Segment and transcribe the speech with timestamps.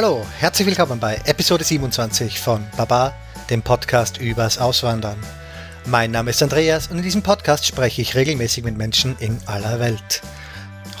[0.00, 3.12] Hallo, herzlich willkommen bei Episode 27 von Baba,
[3.50, 5.18] dem Podcast übers Auswandern.
[5.86, 9.80] Mein Name ist Andreas und in diesem Podcast spreche ich regelmäßig mit Menschen in aller
[9.80, 10.22] Welt.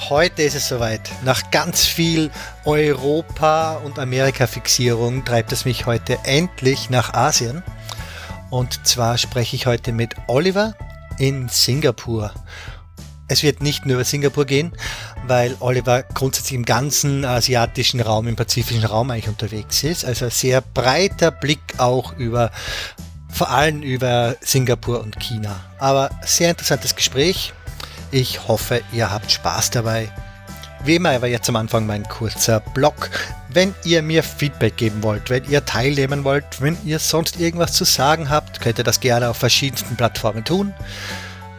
[0.08, 1.08] Heute ist es soweit.
[1.22, 2.32] Nach ganz viel
[2.64, 7.62] Europa- und Amerika-Fixierung treibt es mich heute endlich nach Asien.
[8.50, 10.74] Und zwar spreche ich heute mit Oliver
[11.18, 12.32] in Singapur.
[13.28, 14.72] Es wird nicht nur über Singapur gehen,
[15.26, 20.06] weil Oliver grundsätzlich im ganzen asiatischen Raum, im pazifischen Raum eigentlich unterwegs ist.
[20.06, 22.50] Also sehr breiter Blick auch über,
[23.30, 25.60] vor allem über Singapur und China.
[25.78, 27.52] Aber sehr interessantes Gespräch.
[28.10, 30.10] Ich hoffe, ihr habt Spaß dabei.
[30.84, 33.10] Wie immer aber jetzt am Anfang mein kurzer Blog.
[33.50, 37.84] Wenn ihr mir Feedback geben wollt, wenn ihr teilnehmen wollt, wenn ihr sonst irgendwas zu
[37.84, 40.72] sagen habt, könnt ihr das gerne auf verschiedensten Plattformen tun.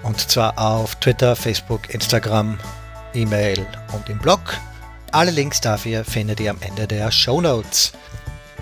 [0.09, 2.57] Und zwar auf Twitter, Facebook, Instagram,
[3.13, 4.39] E-Mail und im Blog.
[5.11, 7.91] Alle Links dafür findet ihr am Ende der Show Notes.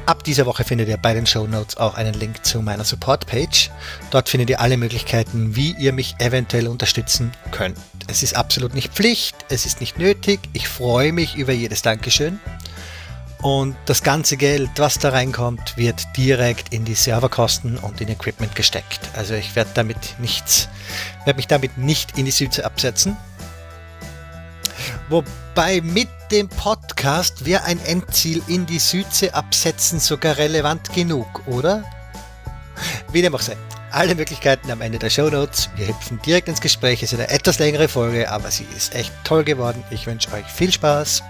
[0.06, 3.72] Ab dieser Woche findet ihr bei den Show Notes auch einen Link zu meiner Support-Page.
[4.12, 7.78] Dort findet ihr alle Möglichkeiten, wie ihr mich eventuell unterstützen könnt.
[8.08, 10.42] Es ist absolut nicht Pflicht, es ist nicht nötig.
[10.52, 12.42] Ich freue mich über jedes Dankeschön.
[13.42, 18.56] Und das ganze Geld, was da reinkommt, wird direkt in die Serverkosten und in Equipment
[18.56, 19.00] gesteckt.
[19.16, 20.68] Also ich werde damit nichts,
[21.28, 23.17] werde mich damit nicht in die Südsee absetzen.
[25.09, 31.84] Wobei mit dem Podcast wäre ein Endziel in die Südsee absetzen sogar relevant genug, oder?
[33.11, 33.58] Wie dem auch sei.
[33.92, 35.69] Alle Möglichkeiten am Ende der Show Notes.
[35.75, 37.03] Wir hüpfen direkt ins Gespräch.
[37.03, 39.84] Es ist eine etwas längere Folge, aber sie ist echt toll geworden.
[39.89, 41.23] Ich wünsche euch viel Spaß.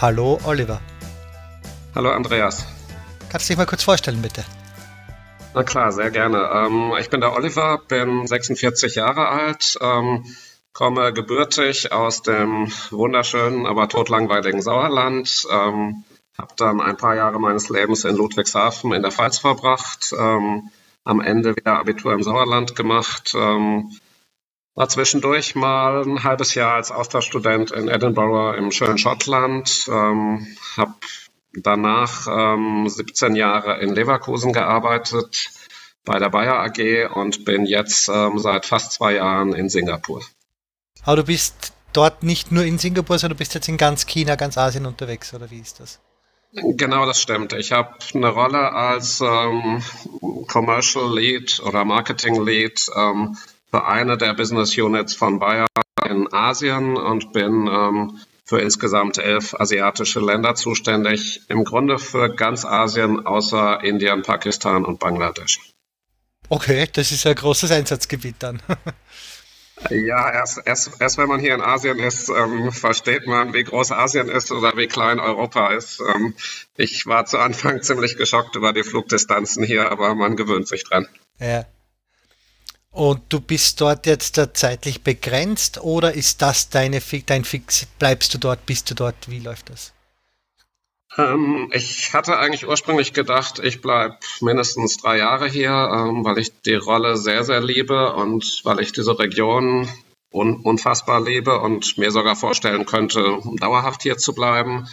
[0.00, 0.80] Hallo Oliver.
[1.94, 2.64] Hallo Andreas.
[3.28, 4.44] Kannst du dich mal kurz vorstellen, bitte?
[5.52, 6.48] Na klar, sehr gerne.
[6.52, 10.24] Ähm, ich bin der Oliver, bin 46 Jahre alt, ähm,
[10.72, 15.46] komme gebürtig aus dem wunderschönen, aber totlangweiligen Sauerland.
[15.50, 16.04] Ähm,
[16.38, 20.12] habe dann ein paar Jahre meines Lebens in Ludwigshafen in der Pfalz verbracht.
[20.16, 20.70] Ähm,
[21.04, 23.32] am Ende wieder Abitur im Sauerland gemacht.
[23.34, 23.90] Ähm,
[24.76, 29.86] war zwischendurch mal ein halbes Jahr als Austauschstudent in Edinburgh im schönen Schottland.
[29.88, 30.46] Ähm,
[30.76, 30.94] habe
[31.52, 35.50] danach ähm, 17 Jahre in Leverkusen gearbeitet
[36.04, 40.22] bei der Bayer AG und bin jetzt ähm, seit fast zwei Jahren in Singapur.
[41.04, 44.36] Aber du bist dort nicht nur in Singapur, sondern du bist jetzt in ganz China,
[44.36, 46.00] ganz Asien unterwegs, oder wie ist das?
[46.52, 47.52] Genau, das stimmt.
[47.52, 49.82] Ich habe eine Rolle als ähm,
[50.48, 53.36] Commercial Lead oder Marketing Lead ähm,
[53.70, 55.68] für eine der Business Units von Bayer
[56.08, 58.18] in Asien und bin ähm,
[58.50, 61.42] für insgesamt elf asiatische Länder zuständig.
[61.46, 65.60] Im Grunde für ganz Asien außer Indien, Pakistan und Bangladesch.
[66.48, 68.60] Okay, das ist ein großes Einsatzgebiet dann.
[69.88, 73.92] Ja, erst, erst, erst wenn man hier in Asien ist, ähm, versteht man, wie groß
[73.92, 76.02] Asien ist oder wie klein Europa ist.
[76.14, 76.34] Ähm,
[76.76, 81.08] ich war zu Anfang ziemlich geschockt über die Flugdistanzen hier, aber man gewöhnt sich dran.
[81.38, 81.64] Ja.
[82.92, 87.86] Und du bist dort jetzt zeitlich begrenzt oder ist das deine dein Fix?
[87.98, 89.14] Bleibst du dort, bist du dort?
[89.28, 89.92] Wie läuft das?
[91.16, 96.60] Ähm, ich hatte eigentlich ursprünglich gedacht, ich bleibe mindestens drei Jahre hier, ähm, weil ich
[96.62, 99.88] die Rolle sehr, sehr liebe und weil ich diese Region
[100.32, 104.88] un unfassbar liebe und mir sogar vorstellen könnte, dauerhaft hier zu bleiben.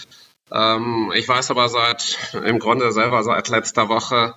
[0.52, 4.34] Ähm, ich weiß aber seit, im Grunde selber seit letzter Woche,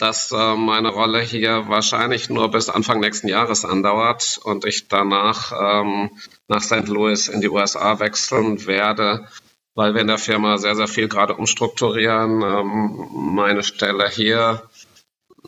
[0.00, 5.52] dass äh, meine Rolle hier wahrscheinlich nur bis Anfang nächsten Jahres andauert und ich danach
[5.52, 6.10] ähm,
[6.48, 6.88] nach St.
[6.88, 9.26] Louis in die USA wechseln werde
[9.74, 12.42] weil wir in der Firma sehr, sehr viel gerade umstrukturieren.
[12.42, 14.62] Ähm, meine Stelle hier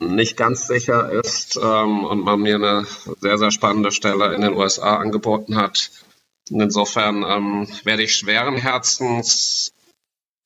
[0.00, 2.86] nicht ganz sicher ist ähm, und man mir eine
[3.20, 5.90] sehr, sehr spannende Stelle in den USA angeboten hat.
[6.48, 9.72] Insofern ähm, werde ich schweren Herzens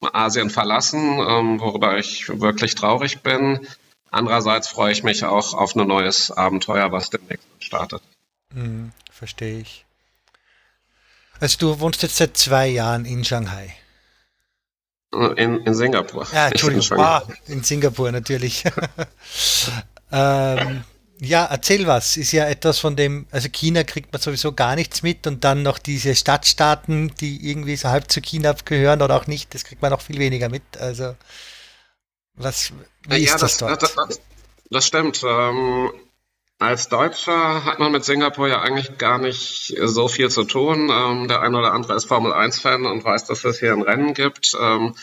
[0.01, 3.67] Asien verlassen, ähm, worüber ich wirklich traurig bin.
[4.17, 8.01] Andererseits freue ich mich auch auf ein neues Abenteuer, was demnächst startet.
[8.55, 9.85] Hm, verstehe ich.
[11.39, 13.77] Also du wohnst jetzt seit zwei Jahren in Shanghai.
[15.13, 16.27] In, in Singapur.
[16.33, 16.97] Ja, Entschuldigung.
[16.97, 18.65] In, ah, in Singapur natürlich.
[20.13, 20.85] ähm,
[21.21, 22.17] ja, erzähl was.
[22.17, 25.63] Ist ja etwas von dem, also China kriegt man sowieso gar nichts mit und dann
[25.63, 29.83] noch diese Stadtstaaten, die irgendwie so halb zu China gehören oder auch nicht, das kriegt
[29.83, 30.63] man noch viel weniger mit.
[30.79, 31.17] Also,
[32.37, 32.73] was,
[33.09, 33.83] wie ja, ist das, das dort?
[33.83, 34.21] Das,
[34.71, 35.23] das stimmt.
[35.27, 35.91] Ähm,
[36.59, 40.91] als Deutscher hat man mit Singapur ja eigentlich gar nicht so viel zu tun.
[40.91, 44.15] Ähm, der eine oder andere ist Formel 1-Fan und weiß, dass es hier ein Rennen
[44.15, 44.57] gibt.
[44.59, 44.95] Ähm,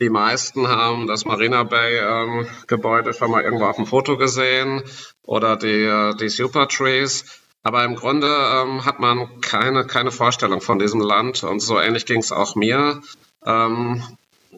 [0.00, 4.82] die meisten haben das Marina Bay ähm, Gebäude schon mal irgendwo auf dem Foto gesehen
[5.22, 7.24] oder die, die Super Trees.
[7.62, 12.06] Aber im Grunde ähm, hat man keine, keine Vorstellung von diesem Land und so ähnlich
[12.06, 13.00] ging es auch mir.
[13.44, 14.02] Ähm,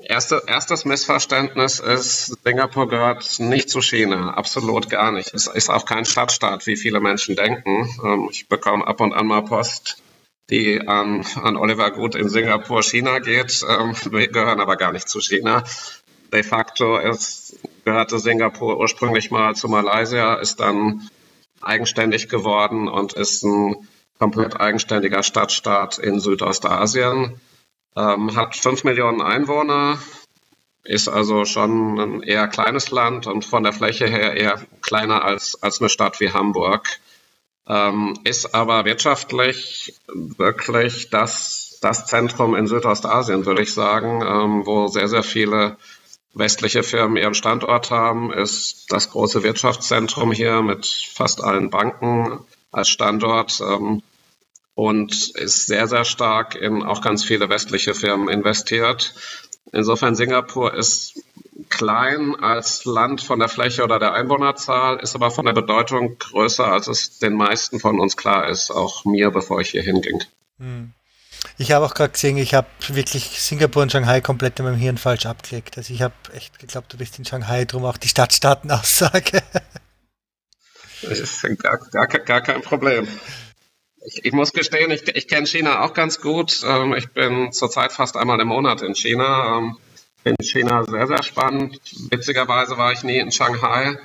[0.08, 5.34] erste, erstes Missverständnis ist, Singapur gehört nicht zu China, absolut gar nicht.
[5.34, 7.88] Es ist auch kein Stadtstaat, wie viele Menschen denken.
[8.04, 10.02] Ähm, ich bekomme ab und an mal Post,
[10.50, 13.64] die an, an Oliver Gut in Singapur, China geht.
[13.68, 15.64] Ähm, wir gehören aber gar nicht zu China.
[16.32, 21.08] De facto ist, gehörte Singapur ursprünglich mal zu Malaysia, ist dann
[21.60, 23.88] eigenständig geworden und ist ein
[24.18, 27.40] komplett eigenständiger Stadtstaat in Südostasien.
[27.96, 29.98] Ähm, hat fünf Millionen Einwohner,
[30.84, 35.62] ist also schon ein eher kleines Land und von der Fläche her eher kleiner als,
[35.62, 36.88] als eine Stadt wie Hamburg.
[37.68, 44.86] Ähm, ist aber wirtschaftlich wirklich das, das Zentrum in Südostasien, würde ich sagen, ähm, wo
[44.86, 45.76] sehr, sehr viele
[46.34, 52.40] westliche Firmen ihren Standort haben, ist das große Wirtschaftszentrum hier mit fast allen Banken
[52.70, 54.02] als Standort ähm,
[54.76, 59.14] und ist sehr, sehr stark in auch ganz viele westliche Firmen investiert.
[59.72, 61.14] Insofern Singapur ist
[61.70, 66.66] klein als Land von der Fläche oder der Einwohnerzahl, ist aber von der Bedeutung größer,
[66.66, 70.22] als es den meisten von uns klar ist, auch mir, bevor ich hier hinging.
[70.58, 70.92] Hm.
[71.56, 74.98] Ich habe auch gerade gesehen, ich habe wirklich Singapur und Shanghai komplett in meinem Hirn
[74.98, 75.78] falsch abgelegt.
[75.78, 79.42] Also ich habe echt geglaubt, du bist in Shanghai, drum auch die Stadtstaaten-Aussage.
[81.62, 83.08] Gar, gar, gar kein Problem.
[84.06, 86.62] Ich, ich muss gestehen, ich, ich kenne China auch ganz gut.
[86.64, 89.58] Ähm, ich bin zurzeit fast einmal im Monat in China.
[89.58, 89.76] Ähm,
[90.22, 91.80] finde China sehr, sehr spannend.
[92.10, 93.98] Witzigerweise war ich nie in Shanghai,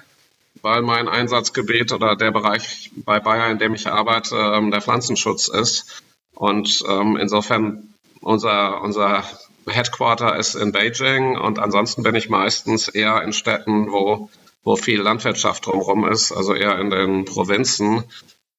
[0.64, 5.48] weil mein Einsatzgebiet oder der Bereich bei Bayer, in dem ich arbeite, ähm, der Pflanzenschutz
[5.48, 6.02] ist.
[6.34, 9.24] Und ähm, insofern unser, unser
[9.68, 14.30] Headquarter ist in Beijing und ansonsten bin ich meistens eher in Städten, wo,
[14.64, 18.04] wo viel Landwirtschaft drumherum ist, also eher in den Provinzen.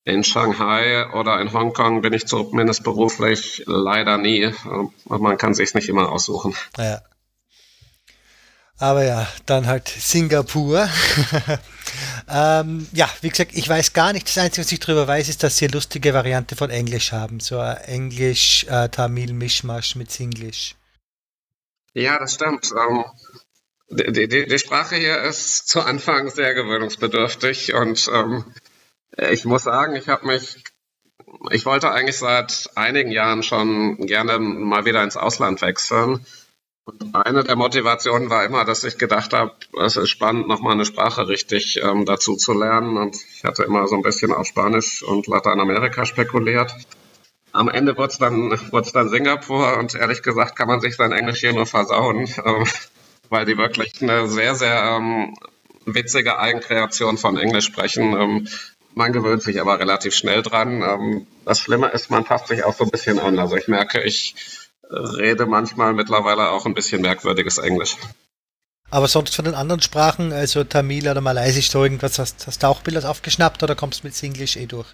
[0.04, 4.52] In Shanghai oder in Hongkong bin ich zumindest beruflich leider nie.
[5.06, 6.56] Man kann sich nicht immer aussuchen.
[6.76, 7.02] Ja.
[8.78, 10.88] Aber ja, dann halt Singapur.
[12.28, 14.26] ähm, ja, wie gesagt, ich weiß gar nicht.
[14.26, 17.38] Das Einzige, was ich darüber weiß, ist, dass sie eine lustige Variante von Englisch haben.
[17.38, 20.74] So ein Englisch-Tamil-Mischmasch mit Singlish.
[21.94, 22.72] Ja, das stimmt.
[22.72, 23.04] Ähm,
[23.88, 28.52] die, die, die, Sprache hier ist zu Anfang sehr gewöhnungsbedürftig und ähm,
[29.16, 30.62] ich muss sagen, ich habe mich
[31.50, 36.24] ich wollte eigentlich seit einigen Jahren schon gerne mal wieder ins Ausland wechseln.
[36.84, 39.52] Und eine der Motivationen war immer, dass ich gedacht habe,
[39.84, 42.96] es ist spannend, nochmal eine Sprache richtig ähm, dazu zu lernen.
[42.96, 46.74] Und ich hatte immer so ein bisschen auf Spanisch und Lateinamerika spekuliert.
[47.52, 51.12] Am Ende wurde es dann, wurd's dann Singapur und ehrlich gesagt kann man sich sein
[51.12, 52.66] Englisch hier nur versauen, ähm,
[53.28, 55.36] weil die wirklich eine sehr, sehr ähm,
[55.84, 58.16] witzige Eigenkreation von Englisch sprechen.
[58.18, 58.48] Ähm,
[58.94, 60.82] man gewöhnt sich aber relativ schnell dran.
[60.82, 63.38] Ähm, das Schlimme ist, man passt sich auch so ein bisschen an.
[63.38, 64.34] Also ich merke, ich
[64.90, 67.96] rede manchmal mittlerweile auch ein bisschen merkwürdiges Englisch.
[68.90, 72.66] Aber sonst von den anderen Sprachen, also Tamil oder Malaysisch, so irgendwas, hast, hast du
[72.66, 74.88] auch Bilder aufgeschnappt oder kommst du mit Englisch eh durch?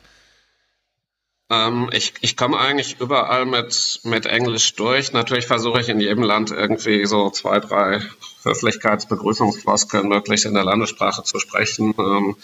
[1.51, 5.13] Ähm, ich ich komme eigentlich überall mit, mit Englisch durch.
[5.13, 8.01] Natürlich versuche ich in jedem Land irgendwie so zwei, drei
[8.45, 11.95] Höflichkeitsbegrüßungsfloskeln möglichst in der Landessprache zu sprechen.
[11.99, 12.37] Ähm,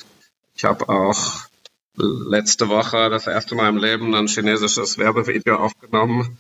[0.55, 1.43] ich habe auch
[1.97, 6.39] letzte Woche das erste Mal im Leben ein chinesisches Werbevideo aufgenommen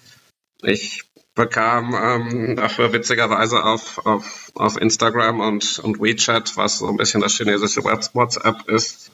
[0.65, 1.05] ich
[1.35, 7.21] bekam ähm, dafür witzigerweise auf, auf, auf Instagram und, und WeChat, was so ein bisschen
[7.21, 9.11] das chinesische WhatsApp ist,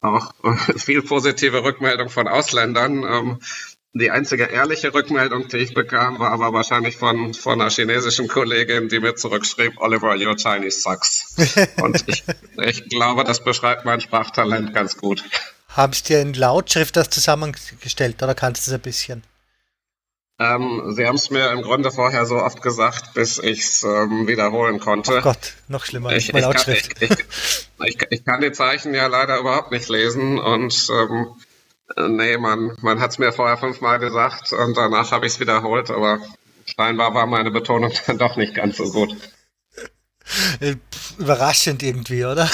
[0.00, 0.32] auch
[0.76, 3.04] viel positive Rückmeldung von Ausländern.
[3.04, 3.38] Ähm,
[3.94, 8.88] die einzige ehrliche Rückmeldung, die ich bekam, war aber wahrscheinlich von, von einer chinesischen Kollegin,
[8.88, 11.36] die mir zurückschrieb, Oliver, your Chinese sucks.
[11.80, 12.24] Und ich,
[12.58, 15.22] ich glaube, das beschreibt mein Sprachtalent ganz gut.
[15.68, 19.22] Haben Sie dir in Lautschrift das zusammengestellt oder kannst du es ein bisschen?
[20.40, 24.26] Ähm, Sie haben es mir im Grunde vorher so oft gesagt, bis ich es ähm,
[24.26, 25.18] wiederholen konnte.
[25.18, 26.12] Oh Gott, noch schlimmer.
[26.12, 30.88] Ich, ich, kann, ich, ich, ich, kann die Zeichen ja leider überhaupt nicht lesen und
[30.90, 31.36] ähm,
[31.96, 35.90] nee, man, man hat es mir vorher fünfmal gesagt und danach habe ich es wiederholt,
[35.90, 36.20] aber
[36.66, 39.16] scheinbar war meine Betonung dann doch nicht ganz so gut.
[40.60, 40.76] Äh,
[41.18, 42.50] überraschend irgendwie, oder?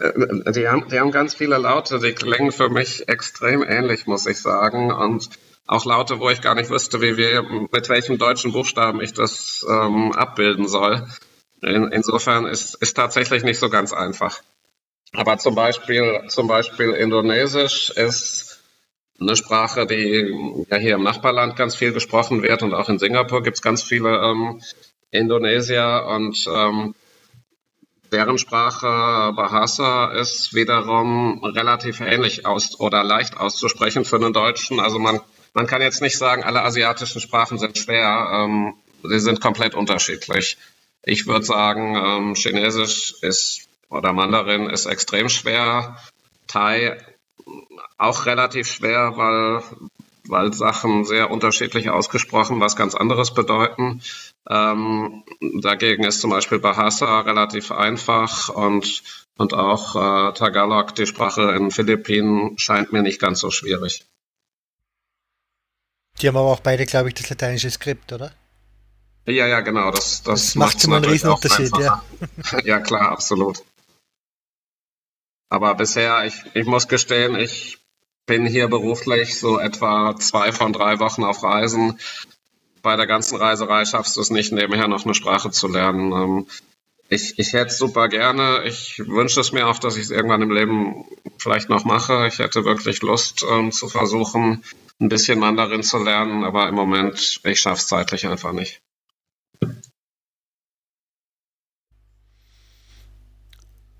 [0.00, 4.26] Äh, die haben, die haben ganz viele Laute, die klingen für mich extrem ähnlich, muss
[4.26, 4.92] ich sagen.
[4.92, 5.30] Und
[5.66, 9.64] auch Laute, wo ich gar nicht wüsste, wie wir, mit welchem deutschen Buchstaben ich das
[9.68, 11.06] ähm, abbilden soll.
[11.62, 14.40] In, insofern ist, ist tatsächlich nicht so ganz einfach.
[15.14, 18.60] Aber zum Beispiel, zum Beispiel Indonesisch ist
[19.20, 23.42] eine Sprache, die ja hier im Nachbarland ganz viel gesprochen wird und auch in Singapur
[23.42, 24.60] gibt es ganz viele ähm,
[25.12, 26.94] Indonesier und ähm,
[28.10, 34.80] deren Sprache Bahasa ist wiederum relativ ähnlich aus oder leicht auszusprechen für einen Deutschen.
[34.80, 35.20] Also man,
[35.52, 38.30] man kann jetzt nicht sagen, alle asiatischen Sprachen sind schwer.
[38.32, 40.58] Ähm, sie sind komplett unterschiedlich.
[41.02, 43.63] Ich würde sagen, ähm, Chinesisch ist
[43.94, 45.96] oder Mandarin ist extrem schwer.
[46.46, 46.98] Thai
[47.98, 49.62] auch relativ schwer, weil,
[50.26, 54.02] weil Sachen sehr unterschiedlich ausgesprochen was ganz anderes bedeuten.
[54.48, 55.24] Ähm,
[55.62, 59.02] dagegen ist zum Beispiel Bahasa relativ einfach und,
[59.36, 64.04] und auch äh, Tagalog, die Sprache in den Philippinen, scheint mir nicht ganz so schwierig.
[66.20, 68.32] Die haben aber auch beide, glaube ich, das lateinische Skript, oder?
[69.26, 69.90] Ja, ja, genau.
[69.90, 72.02] Das, das, das macht immer einen Riesenunterschied, ja.
[72.64, 73.64] ja, klar, absolut.
[75.48, 77.78] Aber bisher, ich, ich muss gestehen, ich
[78.26, 81.98] bin hier beruflich so etwa zwei von drei Wochen auf Reisen.
[82.82, 86.12] Bei der ganzen Reiserei schaffst du es nicht, nebenher noch eine Sprache zu lernen.
[86.12, 86.46] Ähm,
[87.08, 88.64] ich, ich hätte es super gerne.
[88.64, 91.04] Ich wünsche es mir auch, dass ich es irgendwann im Leben
[91.38, 92.26] vielleicht noch mache.
[92.26, 94.64] Ich hätte wirklich Lust ähm, zu versuchen,
[95.00, 98.80] ein bisschen Mandarin zu lernen, aber im Moment, ich schaffe es zeitlich einfach nicht.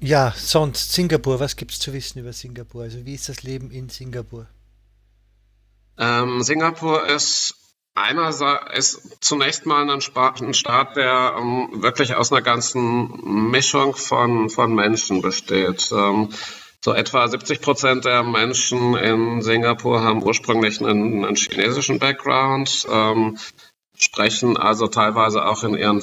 [0.06, 2.82] Ja, sonst Singapur, was gibt es zu wissen über Singapur?
[2.82, 4.46] Also wie ist das Leben in Singapur?
[5.96, 7.54] Ähm, Singapur ist
[8.74, 15.22] ist zunächst mal ein, Staat, der ähm, wirklich aus einer ganzen Mischung von, von Menschen
[15.22, 15.90] besteht.
[15.90, 16.28] Ähm,
[16.84, 23.38] so etwa 70 Prozent der Menschen in Singapur haben ursprünglich einen, einen chinesischen Background, ähm,
[23.96, 26.02] sprechen also teilweise auch in ihren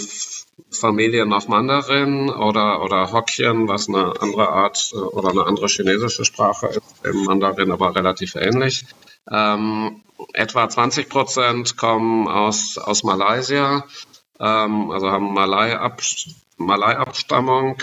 [0.70, 6.26] Familien noch Mandarin oder, oder Hokkien, was eine andere Art äh, oder eine andere chinesische
[6.26, 8.86] Sprache ist, im Mandarin aber relativ ähnlich.
[9.30, 10.02] Ähm,
[10.34, 13.86] etwa 20 Prozent kommen aus, aus Malaysia,
[14.40, 15.34] ähm, also haben
[16.58, 17.78] Malai-Abstammung.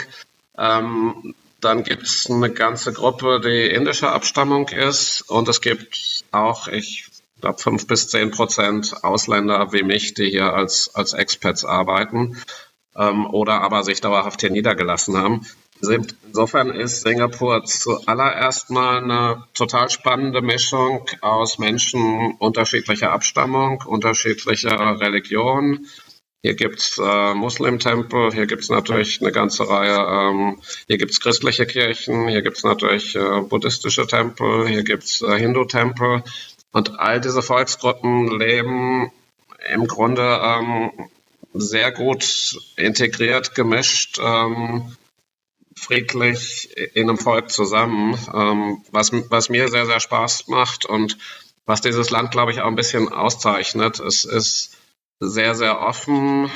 [0.57, 6.69] Ähm, dann gibt es eine ganze Gruppe, die indischer Abstammung ist und es gibt auch,
[6.69, 7.09] ich
[7.41, 12.41] glaube, fünf bis zehn Prozent Ausländer wie mich, die hier als, als Expats arbeiten
[12.99, 15.47] ähm, oder aber sich dauerhaft hier niedergelassen haben.
[15.81, 25.87] Insofern ist Singapur zuallererst mal eine total spannende Mischung aus Menschen unterschiedlicher Abstammung, unterschiedlicher Religion.
[26.43, 32.29] Hier gibt's äh, Muslimtempel, hier gibt's natürlich eine ganze Reihe, ähm, hier gibt's christliche Kirchen,
[32.29, 36.23] hier gibt's natürlich äh, buddhistische Tempel, hier gibt's äh, Hindu-Tempel.
[36.73, 39.11] Und all diese Volksgruppen leben
[39.73, 40.91] im Grunde ähm,
[41.55, 44.97] sehr gut integriert, gemischt, ähm,
[45.77, 51.19] friedlich in einem Volk zusammen, ähm, was, was mir sehr, sehr Spaß macht und
[51.67, 54.01] was dieses Land, glaube ich, auch ein bisschen auszeichnet.
[54.01, 54.77] Es ist
[55.21, 56.51] sehr, sehr offen.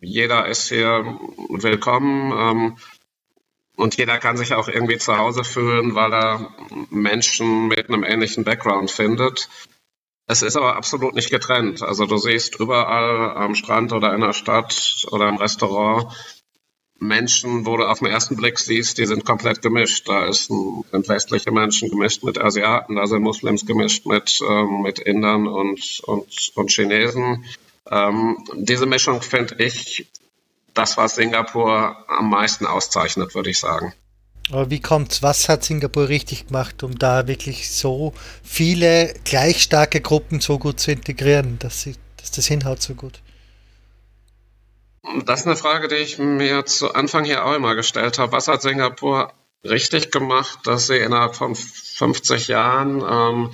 [0.00, 1.18] Jeder ist hier
[1.48, 2.32] willkommen.
[2.32, 2.76] Ähm,
[3.76, 6.54] und jeder kann sich auch irgendwie zu Hause fühlen, weil er
[6.90, 9.48] Menschen mit einem ähnlichen Background findet.
[10.26, 11.82] Es ist aber absolut nicht getrennt.
[11.82, 16.12] Also du siehst überall am Strand oder in der Stadt oder im Restaurant
[16.98, 20.08] Menschen, wo du auf den ersten Blick siehst, die sind komplett gemischt.
[20.08, 24.82] Da ist ein, sind westliche Menschen gemischt mit Asiaten, da sind Muslims gemischt mit, ähm,
[24.82, 27.44] mit Indern und, und, und Chinesen.
[27.88, 30.06] Ähm, diese Mischung finde ich
[30.74, 33.92] das, was Singapur am meisten auszeichnet, würde ich sagen.
[34.50, 35.22] Aber wie kommt's?
[35.22, 38.12] Was hat Singapur richtig gemacht, um da wirklich so
[38.44, 43.20] viele gleich starke Gruppen so gut zu integrieren, dass, sie, dass das hinhaut so gut?
[45.24, 48.32] Das ist eine Frage, die ich mir zu Anfang hier auch immer gestellt habe.
[48.32, 49.32] Was hat Singapur
[49.64, 53.50] richtig gemacht, dass sie innerhalb von 50 Jahren ähm,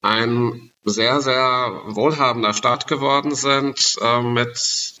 [0.00, 4.94] ein sehr, sehr wohlhabender Staat geworden sind, äh, mit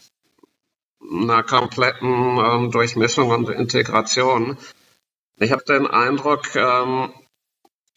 [1.10, 4.56] einer kompletten ähm, Durchmischung und Integration.
[5.42, 7.12] Ich habe den Eindruck, ähm,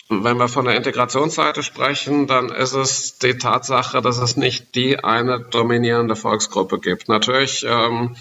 [0.09, 5.03] wenn wir von der Integrationsseite sprechen, dann ist es die Tatsache, dass es nicht die
[5.03, 7.07] eine dominierende Volksgruppe gibt.
[7.07, 8.15] Natürlich ähm,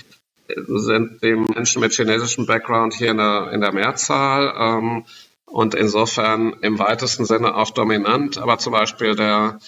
[0.67, 5.07] sind die Menschen mit chinesischem Background hier in der, in der Mehrzahl ähm,
[5.47, 8.37] und insofern im weitesten Sinne auch dominant.
[8.37, 9.59] Aber zum Beispiel der,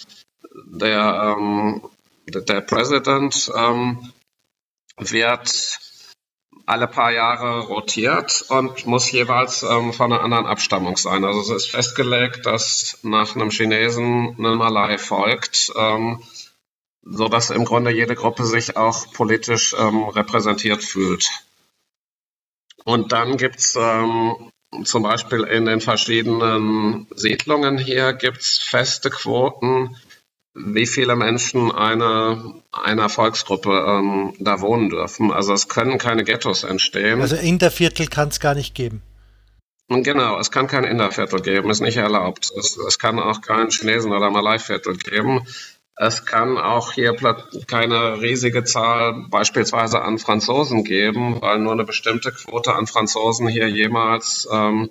[0.66, 1.80] der, ähm,
[2.28, 4.12] der, Präsident ähm,
[4.98, 5.85] wird
[6.66, 11.24] alle paar Jahre rotiert und muss jeweils ähm, von einer anderen Abstammung sein.
[11.24, 16.22] Also es ist festgelegt, dass nach einem Chinesen ein Malai folgt, ähm,
[17.02, 21.28] so dass im Grunde jede Gruppe sich auch politisch ähm, repräsentiert fühlt.
[22.84, 24.50] Und dann gibt's ähm,
[24.84, 29.96] zum Beispiel in den verschiedenen Siedlungen hier gibt's feste Quoten
[30.56, 35.30] wie viele Menschen eine, einer Volksgruppe ähm, da wohnen dürfen.
[35.30, 37.20] Also es können keine Ghettos entstehen.
[37.20, 39.02] Also Interviertel kann es gar nicht geben.
[39.88, 42.50] Genau, es kann kein Inderviertel geben, ist nicht erlaubt.
[42.58, 45.46] Es, es kann auch kein Chinesen- oder Malaiviertel geben.
[45.94, 47.14] Es kann auch hier
[47.66, 53.68] keine riesige Zahl beispielsweise an Franzosen geben, weil nur eine bestimmte Quote an Franzosen hier
[53.68, 54.90] jemals ähm,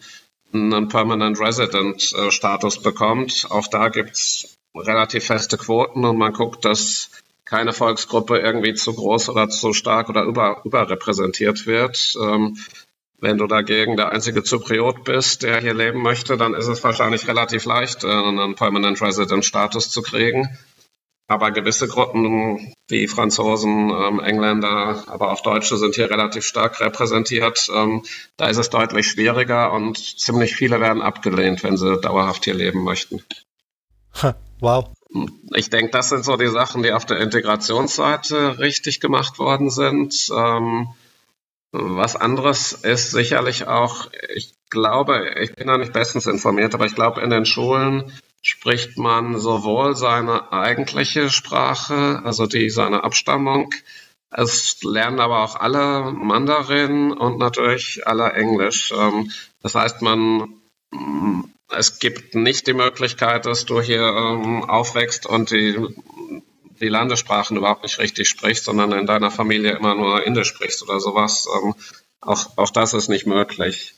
[0.53, 3.47] einen Permanent Resident äh, Status bekommt.
[3.49, 7.11] Auch da gibt's relativ feste Quoten und man guckt, dass
[7.45, 12.15] keine Volksgruppe irgendwie zu groß oder zu stark oder über, überrepräsentiert wird.
[12.21, 12.57] Ähm,
[13.19, 17.27] wenn du dagegen der einzige Zypriot bist, der hier leben möchte, dann ist es wahrscheinlich
[17.27, 20.57] relativ leicht, äh, einen Permanent Resident Status zu kriegen.
[21.27, 27.67] Aber gewisse Gruppen wie Franzosen, ähm, Engländer, aber auch Deutsche sind hier relativ stark repräsentiert.
[27.73, 28.03] Ähm,
[28.37, 32.83] da ist es deutlich schwieriger und ziemlich viele werden abgelehnt, wenn sie dauerhaft hier leben
[32.83, 33.23] möchten.
[34.59, 34.89] Wow.
[35.53, 40.29] Ich denke, das sind so die Sachen, die auf der Integrationsseite richtig gemacht worden sind.
[40.35, 40.89] Ähm,
[41.71, 46.95] was anderes ist sicherlich auch, ich glaube, ich bin da nicht bestens informiert, aber ich
[46.95, 53.73] glaube, in den Schulen spricht man sowohl seine eigentliche Sprache, also die seine Abstammung,
[54.37, 58.91] es lernen aber auch alle Mandarin und natürlich alle Englisch.
[58.91, 59.31] Ähm,
[59.61, 60.61] das heißt, man
[61.69, 65.77] es gibt nicht die Möglichkeit, dass du hier ähm, aufwächst und die,
[66.79, 70.99] die Landessprachen überhaupt nicht richtig sprichst, sondern in deiner Familie immer nur Indisch sprichst oder
[70.99, 71.47] sowas.
[71.53, 71.75] Ähm,
[72.21, 73.95] auch, auch das ist nicht möglich.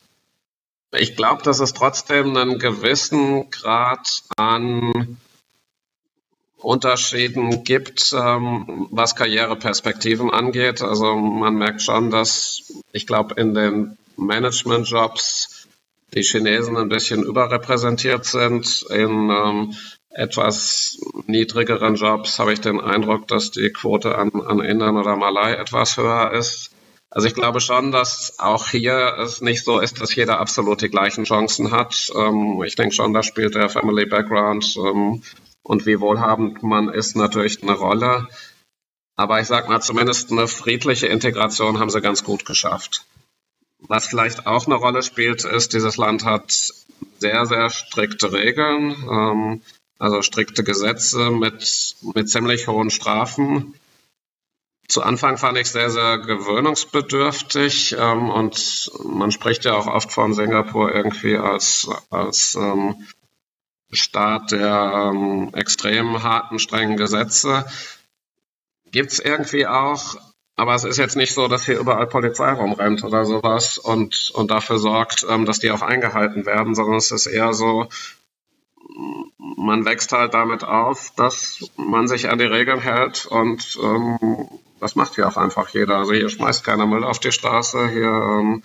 [0.92, 5.18] Ich glaube, dass es trotzdem einen gewissen Grad an
[6.56, 10.82] Unterschieden gibt, ähm, was Karriereperspektiven angeht.
[10.82, 15.57] Also man merkt schon, dass ich glaube, in den Managementjobs
[16.14, 18.84] die Chinesen ein bisschen überrepräsentiert sind.
[18.90, 19.74] In ähm,
[20.10, 25.54] etwas niedrigeren Jobs habe ich den Eindruck, dass die Quote an, an Indern oder Malai
[25.54, 26.70] etwas höher ist.
[27.10, 30.90] Also ich glaube schon, dass auch hier es nicht so ist, dass jeder absolut die
[30.90, 32.10] gleichen Chancen hat.
[32.14, 35.22] Ähm, ich denke schon, da spielt der Family Background ähm,
[35.62, 38.28] und wie wohlhabend man ist natürlich eine Rolle.
[39.16, 43.04] Aber ich sage mal, zumindest eine friedliche Integration haben sie ganz gut geschafft.
[43.80, 46.72] Was vielleicht auch eine Rolle spielt, ist, dieses Land hat
[47.18, 49.62] sehr, sehr strikte Regeln, ähm,
[49.98, 53.74] also strikte Gesetze mit, mit ziemlich hohen Strafen.
[54.88, 60.32] Zu Anfang fand ich sehr, sehr gewöhnungsbedürftig ähm, und man spricht ja auch oft von
[60.32, 63.06] Singapur irgendwie als, als ähm,
[63.90, 67.66] Staat der ähm, extrem harten, strengen Gesetze.
[68.90, 70.16] Gibt es irgendwie auch,
[70.58, 74.50] aber es ist jetzt nicht so, dass hier überall Polizei rumrennt oder sowas und, und
[74.50, 77.88] dafür sorgt, ähm, dass die auch eingehalten werden, sondern es ist eher so,
[79.38, 84.48] man wächst halt damit auf, dass man sich an die Regeln hält und ähm,
[84.80, 85.98] das macht hier auch einfach jeder.
[85.98, 88.64] Also hier schmeißt keiner Müll auf die Straße, hier ähm,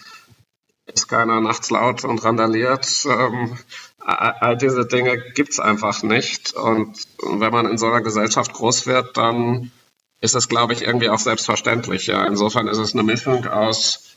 [0.88, 3.06] ist keiner nachts laut und randaliert.
[3.06, 3.56] Ähm,
[4.00, 6.54] all diese Dinge gibt's einfach nicht.
[6.54, 9.72] Und wenn man in so einer Gesellschaft groß wird, dann
[10.24, 12.08] ist es, glaube ich, irgendwie auch selbstverständlich.
[12.08, 12.24] Ja.
[12.24, 14.16] Insofern ist es eine Mischung aus,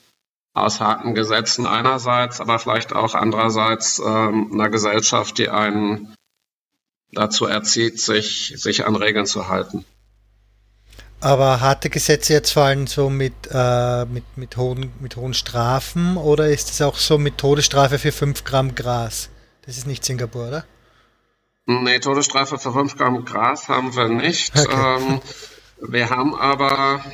[0.55, 6.15] aus harten Gesetzen einerseits, aber vielleicht auch andererseits ähm, einer Gesellschaft, die einen
[7.11, 9.85] dazu erzieht, sich, sich an Regeln zu halten.
[11.21, 16.51] Aber harte Gesetze jetzt fallen so mit, äh, mit, mit, hohen, mit hohen Strafen oder
[16.51, 19.29] ist es auch so mit Todesstrafe für 5 Gramm Gras?
[19.63, 20.65] Das ist nicht Singapur, oder?
[21.65, 24.53] Nee, Todesstrafe für 5 Gramm Gras haben wir nicht.
[24.57, 25.01] Okay.
[25.01, 25.21] Ähm,
[25.81, 27.05] wir haben aber,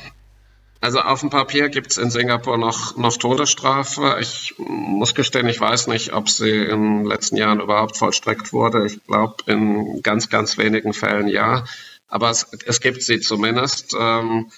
[0.81, 4.17] also auf dem Papier gibt es in Singapur noch, noch Todesstrafe.
[4.19, 8.85] Ich muss gestehen, ich weiß nicht, ob sie in den letzten Jahren überhaupt vollstreckt wurde.
[8.85, 11.65] Ich glaube, in ganz, ganz wenigen Fällen ja.
[12.07, 13.95] Aber es, es gibt sie zumindest.
[13.99, 14.51] Ähm,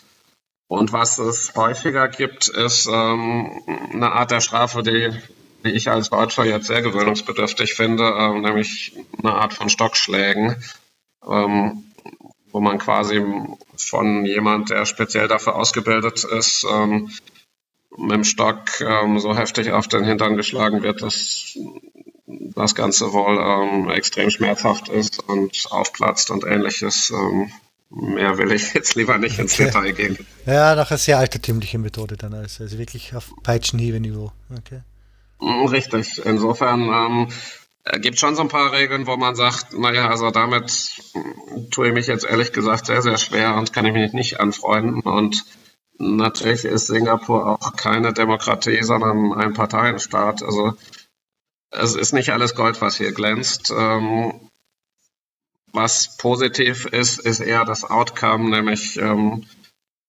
[0.67, 3.61] und was es häufiger gibt, ist ähm,
[3.93, 5.11] eine Art der Strafe, die,
[5.63, 10.55] die ich als Deutscher jetzt sehr gewöhnungsbedürftig finde, ähm, nämlich eine Art von Stockschlägen.
[11.27, 11.83] Ähm,
[12.55, 13.21] wo man quasi
[13.75, 17.11] von jemand, der speziell dafür ausgebildet ist, ähm,
[17.97, 21.57] mit dem Stock ähm, so heftig auf den Hintern geschlagen wird, dass
[22.27, 27.11] das Ganze wohl ähm, extrem schmerzhaft ist und aufplatzt und ähnliches.
[27.13, 27.51] Ähm,
[27.89, 29.65] mehr will ich jetzt lieber nicht ins okay.
[29.65, 30.17] Detail gehen.
[30.45, 34.31] Ja, nach einer sehr altertümliche Methode dann also, also wirklich auf Peitschenhiebe-Niveau.
[34.57, 34.79] Okay.
[35.41, 36.21] Richtig.
[36.23, 37.33] Insofern ähm, äh,
[38.00, 41.02] gibt schon so ein paar Regeln, wo man sagt, naja, also damit
[41.71, 45.02] tue ich mich jetzt ehrlich gesagt sehr, sehr schwer und kann ich mich nicht anfreunden.
[45.02, 45.45] Und
[45.98, 50.41] natürlich ist Singapur auch keine Demokratie, sondern ein Parteienstaat.
[50.41, 50.74] Also
[51.69, 53.71] es ist nicht alles Gold, was hier glänzt.
[53.76, 54.50] Ähm,
[55.71, 59.45] was positiv ist, ist eher das Outcome, nämlich ähm,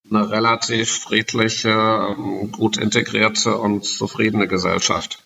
[0.09, 5.26] eine relativ friedliche, ähm, gut integrierte und zufriedene Gesellschaft.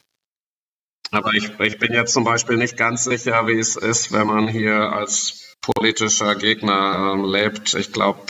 [1.11, 4.47] Aber ich, ich bin jetzt zum Beispiel nicht ganz sicher, wie es ist, wenn man
[4.47, 7.75] hier als politischer Gegner ähm, lebt.
[7.75, 8.21] Ich glaube,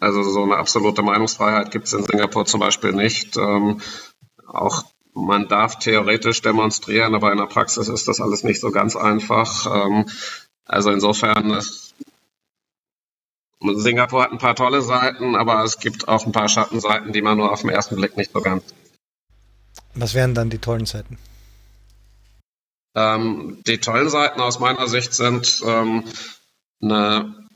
[0.00, 3.36] also so eine absolute Meinungsfreiheit gibt es in Singapur zum Beispiel nicht.
[3.36, 3.80] Ähm,
[4.46, 8.96] auch man darf theoretisch demonstrieren, aber in der Praxis ist das alles nicht so ganz
[8.96, 9.86] einfach.
[9.86, 10.06] Ähm,
[10.64, 11.94] also insofern ist
[13.60, 17.38] Singapur hat ein paar tolle Seiten, aber es gibt auch ein paar Schattenseiten, die man
[17.38, 18.62] nur auf den ersten Blick nicht so ganz.
[19.94, 21.18] Was wären dann die tollen Seiten?
[22.98, 26.04] Ähm, die tollen Seiten aus meiner Sicht sind ähm,
[26.82, 27.48] eine,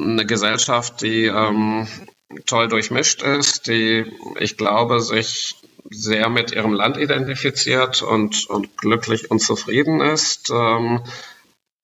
[0.00, 1.86] eine Gesellschaft, die ähm,
[2.46, 5.56] toll durchmischt ist, die, ich glaube, sich
[5.90, 10.50] sehr mit ihrem Land identifiziert und, und glücklich und zufrieden ist.
[10.50, 11.02] Ähm,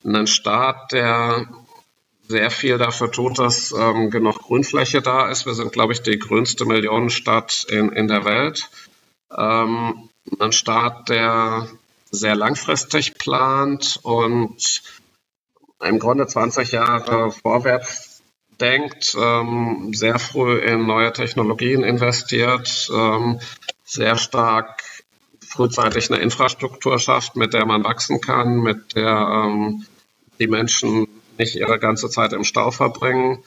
[0.05, 1.47] ein Staat, der
[2.27, 5.45] sehr viel dafür tut, dass ähm, genug Grünfläche da ist.
[5.45, 8.71] Wir sind, glaube ich, die grünste Millionenstadt in, in der Welt.
[9.37, 11.69] Ähm, ein Staat, der
[12.11, 14.83] sehr langfristig plant und
[15.81, 18.23] im Grunde 20 Jahre vorwärts
[18.61, 23.41] denkt, ähm, sehr früh in neue Technologien investiert, ähm,
[23.85, 24.83] sehr stark
[25.47, 29.87] frühzeitig eine Infrastruktur schafft, mit der man wachsen kann, mit der ähm,
[30.39, 33.45] die Menschen nicht ihre ganze Zeit im Stau verbringen.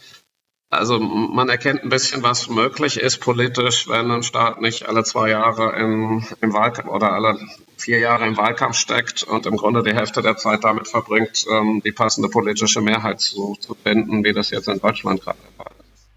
[0.71, 5.29] Also man erkennt ein bisschen, was möglich ist politisch, wenn ein Staat nicht alle zwei
[5.29, 7.37] Jahre in, im Wahlkampf oder alle
[7.77, 11.81] vier Jahre im Wahlkampf steckt und im Grunde die Hälfte der Zeit damit verbringt, ähm,
[11.83, 15.73] die passende politische Mehrheit zu, zu finden, wie das jetzt in Deutschland gerade der Fall
[15.77, 16.07] ist.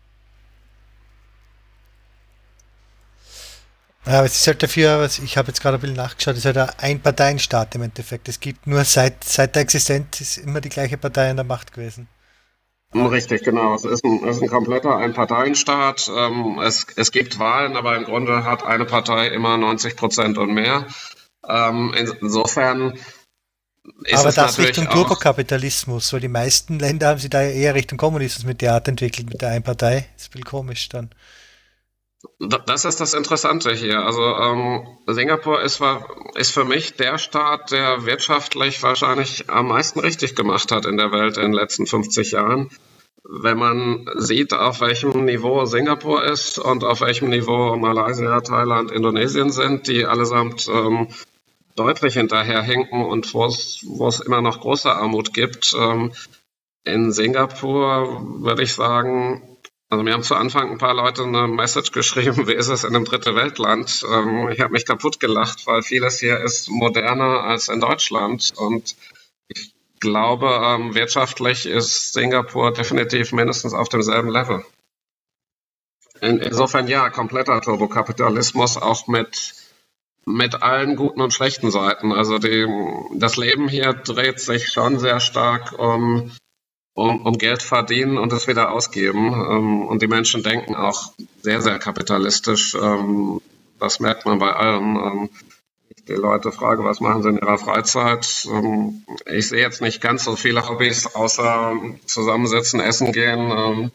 [4.06, 6.56] Ja, aber es ist halt dafür, ich habe jetzt gerade ein bisschen nachgeschaut, es ist
[6.56, 8.28] halt ein Parteienstaat im Endeffekt.
[8.28, 11.72] Es gibt nur seit, seit der Existenz ist immer die gleiche Partei in der Macht
[11.72, 12.06] gewesen.
[12.94, 13.74] Richtig, genau.
[13.74, 16.11] Es ist ein, es ist ein kompletter Ein-Parteien-Staat.
[16.16, 20.54] Ähm, es, es gibt Wahlen, aber im Grunde hat eine Partei immer 90 Prozent und
[20.54, 20.87] mehr.
[21.48, 22.98] Ähm, insofern
[24.04, 28.46] ist aber das Richtung Turbokapitalismus, weil die meisten Länder haben sich da eher Richtung Kommunismus
[28.46, 30.07] mit der Art entwickelt, mit der Ein-Partei.
[30.14, 31.11] Das ist ein bisschen komisch dann.
[32.38, 34.00] Das ist das Interessante hier.
[34.00, 35.80] Also ähm, Singapur ist,
[36.34, 41.12] ist für mich der Staat, der wirtschaftlich wahrscheinlich am meisten richtig gemacht hat in der
[41.12, 42.70] Welt in den letzten 50 Jahren.
[43.24, 49.50] Wenn man sieht, auf welchem Niveau Singapur ist und auf welchem Niveau Malaysia, Thailand, Indonesien
[49.50, 51.08] sind, die allesamt ähm,
[51.76, 55.74] deutlich hinterherhinken und wo es immer noch große Armut gibt.
[55.78, 56.12] Ähm,
[56.84, 59.53] in Singapur würde ich sagen,
[59.94, 62.96] also mir haben zu Anfang ein paar Leute eine Message geschrieben, wie ist es in
[62.96, 64.04] einem dritte Weltland?
[64.11, 68.96] Ähm, ich habe mich kaputt gelacht, weil vieles hier ist moderner als in Deutschland und
[69.46, 74.64] ich glaube, ähm, wirtschaftlich ist Singapur definitiv mindestens auf demselben Level.
[76.20, 79.54] In, insofern ja, kompletter Turbokapitalismus, auch mit,
[80.26, 82.11] mit allen guten und schlechten Seiten.
[82.11, 82.66] Also die,
[83.14, 86.33] das Leben hier dreht sich schon sehr stark um
[86.94, 89.33] um, um Geld verdienen und es wieder ausgeben.
[89.33, 92.74] Ähm, und die Menschen denken auch sehr, sehr kapitalistisch.
[92.74, 93.40] Ähm,
[93.78, 94.96] das merkt man bei allen.
[94.96, 95.30] Ähm,
[96.07, 98.46] die Leute frage, was machen sie in ihrer Freizeit?
[98.48, 101.74] Ähm, ich sehe jetzt nicht ganz so viele Hobbys, außer
[102.07, 103.90] zusammensitzen, essen gehen, ähm,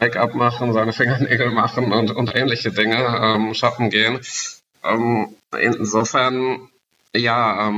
[0.00, 4.20] Make-up machen, seine Fingernägel machen und, und ähnliche Dinge, ähm, shoppen gehen.
[5.52, 6.68] Insofern,
[7.14, 7.72] ja,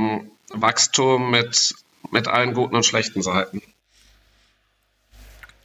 [0.53, 1.75] Wachstum mit,
[2.11, 3.61] mit allen guten und schlechten Seiten.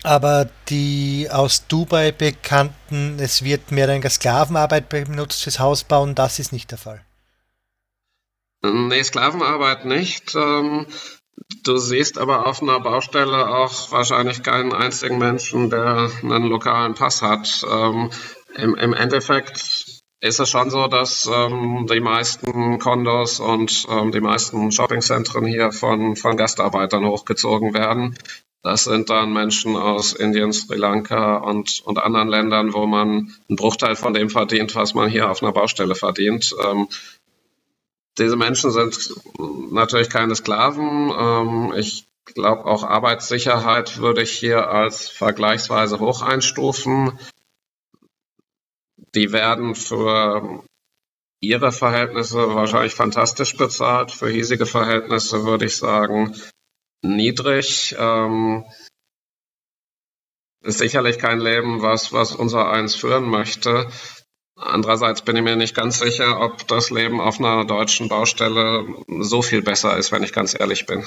[0.07, 6.53] Aber die aus Dubai bekannten, es wird mehr eine Sklavenarbeit benutzt fürs Hausbauen, das ist
[6.53, 7.05] nicht der Fall.
[8.63, 10.37] Nee, Sklavenarbeit nicht.
[10.37, 10.87] Ähm,
[11.65, 17.21] du siehst aber auf einer Baustelle auch wahrscheinlich keinen einzigen Menschen, der einen lokalen Pass
[17.23, 17.67] hat.
[17.69, 18.11] Ähm,
[18.55, 19.87] Im, Endeffekt
[20.21, 25.73] ist es schon so, dass ähm, die meisten Kondos und ähm, die meisten Shoppingzentren hier
[25.73, 28.17] von, von Gastarbeitern hochgezogen werden.
[28.67, 33.57] Das sind dann Menschen aus Indien, Sri Lanka und, und anderen Ländern, wo man einen
[33.57, 36.53] Bruchteil von dem verdient, was man hier auf einer Baustelle verdient.
[36.65, 36.89] Ähm,
[38.19, 39.15] diese Menschen sind
[39.71, 41.13] natürlich keine Sklaven.
[41.17, 47.17] Ähm, ich glaube, auch Arbeitssicherheit würde ich hier als vergleichsweise hoch einstufen.
[49.15, 50.65] Die werden für
[51.39, 54.11] ihre Verhältnisse wahrscheinlich fantastisch bezahlt.
[54.11, 56.35] Für hiesige Verhältnisse würde ich sagen,
[57.09, 57.95] niedrig.
[57.99, 58.65] Ähm,
[60.63, 63.89] ist sicherlich kein Leben, was, was unser eins führen möchte.
[64.57, 68.87] Andererseits bin ich mir nicht ganz sicher, ob das Leben auf einer deutschen Baustelle
[69.21, 71.05] so viel besser ist, wenn ich ganz ehrlich bin.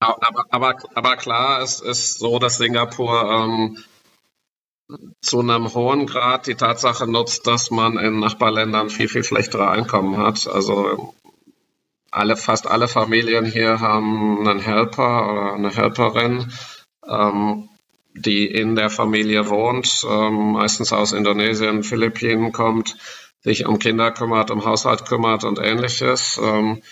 [0.00, 3.84] Aber, aber, aber klar, es ist so, dass Singapur ähm,
[5.22, 10.16] zu einem hohen Grad die Tatsache nutzt, dass man in Nachbarländern viel, viel schlechtere Einkommen
[10.18, 10.46] hat.
[10.46, 11.14] Also
[12.14, 16.52] alle, fast alle Familien hier haben einen Helper oder eine Helperin,
[17.08, 17.68] ähm,
[18.14, 22.96] die in der Familie wohnt, ähm, meistens aus Indonesien, Philippinen kommt,
[23.42, 26.40] sich um Kinder kümmert, um Haushalt kümmert und ähnliches.
[26.42, 26.82] Ähm,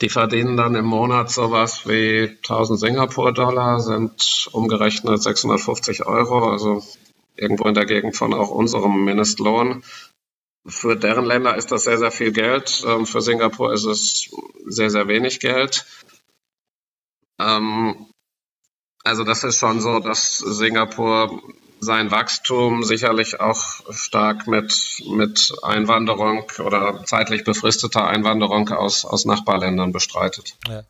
[0.00, 6.82] die verdienen dann im Monat sowas wie 1000 Singapur-Dollar, sind umgerechnet 650 Euro, also
[7.36, 9.82] irgendwo in der Gegend von auch unserem Mindestlohn.
[10.70, 12.84] Für deren Länder ist das sehr, sehr viel Geld.
[12.86, 14.30] Ähm, für Singapur ist es
[14.66, 15.84] sehr, sehr wenig Geld.
[17.38, 18.06] Ähm,
[19.04, 21.42] also das ist schon so, dass Singapur
[21.80, 29.92] sein Wachstum sicherlich auch stark mit, mit Einwanderung oder zeitlich befristeter Einwanderung aus, aus Nachbarländern
[29.92, 30.56] bestreitet.
[30.68, 30.84] Ja.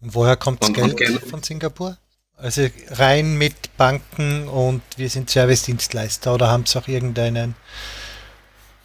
[0.00, 1.98] Und woher kommt das und, Geld und von Singapur?
[2.36, 7.54] Also rein mit Banken und wir sind Service-Dienstleister oder haben Sie auch irgendeinen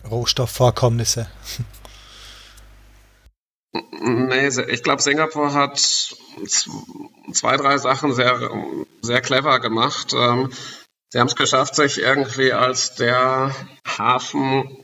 [0.10, 1.30] Rohstoffvorkommnisse?
[3.74, 8.50] Nee, ich glaube, Singapur hat zwei, drei Sachen sehr,
[9.02, 10.14] sehr clever gemacht.
[10.14, 10.52] Ähm,
[11.14, 13.54] Sie haben es geschafft, sich irgendwie als der
[13.86, 14.84] Hafen,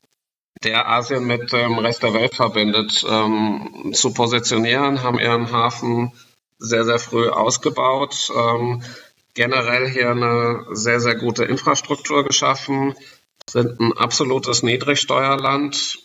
[0.61, 6.11] der Asien mit dem Rest der Welt verbindet, ähm, zu positionieren, haben ihren Hafen
[6.57, 8.83] sehr, sehr früh ausgebaut, ähm,
[9.35, 12.93] generell hier eine sehr, sehr gute Infrastruktur geschaffen,
[13.49, 15.99] sind ein absolutes Niedrigsteuerland,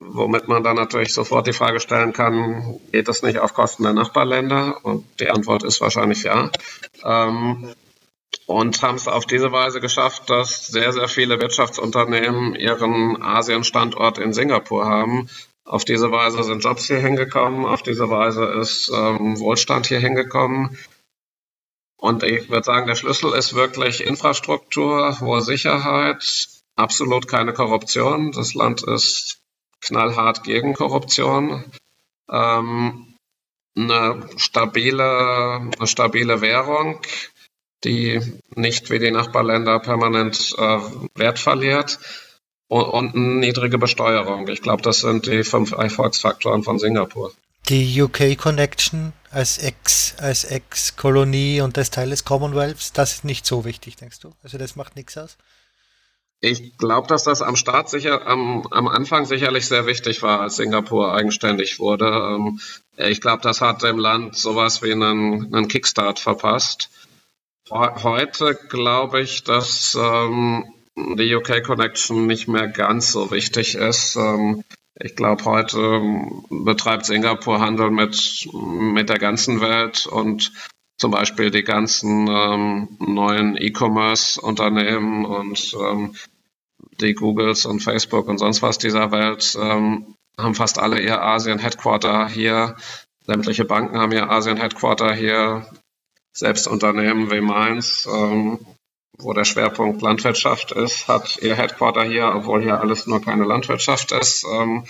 [0.00, 3.92] womit man dann natürlich sofort die Frage stellen kann, geht das nicht auf Kosten der
[3.92, 4.84] Nachbarländer?
[4.84, 6.50] Und die Antwort ist wahrscheinlich ja.
[7.04, 7.72] Ähm,
[8.46, 14.32] und haben es auf diese Weise geschafft, dass sehr, sehr viele Wirtschaftsunternehmen ihren Asien-Standort in
[14.32, 15.28] Singapur haben.
[15.64, 20.76] Auf diese Weise sind Jobs hier hingekommen, auf diese Weise ist ähm, Wohlstand hier hingekommen.
[21.96, 28.32] Und ich würde sagen, der Schlüssel ist wirklich Infrastruktur, hohe Sicherheit, absolut keine Korruption.
[28.32, 29.40] Das Land ist
[29.80, 31.64] knallhart gegen Korruption.
[32.30, 33.14] Ähm,
[33.76, 37.00] eine stabile, eine stabile Währung,
[37.84, 38.20] die
[38.54, 40.78] nicht wie die Nachbarländer permanent äh,
[41.14, 41.98] Wert verliert
[42.68, 44.48] und, und eine niedrige Besteuerung.
[44.48, 47.32] Ich glaube, das sind die fünf Erfolgsfaktoren von Singapur.
[47.68, 53.46] Die UK Connection als Ex, als Ex-Kolonie und als Teil des Commonwealths, das ist nicht
[53.46, 54.32] so wichtig, denkst du?
[54.42, 55.36] Also das macht nichts aus?
[56.44, 60.56] Ich glaube, dass das am Start sicher, am, am Anfang sicherlich sehr wichtig war, als
[60.56, 62.06] Singapur eigenständig wurde.
[62.06, 62.58] Ähm,
[62.96, 66.90] ich glaube, das hat dem Land sowas wie einen, einen Kickstart verpasst.
[67.70, 70.64] Heute glaube ich, dass ähm,
[70.96, 74.16] die UK Connection nicht mehr ganz so wichtig ist.
[74.16, 74.64] Ähm,
[74.98, 80.52] ich glaube, heute ähm, betreibt Singapur Handel mit, mit der ganzen Welt und
[80.98, 86.14] zum Beispiel die ganzen ähm, neuen E-Commerce-Unternehmen und ähm,
[87.02, 92.28] die Googles und Facebook und sonst was dieser Welt ähm, haben fast alle ihr Asien-Headquarter
[92.28, 92.76] hier.
[93.26, 95.66] Sämtliche Banken haben ihr Asien-Headquarter hier.
[96.32, 98.58] Selbst Unternehmen wie meins, ähm,
[99.18, 104.12] wo der Schwerpunkt Landwirtschaft ist, hat ihr Headquarter hier, obwohl hier alles nur keine Landwirtschaft
[104.12, 104.46] ist.
[104.50, 104.84] Ähm,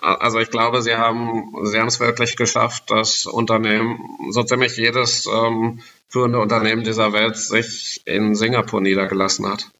[0.00, 5.26] also ich glaube, sie haben sie haben es wirklich geschafft, dass Unternehmen, so ziemlich jedes
[5.26, 9.70] ähm, führende Unternehmen dieser Welt sich in Singapur niedergelassen hat.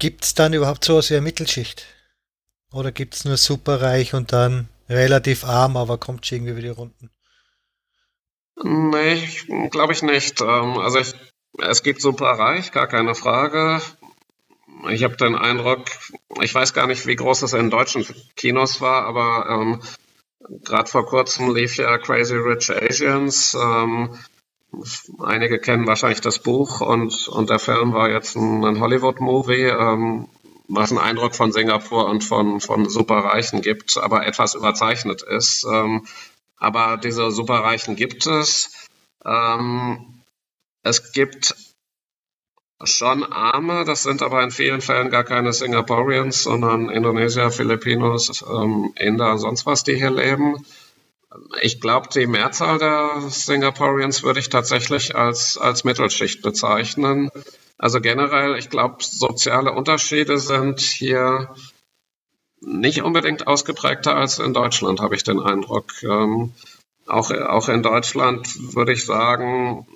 [0.00, 1.84] Gibt es dann überhaupt sowas wie eine Mittelschicht?
[2.72, 7.10] Oder gibt es nur superreich und dann relativ arm, aber kommt schon irgendwie wieder Runden?
[8.62, 9.28] Nee,
[9.70, 10.40] glaube ich nicht.
[10.40, 11.14] Ähm, also ich,
[11.58, 13.82] es gibt super reich, gar keine Frage.
[14.88, 15.84] Ich habe den Eindruck,
[16.40, 19.82] ich weiß gar nicht, wie groß es in deutschen Kinos war, aber ähm,
[20.64, 23.52] gerade vor kurzem lief ja Crazy Rich Asians.
[23.52, 24.18] Ähm,
[25.22, 30.28] einige kennen wahrscheinlich das Buch und, und der Film war jetzt ein, ein Hollywood-Movie, ähm,
[30.68, 35.66] was einen Eindruck von Singapur und von, von Superreichen gibt, aber etwas überzeichnet ist.
[35.70, 36.06] Ähm,
[36.56, 38.88] aber diese Superreichen gibt es.
[39.24, 40.22] Ähm,
[40.82, 41.54] es gibt
[42.82, 48.92] schon Arme, das sind aber in vielen Fällen gar keine Singaporeans, sondern Indonesier, Filipinos, ähm,
[48.96, 50.64] Inder, sonst was, die hier leben.
[51.62, 57.30] Ich glaube, die Mehrzahl der Singaporeans würde ich tatsächlich als, als Mittelschicht bezeichnen.
[57.78, 61.54] Also generell, ich glaube, soziale Unterschiede sind hier
[62.60, 66.02] nicht unbedingt ausgeprägter als in Deutschland, habe ich den Eindruck.
[66.02, 66.52] Ähm,
[67.06, 69.86] auch, auch in Deutschland würde ich sagen,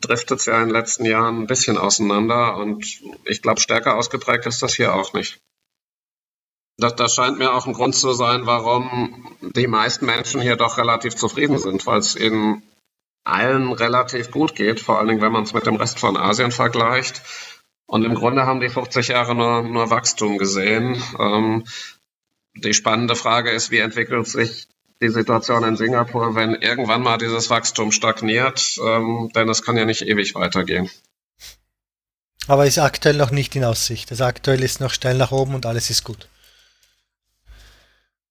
[0.00, 2.84] driftet es ja in den letzten Jahren ein bisschen auseinander und
[3.24, 5.40] ich glaube, stärker ausgeprägt ist das hier auch nicht.
[6.76, 10.76] Das, das scheint mir auch ein Grund zu sein, warum die meisten Menschen hier doch
[10.76, 12.62] relativ zufrieden sind, weil es ihnen
[13.24, 16.50] allen relativ gut geht, vor allen Dingen, wenn man es mit dem Rest von Asien
[16.50, 17.22] vergleicht.
[17.86, 21.02] Und im Grunde haben die 50 Jahre nur, nur Wachstum gesehen.
[21.18, 21.64] Ähm,
[22.54, 24.68] die spannende Frage ist, wie entwickelt sich
[25.00, 29.84] die Situation in Singapur, wenn irgendwann mal dieses Wachstum stagniert, ähm, denn es kann ja
[29.84, 30.90] nicht ewig weitergehen.
[32.46, 34.10] Aber ist aktuell noch nicht in Aussicht.
[34.10, 36.28] Also aktuell ist noch steil nach oben und alles ist gut.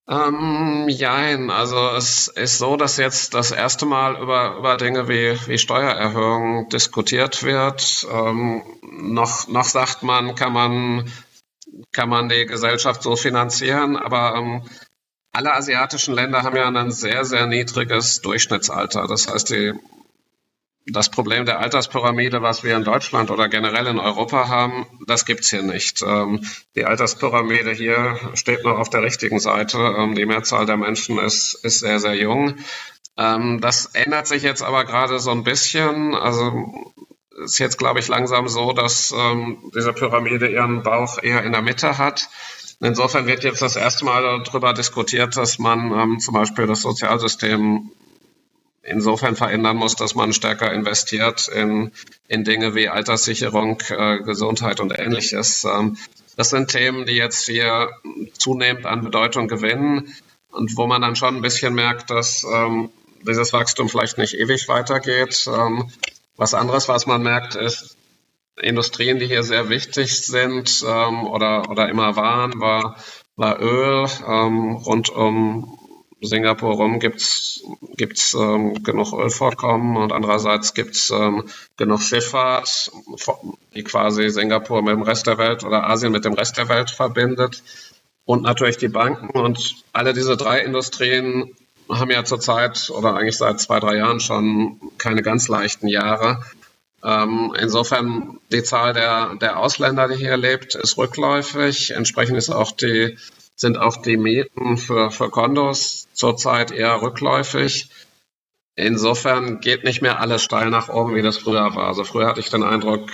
[0.06, 5.38] Ähm, jein, also es ist so, dass jetzt das erste Mal über, über Dinge wie,
[5.46, 8.06] wie Steuererhöhungen diskutiert wird.
[8.10, 11.10] Ähm, noch, noch sagt man, kann man,
[11.92, 14.62] kann man die Gesellschaft so finanzieren, aber ähm,
[15.32, 19.06] alle asiatischen Länder haben ja ein sehr, sehr niedriges Durchschnittsalter.
[19.08, 19.72] Das heißt, die
[20.86, 25.48] das Problem der Alterspyramide, was wir in Deutschland oder generell in Europa haben, das gibt's
[25.48, 26.02] hier nicht.
[26.02, 26.44] Ähm,
[26.74, 29.78] die Alterspyramide hier steht noch auf der richtigen Seite.
[29.78, 32.56] Ähm, die Mehrzahl der Menschen ist, ist sehr, sehr jung.
[33.16, 36.14] Ähm, das ändert sich jetzt aber gerade so ein bisschen.
[36.14, 36.92] Also
[37.42, 39.12] ist jetzt, glaube ich, langsam so, dass
[39.74, 42.28] diese Pyramide ihren Bauch eher in der Mitte hat.
[42.78, 47.90] Insofern wird jetzt das erste Mal darüber diskutiert, dass man zum Beispiel das Sozialsystem
[48.84, 51.92] insofern verändern muss, dass man stärker investiert in,
[52.28, 55.64] in Dinge wie Alterssicherung, äh, Gesundheit und ähnliches.
[55.64, 55.96] Ähm,
[56.36, 57.90] das sind Themen, die jetzt hier
[58.38, 60.14] zunehmend an Bedeutung gewinnen
[60.50, 62.90] und wo man dann schon ein bisschen merkt, dass ähm,
[63.26, 65.46] dieses Wachstum vielleicht nicht ewig weitergeht.
[65.46, 65.90] Ähm,
[66.36, 67.96] was anderes, was man merkt, ist,
[68.60, 72.96] Industrien, die hier sehr wichtig sind ähm, oder, oder immer waren, war,
[73.36, 75.78] war Öl ähm, rund um
[76.26, 77.62] Singapur rum gibt's
[77.96, 81.44] gibt's ähm, genug Ölvorkommen und andererseits gibt's ähm,
[81.76, 82.90] genug Schifffahrt,
[83.74, 86.90] die quasi Singapur mit dem Rest der Welt oder Asien mit dem Rest der Welt
[86.90, 87.62] verbindet
[88.24, 91.54] und natürlich die Banken und alle diese drei Industrien
[91.90, 96.42] haben ja zurzeit oder eigentlich seit zwei, drei Jahren schon keine ganz leichten Jahre.
[97.04, 101.90] Ähm, insofern die Zahl der, der Ausländer, die hier lebt, ist rückläufig.
[101.90, 103.18] Entsprechend ist auch die
[103.56, 107.88] sind auch die Mieten für, für Kondos zurzeit eher rückläufig.
[108.76, 111.86] Insofern geht nicht mehr alles steil nach oben, wie das früher war.
[111.86, 113.10] Also früher hatte ich den Eindruck,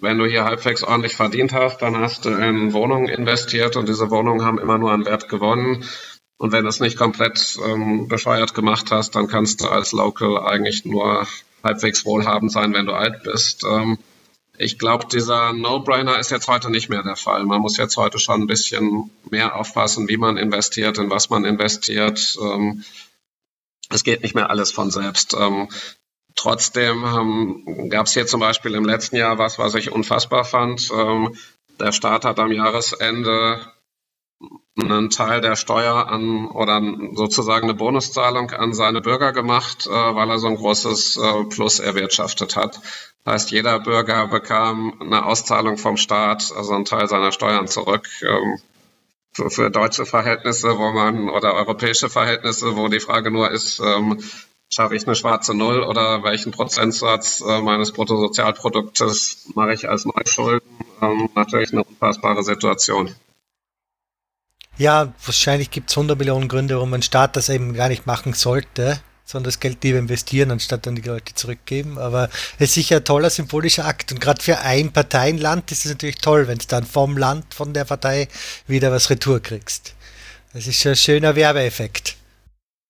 [0.00, 4.10] wenn du hier halbwegs ordentlich verdient hast, dann hast du in Wohnungen investiert und diese
[4.10, 5.84] Wohnungen haben immer nur an Wert gewonnen.
[6.36, 10.38] Und wenn du es nicht komplett ähm, bescheuert gemacht hast, dann kannst du als Local
[10.38, 11.26] eigentlich nur
[11.64, 13.64] halbwegs wohlhabend sein, wenn du alt bist.
[13.64, 13.98] Ähm,
[14.58, 17.44] ich glaube, dieser No-Brainer ist jetzt heute nicht mehr der Fall.
[17.44, 21.44] Man muss jetzt heute schon ein bisschen mehr aufpassen, wie man investiert, in was man
[21.44, 22.36] investiert.
[22.42, 22.84] Ähm,
[23.88, 25.34] es geht nicht mehr alles von selbst.
[25.38, 25.68] Ähm,
[26.34, 30.90] trotzdem ähm, gab es hier zum Beispiel im letzten Jahr was, was ich unfassbar fand.
[31.80, 33.60] Der Staat hat am Jahresende
[34.78, 36.80] einen Teil der Steuer an oder
[37.14, 41.80] sozusagen eine Bonuszahlung an seine Bürger gemacht, äh, weil er so ein großes äh, Plus
[41.80, 42.80] erwirtschaftet hat.
[43.26, 48.08] Heißt, jeder Bürger bekam eine Auszahlung vom Staat, also einen Teil seiner Steuern zurück.
[48.22, 48.58] Ähm,
[49.32, 54.18] für, für deutsche Verhältnisse, wo man oder europäische Verhältnisse, wo die Frage nur ist, ähm,
[54.70, 60.68] schaffe ich eine schwarze Null oder welchen Prozentsatz äh, meines Bruttosozialproduktes mache ich als Neuschulden?
[61.00, 63.14] Ähm, natürlich eine unfassbare Situation.
[64.78, 68.32] Ja, wahrscheinlich gibt es 100 Millionen Gründe, warum ein Staat das eben gar nicht machen
[68.32, 71.98] sollte sondern das Geld lieber investieren, anstatt dann die Leute zurückgeben.
[71.98, 74.10] Aber es ist sicher ein toller symbolischer Akt.
[74.10, 77.74] Und gerade für ein Parteienland ist es natürlich toll, wenn du dann vom Land, von
[77.74, 78.28] der Partei
[78.66, 79.94] wieder was retour kriegst.
[80.54, 82.16] Das ist schon ein schöner Werbeeffekt.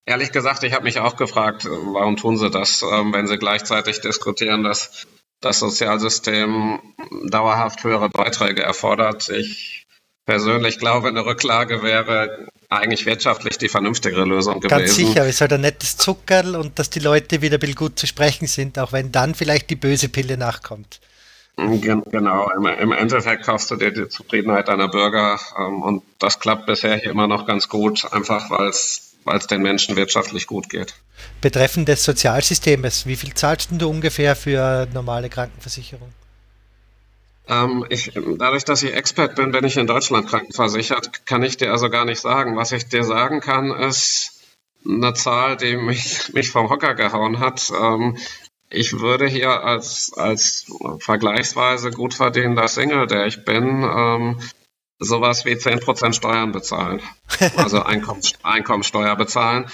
[0.07, 4.01] Ehrlich gesagt, ich habe mich auch gefragt, warum tun sie das, ähm, wenn sie gleichzeitig
[4.01, 5.09] diskutieren, dass
[5.41, 6.79] das Sozialsystem
[7.31, 9.29] dauerhaft höhere Beiträge erfordert.
[9.29, 9.78] Ich
[10.29, 14.79] persönlich glaube, eine Rücklage wäre eigentlich wirtschaftlich die vernünftigere Lösung gewesen.
[14.79, 18.07] Ganz sicher, es ist halt ein nettes Zuckerl und dass die Leute wieder gut zu
[18.07, 21.01] sprechen sind, auch wenn dann vielleicht die böse Pille nachkommt.
[21.57, 26.99] Genau, im, Endeffekt kaufst du dir die Zufriedenheit deiner Bürger ähm, und das klappt bisher
[26.99, 30.95] hier immer noch ganz gut, einfach weil es den Menschen wirtschaftlich gut geht.
[31.41, 36.13] Betreffend des Sozialsystems, wie viel zahlst du ungefähr für normale Krankenversicherung?
[37.49, 41.73] Ähm, ich, dadurch, dass ich Expert bin, bin ich in Deutschland krankenversichert, kann ich dir
[41.73, 42.57] also gar nicht sagen.
[42.57, 44.43] Was ich dir sagen kann, ist
[44.87, 47.71] eine Zahl, die mich, mich vom Hocker gehauen hat.
[47.71, 48.19] Ähm,
[48.71, 50.67] ich würde hier als, als
[50.99, 54.39] vergleichsweise gut verdienender Single, der ich bin, ähm,
[54.99, 57.01] sowas wie 10% Steuern bezahlen.
[57.57, 59.71] Also Einkommens, Einkommensteuer bezahlen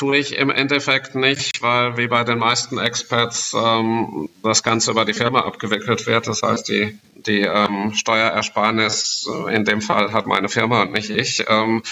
[0.00, 5.04] tue ich im Endeffekt nicht, weil wie bei den meisten Experts ähm, das Ganze über
[5.04, 6.26] die Firma abgewickelt wird.
[6.26, 11.44] Das heißt, die, die ähm, Steuerersparnis in dem Fall hat meine Firma und nicht ich.
[11.48, 11.82] Ähm,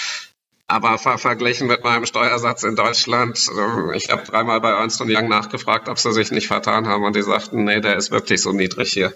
[0.68, 5.28] aber ver verglichen mit meinem Steuersatz in Deutschland, äh, ich habe dreimal bei Ernst Young
[5.28, 8.52] nachgefragt, ob sie sich nicht vertan haben und die sagten, nee, der ist wirklich so
[8.52, 9.12] niedrig hier.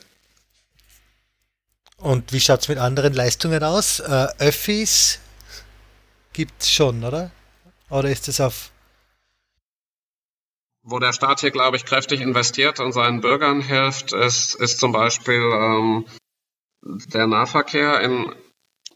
[1.97, 4.01] Und wie schaut es mit anderen Leistungen aus?
[4.01, 5.19] Äh, Öffis
[6.35, 7.31] gibt es schon, oder?
[7.89, 8.72] Oder ist es auf
[10.83, 14.93] wo der Staat hier, glaube ich, kräftig investiert und seinen Bürgern hilft, ist, ist zum
[14.93, 16.07] Beispiel ähm,
[16.83, 18.35] der Nahverkehr in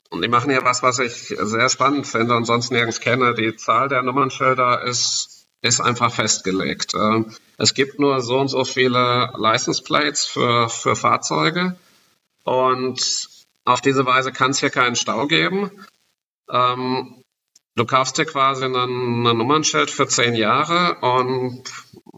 [0.08, 3.34] und die machen hier was, was ich sehr spannend finde und sonst nirgends kenne.
[3.34, 6.94] Die Zahl der Nummernschilder ist, ist einfach festgelegt.
[6.94, 11.76] Ähm, es gibt nur so und so viele License Plates für, für Fahrzeuge
[12.44, 13.28] und
[13.64, 15.72] auf diese Weise kann es hier keinen Stau geben.
[16.48, 17.22] Ähm,
[17.76, 21.62] du kaufst dir quasi ein Nummernschild für zehn Jahre und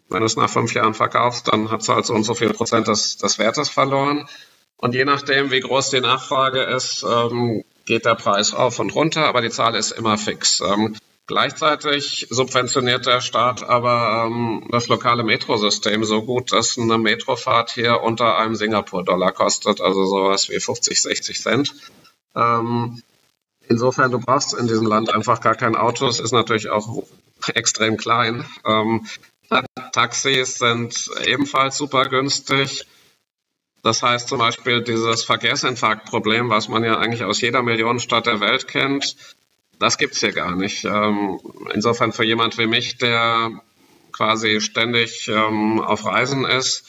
[0.09, 2.53] wenn du es nach fünf Jahren verkaufst, dann hat es halt so und so viel
[2.53, 4.27] Prozent des, des Wertes verloren.
[4.79, 9.27] Und je nachdem, wie groß die Nachfrage ist, ähm, geht der Preis auf und runter,
[9.27, 10.61] aber die Zahl ist immer fix.
[10.61, 10.97] Ähm,
[11.27, 18.03] gleichzeitig subventioniert der Staat aber ähm, das lokale Metrosystem so gut, dass eine Metrofahrt hier
[18.03, 21.75] unter einem Singapur-Dollar kostet, also sowas wie 50, 60 Cent.
[22.37, 23.03] Ähm,
[23.69, 26.07] insofern, du brauchst in diesem Land einfach gar kein Auto.
[26.07, 27.05] Es ist natürlich auch
[27.55, 28.45] extrem klein.
[28.64, 29.07] Ähm,
[29.93, 32.87] Taxis sind ebenfalls super günstig.
[33.83, 38.69] Das heißt zum Beispiel dieses Verkehrsinfarktproblem, was man ja eigentlich aus jeder Millionenstadt der Welt
[38.69, 39.16] kennt,
[39.79, 40.85] das gibt es hier gar nicht.
[40.85, 41.41] Ähm,
[41.73, 43.53] insofern für jemand wie mich, der
[44.12, 46.85] quasi ständig ähm, auf Reisen ist,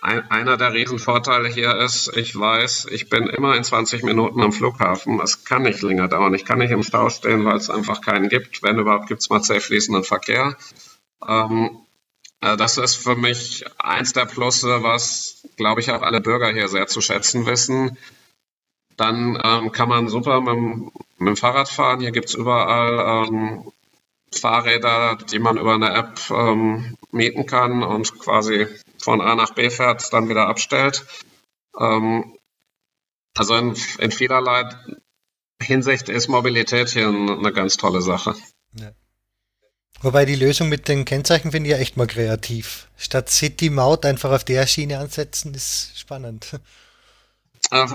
[0.00, 5.20] einer der Riesenvorteile hier ist, ich weiß, ich bin immer in 20 Minuten am Flughafen.
[5.20, 6.34] Es kann nicht länger dauern.
[6.34, 8.62] Ich kann nicht im Stau stehen, weil es einfach keinen gibt.
[8.62, 10.56] Wenn überhaupt, gibt es mal sehr fließenden Verkehr.
[11.26, 11.80] Ähm,
[12.40, 16.68] äh, das ist für mich eins der Plusse, was, glaube ich, auch alle Bürger hier
[16.68, 17.96] sehr zu schätzen wissen.
[18.96, 20.56] Dann ähm, kann man super mit,
[21.18, 22.00] mit, dem Fahrrad fahren.
[22.00, 23.72] Hier gibt es überall ähm,
[24.32, 28.66] Fahrräder, die man über eine App ähm, mieten kann und quasi
[29.00, 31.04] von A nach B fährt, dann wieder abstellt.
[31.78, 32.36] Ähm,
[33.36, 34.68] also in, in vielerlei
[35.62, 38.34] Hinsicht ist Mobilität hier eine ganz tolle Sache.
[38.74, 38.92] Ja.
[40.00, 42.88] Wobei die Lösung mit den Kennzeichen finde ich ja echt mal kreativ.
[42.96, 46.60] Statt City Maut einfach auf der Schiene ansetzen, ist spannend.
[47.70, 47.86] Äh,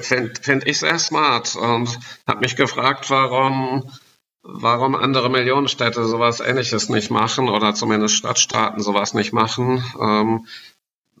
[0.00, 3.90] finde find ich sehr smart und habe mich gefragt, warum,
[4.42, 9.84] warum andere Millionenstädte sowas ähnliches nicht machen oder zumindest Stadtstaaten sowas nicht machen.
[10.00, 10.46] Ähm,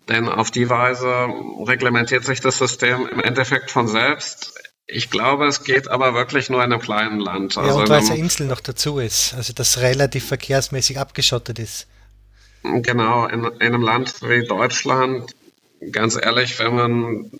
[0.08, 1.28] denn auf die Weise
[1.66, 4.54] reglementiert sich das System im Endeffekt von selbst.
[4.86, 7.56] Ich glaube, es geht aber wirklich nur in einem kleinen Land.
[7.56, 11.60] Also ja, und weil es eine Insel noch dazu ist, also das relativ verkehrsmäßig abgeschottet
[11.60, 11.86] ist.
[12.62, 15.30] Genau, in, in einem Land wie Deutschland,
[15.92, 17.30] ganz ehrlich, wenn man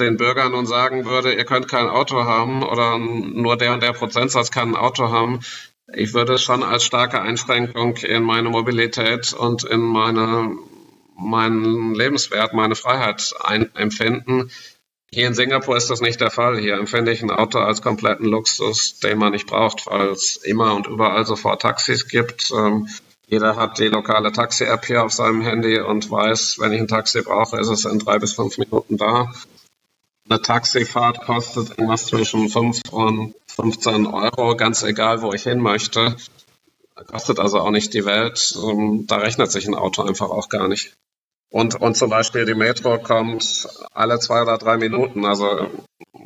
[0.00, 3.92] den Bürgern nun sagen würde, ihr könnt kein Auto haben oder nur der und der
[3.92, 5.40] Prozentsatz kann ein Auto haben,
[5.92, 10.56] ich würde es schon als starke Einschränkung in meine Mobilität und in meine,
[11.16, 14.50] meinen Lebenswert, meine Freiheit ein, empfinden.
[15.12, 16.58] Hier in Singapur ist das nicht der Fall.
[16.58, 20.74] Hier empfinde ich ein Auto als kompletten Luxus, den man nicht braucht, weil es immer
[20.74, 22.50] und überall sofort Taxis gibt.
[22.50, 22.88] Ähm,
[23.28, 27.22] jeder hat die lokale Taxi-App hier auf seinem Handy und weiß, wenn ich ein Taxi
[27.22, 29.32] brauche, ist es in drei bis fünf Minuten da.
[30.28, 36.16] Eine Taxifahrt kostet irgendwas zwischen 5 und 15 Euro, ganz egal, wo ich hin möchte.
[37.06, 38.54] Kostet also auch nicht die Welt.
[38.56, 40.96] Ähm, da rechnet sich ein Auto einfach auch gar nicht.
[41.50, 45.24] Und, und zum Beispiel die Metro kommt alle zwei oder drei Minuten.
[45.24, 45.70] Also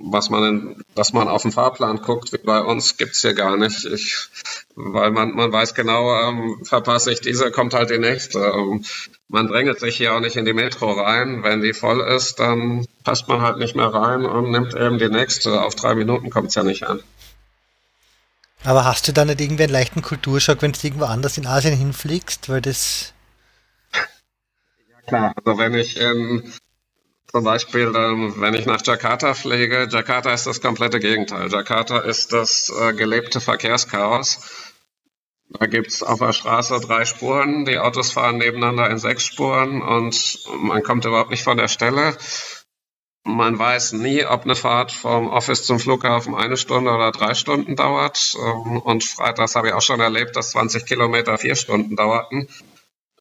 [0.03, 3.57] was man, in, was man auf dem Fahrplan guckt, wie bei uns, gibt's hier gar
[3.57, 3.85] nicht.
[3.85, 4.29] Ich,
[4.75, 8.39] weil man, man weiß genau, ähm, verpasse ich diese, kommt halt die nächste.
[8.39, 8.85] Ähm,
[9.29, 11.43] man drängelt sich hier auch nicht in die Metro rein.
[11.43, 15.09] Wenn die voll ist, dann passt man halt nicht mehr rein und nimmt eben die
[15.09, 15.63] nächste.
[15.63, 17.03] Auf drei Minuten kommt's ja nicht an.
[18.65, 21.77] Aber hast du da nicht irgendwie einen leichten Kulturschock, wenn du irgendwo anders in Asien
[21.77, 22.49] hinfliegst?
[22.49, 23.15] Weil das
[25.11, 25.35] klar.
[25.45, 26.53] Also wenn ich in,
[27.33, 31.51] zum Beispiel, ähm, wenn ich nach Jakarta fliege, Jakarta ist das komplette Gegenteil.
[31.51, 34.41] Jakarta ist das äh, gelebte Verkehrschaos.
[35.51, 39.83] Da gibt es auf der Straße drei Spuren, die Autos fahren nebeneinander in sechs Spuren
[39.83, 42.17] und man kommt überhaupt nicht von der Stelle.
[43.25, 47.77] Man weiß nie, ob eine Fahrt vom Office zum Flughafen eine Stunde oder drei Stunden
[47.77, 48.35] dauert.
[48.37, 52.49] Ähm, und freitags habe ich auch schon erlebt, dass 20 Kilometer vier Stunden dauerten.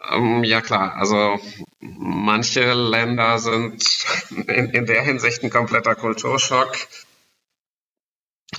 [0.08, 1.40] Ähm, ja klar, also
[1.80, 3.84] manche Länder sind
[4.30, 6.78] in, in der Hinsicht ein kompletter Kulturschock.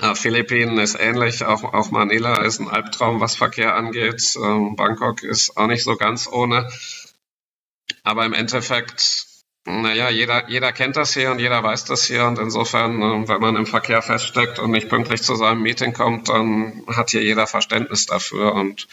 [0.00, 4.22] Äh, Philippinen ist ähnlich, auch, auch Manila ist ein Albtraum, was Verkehr angeht.
[4.36, 6.68] Ähm, Bangkok ist auch nicht so ganz ohne.
[8.02, 9.26] Aber im Endeffekt,
[9.64, 12.26] naja, jeder, jeder kennt das hier und jeder weiß das hier.
[12.26, 16.28] Und insofern, äh, wenn man im Verkehr feststeckt und nicht pünktlich zu seinem Meeting kommt,
[16.28, 18.54] dann hat hier jeder Verständnis dafür.
[18.54, 18.86] Und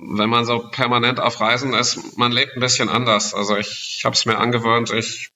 [0.00, 3.34] wenn man so permanent auf Reisen ist, man lebt ein bisschen anders.
[3.34, 5.30] Also ich, ich habe es mir angewöhnt, ich,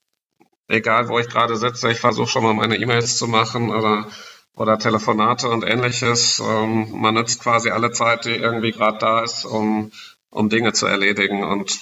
[0.69, 4.09] egal wo ich gerade sitze, ich versuche schon mal meine E-Mails zu machen oder
[4.57, 6.41] oder Telefonate und ähnliches.
[6.41, 9.91] Ähm, man nutzt quasi alle Zeit, die irgendwie gerade da ist, um,
[10.31, 11.79] um Dinge zu erledigen und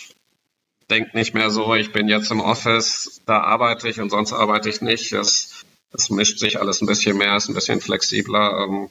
[0.91, 4.69] denkt nicht mehr so, ich bin jetzt im Office, da arbeite ich und sonst arbeite
[4.69, 5.13] ich nicht.
[5.13, 8.65] Es, es mischt sich alles ein bisschen mehr, ist ein bisschen flexibler.
[8.65, 8.91] Ähm,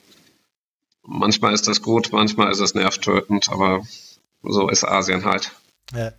[1.03, 3.85] manchmal ist das gut, manchmal ist es nervtötend, aber
[4.43, 5.51] so ist Asien halt.
[5.93, 6.13] Ja.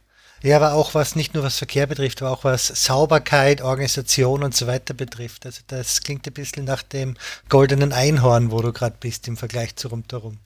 [0.44, 4.56] Ja, aber auch was nicht nur was Verkehr betrifft, aber auch was Sauberkeit, Organisation und
[4.56, 5.46] so weiter betrifft.
[5.46, 7.16] Also das klingt ein bisschen nach dem
[7.48, 10.38] goldenen Einhorn, wo du gerade bist im Vergleich zu rundherum.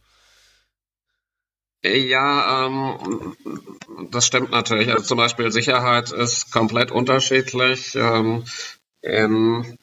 [1.82, 3.36] Ja, ähm,
[4.10, 4.90] das stimmt natürlich.
[4.90, 7.94] Also zum Beispiel Sicherheit ist komplett unterschiedlich.
[7.94, 8.44] Ähm,
[9.00, 9.78] in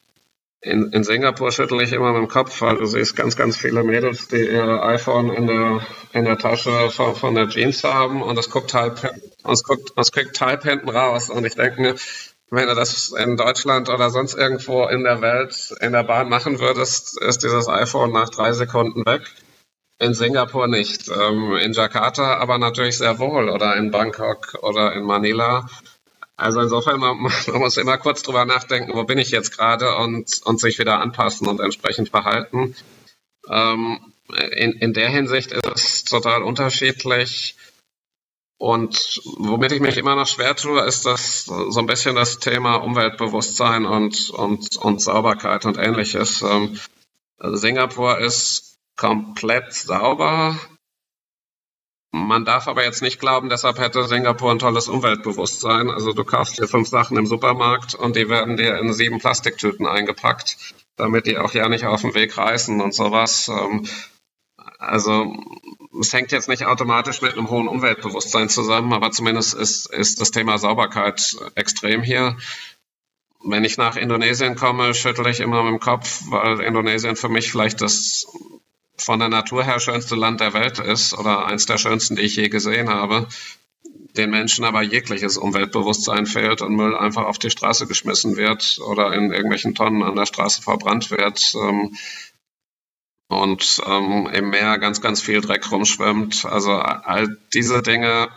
[0.64, 3.84] in, in Singapur schüttel ich immer mit dem Kopf, weil du siehst ganz, ganz viele
[3.84, 8.38] Mädels, die ihr iPhone in der, in der Tasche von, von der Jeans haben und
[8.38, 8.98] es guckt halb,
[9.44, 11.28] es guckt, es guckt halb hinten raus.
[11.28, 11.94] Und ich denke mir,
[12.50, 16.60] wenn du das in Deutschland oder sonst irgendwo in der Welt in der Bahn machen
[16.60, 19.22] würdest, ist dieses iPhone nach drei Sekunden weg.
[19.98, 21.08] In Singapur nicht.
[21.08, 25.66] Ähm, in Jakarta aber natürlich sehr wohl oder in Bangkok oder in Manila.
[26.36, 30.40] Also insofern, man, man, muss immer kurz drüber nachdenken, wo bin ich jetzt gerade und,
[30.44, 32.74] und sich wieder anpassen und entsprechend verhalten.
[33.48, 34.12] Ähm,
[34.52, 37.56] in, in der Hinsicht ist es total unterschiedlich.
[38.56, 42.76] Und womit ich mich immer noch schwer tue, ist das so ein bisschen das Thema
[42.76, 46.40] Umweltbewusstsein und, und, und Sauberkeit und ähnliches.
[46.42, 46.78] Ähm,
[47.40, 50.58] Singapur ist komplett sauber.
[52.16, 55.90] Man darf aber jetzt nicht glauben, deshalb hätte Singapur ein tolles Umweltbewusstsein.
[55.90, 59.84] Also du kaufst dir fünf Sachen im Supermarkt und die werden dir in sieben Plastiktüten
[59.84, 60.56] eingepackt,
[60.94, 63.48] damit die auch ja nicht auf dem Weg reißen und sowas.
[63.48, 63.88] Ähm,
[64.78, 65.34] also
[66.00, 70.30] es hängt jetzt nicht automatisch mit einem hohen Umweltbewusstsein zusammen, aber zumindest ist, ist das
[70.30, 72.36] Thema Sauberkeit extrem hier.
[73.42, 77.50] Wenn ich nach Indonesien komme, schüttle ich immer mit dem Kopf, weil Indonesien für mich
[77.50, 78.28] vielleicht das
[78.96, 82.36] von der Natur her schönste Land der Welt ist oder eins der schönsten, die ich
[82.36, 83.26] je gesehen habe,
[84.16, 89.12] den Menschen aber jegliches Umweltbewusstsein fehlt und Müll einfach auf die Straße geschmissen wird oder
[89.12, 91.96] in irgendwelchen Tonnen an der Straße verbrannt wird ähm,
[93.28, 96.44] und ähm, im Meer ganz, ganz viel Dreck rumschwimmt.
[96.44, 98.28] Also all diese Dinge,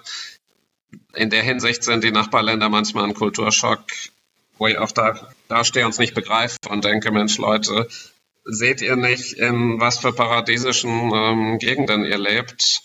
[1.14, 3.84] in der Hinsicht sind die Nachbarländer manchmal ein Kulturschock,
[4.58, 7.88] wo ich auch da, da stehe und es nicht begreife und denke, Mensch, Leute,
[8.48, 12.82] seht ihr nicht, in was für paradiesischen ähm, Gegenden ihr lebt.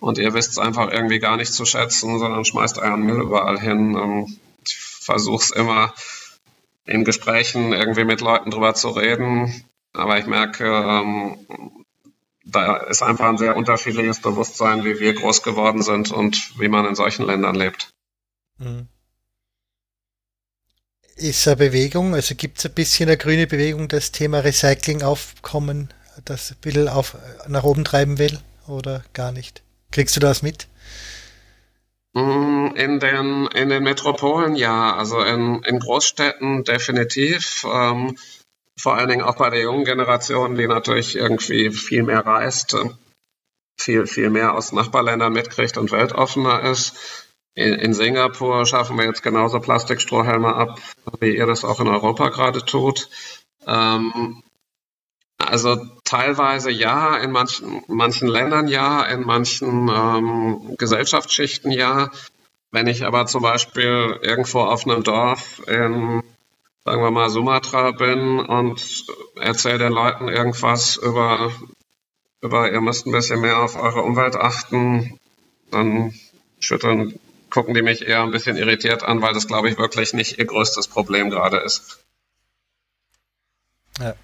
[0.00, 3.60] Und ihr wisst es einfach irgendwie gar nicht zu schätzen, sondern schmeißt euren Müll überall
[3.60, 3.94] hin.
[3.94, 5.94] Ähm, ich versuche es immer
[6.86, 9.64] in Gesprächen irgendwie mit Leuten drüber zu reden.
[9.92, 11.38] Aber ich merke, ähm,
[12.44, 16.86] da ist einfach ein sehr unterschiedliches Bewusstsein, wie wir groß geworden sind und wie man
[16.86, 17.90] in solchen Ländern lebt.
[18.58, 18.88] Mhm
[21.16, 25.92] ist eine Bewegung, also gibt es ein bisschen eine grüne Bewegung, das Thema Recycling aufkommen,
[26.24, 27.16] das ein bisschen auf,
[27.48, 29.62] nach oben treiben will oder gar nicht?
[29.90, 30.68] Kriegst du das mit?
[32.14, 37.64] Mm, in den, in den Metropolen ja, also in, in Großstädten definitiv.
[37.64, 38.16] Ähm,
[38.76, 42.76] vor allen Dingen auch bei der jungen Generation, die natürlich irgendwie viel mehr reist,
[43.78, 47.21] viel, viel mehr aus Nachbarländern mitkriegt und weltoffener ist.
[47.54, 50.80] In, in Singapur schaffen wir jetzt genauso Plastikstrohhelme ab,
[51.20, 53.10] wie ihr das auch in Europa gerade tut.
[53.66, 54.42] Ähm,
[55.38, 62.10] also teilweise ja, in manchen, manchen Ländern ja, in manchen ähm, Gesellschaftsschichten ja.
[62.70, 66.22] Wenn ich aber zum Beispiel irgendwo auf einem Dorf in,
[66.86, 69.04] sagen wir mal, Sumatra bin und
[69.36, 71.52] erzähle den Leuten irgendwas über,
[72.40, 75.18] über, ihr müsst ein bisschen mehr auf eure Umwelt achten,
[75.70, 76.14] dann
[76.60, 77.18] schütteln
[77.52, 80.46] gucken die mich eher ein bisschen irritiert an, weil das, glaube ich, wirklich nicht ihr
[80.46, 81.98] größtes Problem gerade ist.
[84.00, 84.14] Ja.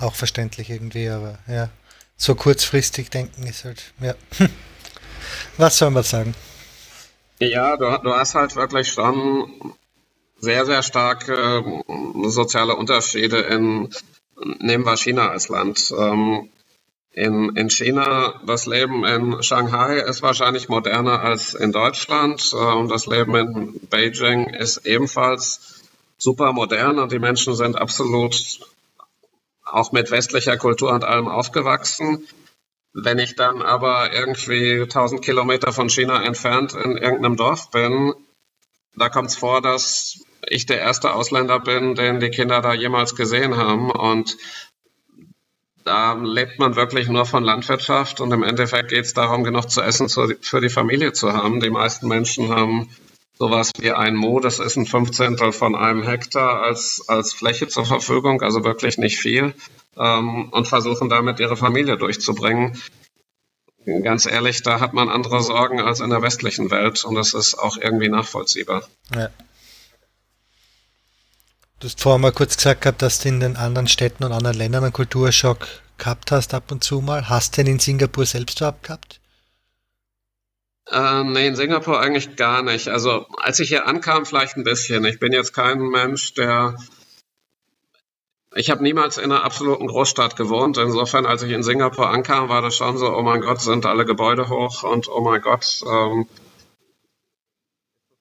[0.00, 1.70] Auch verständlich irgendwie, aber ja.
[2.16, 4.14] So kurzfristig denken ist halt, ja.
[5.56, 6.34] Was soll man sagen?
[7.38, 9.74] Ja, du, du hast halt wirklich schon
[10.36, 11.82] sehr, sehr starke
[12.24, 13.88] soziale Unterschiede in,
[14.58, 15.92] nehmen wir China als Land.
[15.96, 16.50] Ähm,
[17.14, 22.88] in, in China, das Leben in Shanghai ist wahrscheinlich moderner als in Deutschland äh, und
[22.88, 25.82] das Leben in Beijing ist ebenfalls
[26.18, 28.60] super modern und die Menschen sind absolut
[29.64, 32.26] auch mit westlicher Kultur und allem aufgewachsen.
[32.92, 38.12] Wenn ich dann aber irgendwie 1000 Kilometer von China entfernt in irgendeinem Dorf bin,
[38.96, 43.16] da kommt es vor, dass ich der erste Ausländer bin, den die Kinder da jemals
[43.16, 43.90] gesehen haben.
[43.90, 44.36] Und
[45.84, 49.82] da lebt man wirklich nur von Landwirtschaft und im Endeffekt geht es darum, genug zu
[49.82, 51.60] essen für die Familie zu haben.
[51.60, 52.88] Die meisten Menschen haben
[53.38, 57.84] sowas wie ein Mo, das ist ein Fünfzehntel von einem Hektar als, als Fläche zur
[57.84, 59.54] Verfügung, also wirklich nicht viel,
[59.98, 62.80] ähm, und versuchen damit ihre Familie durchzubringen.
[64.02, 67.54] Ganz ehrlich, da hat man andere Sorgen als in der westlichen Welt und das ist
[67.54, 68.88] auch irgendwie nachvollziehbar.
[69.14, 69.28] Ja.
[71.84, 74.56] Du hast vorher mal kurz gesagt gehabt, dass du in den anderen Städten und anderen
[74.56, 75.66] Ländern einen Kulturschock
[75.98, 77.28] gehabt hast ab und zu mal.
[77.28, 79.20] Hast du den in Singapur selbst überhaupt gehabt?
[80.90, 82.88] Äh, nee, in Singapur eigentlich gar nicht.
[82.88, 85.04] Also als ich hier ankam, vielleicht ein bisschen.
[85.04, 86.78] Ich bin jetzt kein Mensch, der...
[88.54, 90.78] Ich habe niemals in einer absoluten Großstadt gewohnt.
[90.78, 94.06] Insofern, als ich in Singapur ankam, war das schon so, oh mein Gott, sind alle
[94.06, 96.26] Gebäude hoch und oh mein Gott, ähm,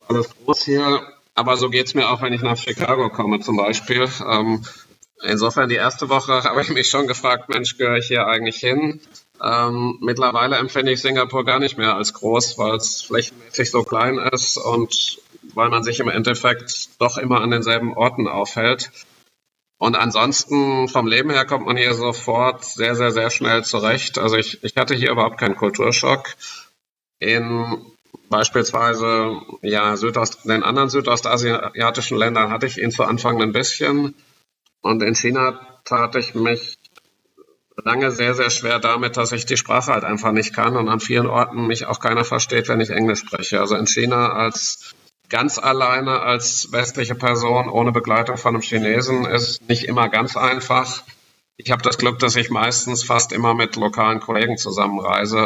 [0.09, 1.12] alles groß hier.
[1.35, 4.07] Aber so geht es mir auch, wenn ich nach Chicago komme zum Beispiel.
[4.27, 4.63] Ähm,
[5.23, 9.01] insofern die erste Woche habe ich mich schon gefragt, Mensch, gehöre ich hier eigentlich hin?
[9.43, 14.17] Ähm, mittlerweile empfinde ich Singapur gar nicht mehr als groß, weil es flächenmäßig so klein
[14.17, 15.19] ist und
[15.53, 18.91] weil man sich im Endeffekt doch immer an denselben Orten aufhält.
[19.77, 24.17] Und ansonsten vom Leben her kommt man hier sofort sehr, sehr, sehr schnell zurecht.
[24.17, 26.35] Also ich, ich hatte hier überhaupt keinen Kulturschock.
[27.19, 27.92] In
[28.33, 34.15] beispielsweise ja, Südost, in den anderen südostasiatischen Ländern hatte ich ihn zu Anfang ein bisschen.
[34.81, 36.79] Und in China tat ich mich
[37.83, 40.99] lange sehr, sehr schwer damit, dass ich die Sprache halt einfach nicht kann und an
[40.99, 43.59] vielen Orten mich auch keiner versteht, wenn ich Englisch spreche.
[43.59, 44.95] Also in China als
[45.29, 51.03] ganz alleine als westliche Person ohne Begleitung von einem Chinesen ist nicht immer ganz einfach.
[51.57, 55.37] Ich habe das Glück, dass ich meistens fast immer mit lokalen Kollegen zusammenreise.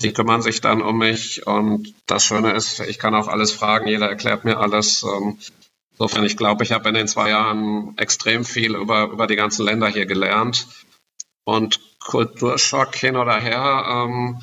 [0.00, 3.88] Die kümmern sich dann um mich und das Schöne ist, ich kann auch alles fragen,
[3.88, 5.02] jeder erklärt mir alles.
[5.02, 5.38] Ähm,
[5.92, 9.64] insofern, ich glaube, ich habe in den zwei Jahren extrem viel über, über die ganzen
[9.64, 10.68] Länder hier gelernt.
[11.44, 14.40] Und Kulturschock hin oder her, ähm,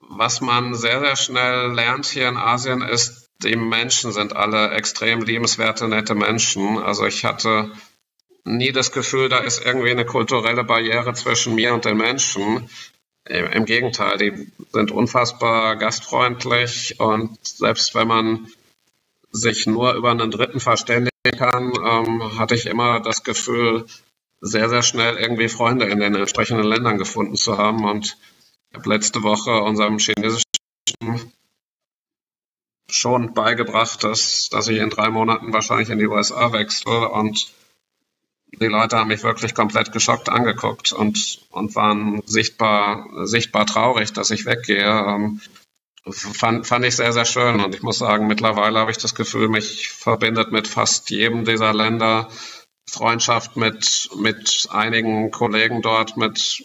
[0.00, 5.22] was man sehr, sehr schnell lernt hier in Asien ist, die Menschen sind alle extrem
[5.22, 6.78] liebenswerte, nette Menschen.
[6.78, 7.70] Also ich hatte
[8.44, 12.68] nie das Gefühl, da ist irgendwie eine kulturelle Barriere zwischen mir und den Menschen.
[13.28, 18.48] Im Gegenteil, die sind unfassbar gastfreundlich und selbst wenn man
[19.30, 23.86] sich nur über einen Dritten verständigen kann, ähm, hatte ich immer das Gefühl,
[24.40, 27.84] sehr, sehr schnell irgendwie Freunde in den entsprechenden Ländern gefunden zu haben.
[27.84, 28.16] Und
[28.70, 30.44] ich habe letzte Woche unserem chinesischen
[32.90, 37.08] schon beigebracht, dass, dass ich in drei Monaten wahrscheinlich in die USA wechsle.
[37.10, 37.52] Und
[38.52, 44.30] die Leute haben mich wirklich komplett geschockt angeguckt und, und waren sichtbar, sichtbar traurig, dass
[44.30, 44.84] ich weggehe.
[44.84, 45.40] Ähm,
[46.10, 47.60] fand, fand ich sehr, sehr schön.
[47.60, 51.72] Und ich muss sagen, mittlerweile habe ich das Gefühl, mich verbindet mit fast jedem dieser
[51.74, 52.28] Länder
[52.88, 56.64] Freundschaft mit, mit einigen Kollegen dort, mit,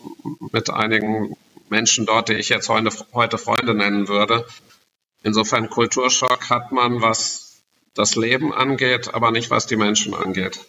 [0.51, 1.35] mit einigen
[1.69, 4.45] Menschen dort, die ich jetzt heute, heute Freunde nennen würde.
[5.21, 7.61] Insofern Kulturschock hat man, was
[7.93, 10.59] das Leben angeht, aber nicht was die Menschen angeht.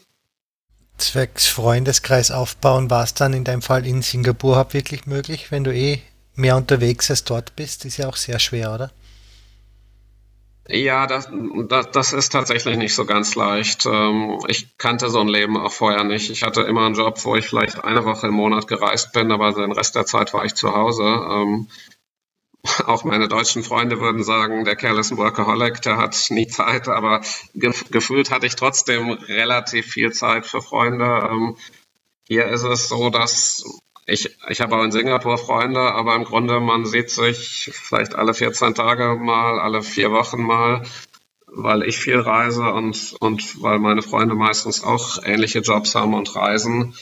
[0.98, 5.74] Zwecks Freundeskreis aufbauen, war es dann in deinem Fall in Singapur wirklich möglich, wenn du
[5.74, 6.00] eh
[6.34, 7.84] mehr unterwegs als dort bist?
[7.84, 8.90] Ist ja auch sehr schwer, oder?
[10.66, 11.28] Ja, das,
[11.68, 13.84] das, das ist tatsächlich nicht so ganz leicht.
[13.84, 16.30] Ähm, ich kannte so ein Leben auch vorher nicht.
[16.30, 19.52] Ich hatte immer einen Job, wo ich vielleicht eine Woche im Monat gereist bin, aber
[19.52, 21.02] den Rest der Zeit war ich zu Hause.
[22.86, 26.88] Auch meine deutschen Freunde würden sagen, der Kerl ist ein Workaholic, der hat nie Zeit,
[26.88, 27.20] aber
[27.54, 31.28] gefühlt hatte ich trotzdem relativ viel Zeit für Freunde.
[31.30, 31.56] Ähm,
[32.26, 33.64] hier ist es so, dass
[34.06, 38.34] ich, ich habe auch in Singapur Freunde, aber im Grunde, man sieht sich vielleicht alle
[38.34, 40.82] 14 Tage mal, alle vier Wochen mal,
[41.46, 46.34] weil ich viel reise und, und weil meine Freunde meistens auch ähnliche Jobs haben und
[46.34, 46.94] reisen.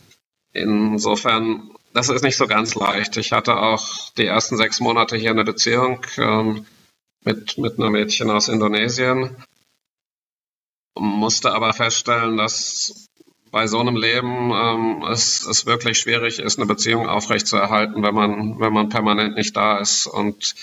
[0.53, 3.16] Insofern, das ist nicht so ganz leicht.
[3.16, 6.66] Ich hatte auch die ersten sechs Monate hier eine Beziehung ähm,
[7.24, 9.36] mit, mit einer Mädchen aus Indonesien,
[10.95, 13.09] musste aber feststellen, dass
[13.51, 18.59] bei so einem Leben ähm, es, es wirklich schwierig ist, eine Beziehung aufrechtzuerhalten, wenn man,
[18.61, 20.55] wenn man permanent nicht da ist und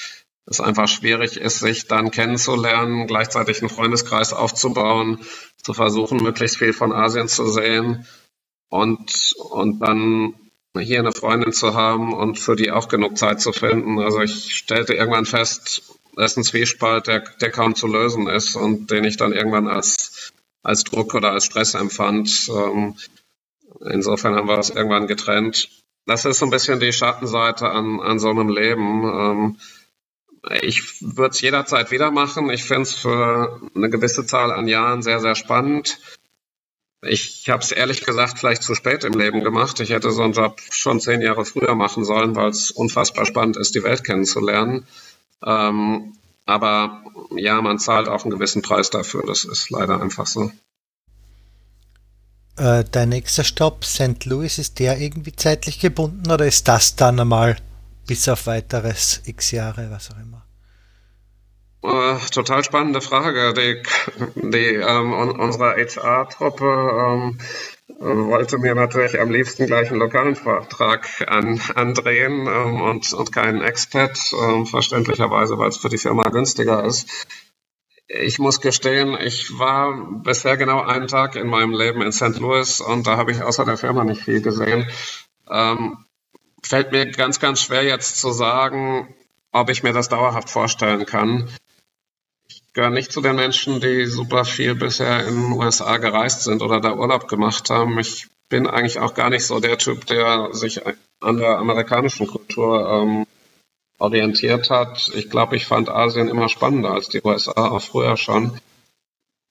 [0.47, 5.19] es einfach schwierig ist, sich dann kennenzulernen, gleichzeitig einen Freundeskreis aufzubauen,
[5.61, 8.07] zu versuchen, möglichst viel von Asien zu sehen
[8.69, 10.33] und, und dann
[10.77, 13.99] hier eine Freundin zu haben und für die auch genug Zeit zu finden.
[13.99, 18.55] Also ich stellte irgendwann fest, das ist ein Zwiespalt, der, der kaum zu lösen ist
[18.55, 22.49] und den ich dann irgendwann als als Druck oder als Stress empfand.
[22.49, 22.95] Ähm,
[23.81, 25.69] insofern haben wir das irgendwann getrennt.
[26.05, 29.03] Das ist so ein bisschen die Schattenseite an, an so einem Leben.
[29.03, 29.57] Ähm,
[30.61, 32.49] ich würde es jederzeit wieder machen.
[32.49, 35.99] Ich finde es für eine gewisse Zahl an Jahren sehr, sehr spannend.
[37.01, 39.79] Ich habe es ehrlich gesagt vielleicht zu spät im Leben gemacht.
[39.79, 43.55] Ich hätte so einen Job schon zehn Jahre früher machen sollen, weil es unfassbar spannend
[43.55, 44.85] ist, die Welt kennenzulernen.
[45.45, 47.03] Ähm, aber
[47.35, 49.23] ja, man zahlt auch einen gewissen Preis dafür.
[49.25, 50.51] Das ist leider einfach so.
[52.57, 54.25] Äh, dein nächster Stopp, St.
[54.25, 57.55] Louis, ist der irgendwie zeitlich gebunden oder ist das dann einmal
[58.05, 60.38] bis auf weiteres x Jahre, was auch immer?
[61.81, 63.53] Äh, total spannende Frage.
[63.53, 63.81] Die,
[64.35, 67.39] die ähm, unsere HR-Truppe ähm,
[67.99, 73.61] wollte mir natürlich am liebsten gleich einen lokalen Vertrag an, andrehen ähm, und, und keinen
[73.61, 77.27] Expat, ähm, verständlicherweise, weil es für die Firma günstiger ist.
[78.07, 82.39] Ich muss gestehen, ich war bisher genau einen Tag in meinem Leben in St.
[82.39, 84.89] Louis und da habe ich außer der Firma nicht viel gesehen.
[85.49, 85.97] Ähm,
[86.61, 89.13] fällt mir ganz, ganz schwer jetzt zu sagen,
[89.51, 91.49] ob ich mir das dauerhaft vorstellen kann
[92.73, 96.79] gehöre nicht zu den Menschen, die super viel bisher in den USA gereist sind oder
[96.79, 97.97] da Urlaub gemacht haben.
[97.99, 100.81] Ich bin eigentlich auch gar nicht so der Typ, der sich
[101.19, 103.25] an der amerikanischen Kultur ähm,
[103.99, 105.11] orientiert hat.
[105.13, 108.59] Ich glaube, ich fand Asien immer spannender als die USA, auch früher schon.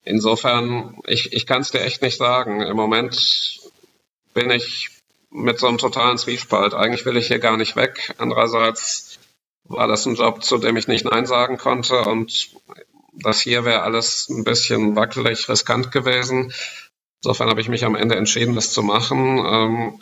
[0.04, 2.62] Insofern, ich, ich kann es dir echt nicht sagen.
[2.62, 3.60] Im Moment
[4.32, 4.90] bin ich
[5.30, 6.74] mit so einem totalen Zwiespalt.
[6.74, 8.14] Eigentlich will ich hier gar nicht weg.
[8.18, 9.18] Andererseits
[9.64, 12.50] war das ein Job, zu dem ich nicht Nein sagen konnte und
[13.22, 16.52] das hier wäre alles ein bisschen wackelig, riskant gewesen.
[17.22, 19.38] Insofern habe ich mich am Ende entschieden, das zu machen.
[19.38, 20.00] Ähm,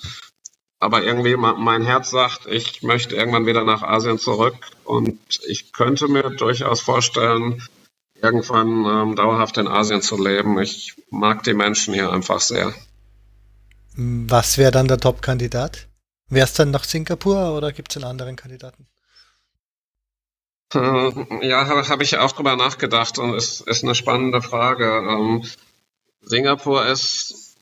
[0.79, 6.07] aber irgendwie mein Herz sagt, ich möchte irgendwann wieder nach Asien zurück und ich könnte
[6.07, 7.63] mir durchaus vorstellen,
[8.21, 10.61] irgendwann ähm, dauerhaft in Asien zu leben.
[10.61, 12.75] Ich mag die Menschen hier einfach sehr.
[13.97, 15.89] Was wäre dann der Top-Kandidat?
[16.29, 18.87] Wäre es dann nach Singapur oder gibt es einen anderen Kandidaten?
[20.75, 24.85] Äh, ja, habe hab ich auch drüber nachgedacht und es ist eine spannende Frage.
[24.85, 25.45] Ähm,
[26.23, 27.57] Singapur ist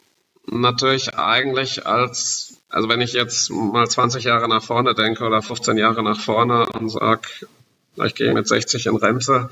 [0.46, 5.76] natürlich eigentlich als, also wenn ich jetzt mal 20 Jahre nach vorne denke oder 15
[5.76, 7.28] Jahre nach vorne und sage,
[8.04, 9.50] ich gehe mit 60 in Rente,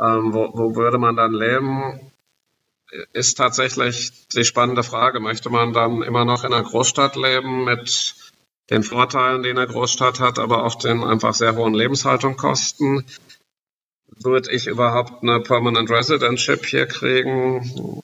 [0.00, 2.12] ähm, wo, wo würde man dann leben?
[3.12, 5.18] Ist tatsächlich die spannende Frage.
[5.18, 8.14] Möchte man dann immer noch in einer Großstadt leben mit
[8.70, 13.04] den Vorteilen, die eine Großstadt hat, aber auch den einfach sehr hohen Lebenshaltungskosten.
[14.22, 18.02] Würde ich überhaupt eine Permanent Residentship hier kriegen?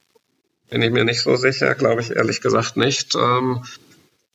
[0.68, 3.14] Bin ich mir nicht so sicher, glaube ich ehrlich gesagt nicht.
[3.14, 3.64] Ähm,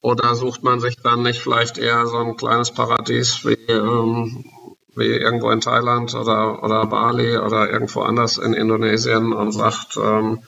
[0.02, 4.46] oder sucht man sich dann nicht vielleicht eher so ein kleines Paradies wie, ähm,
[4.96, 10.44] wie irgendwo in Thailand oder, oder Bali oder irgendwo anders in Indonesien und sagt, ähm,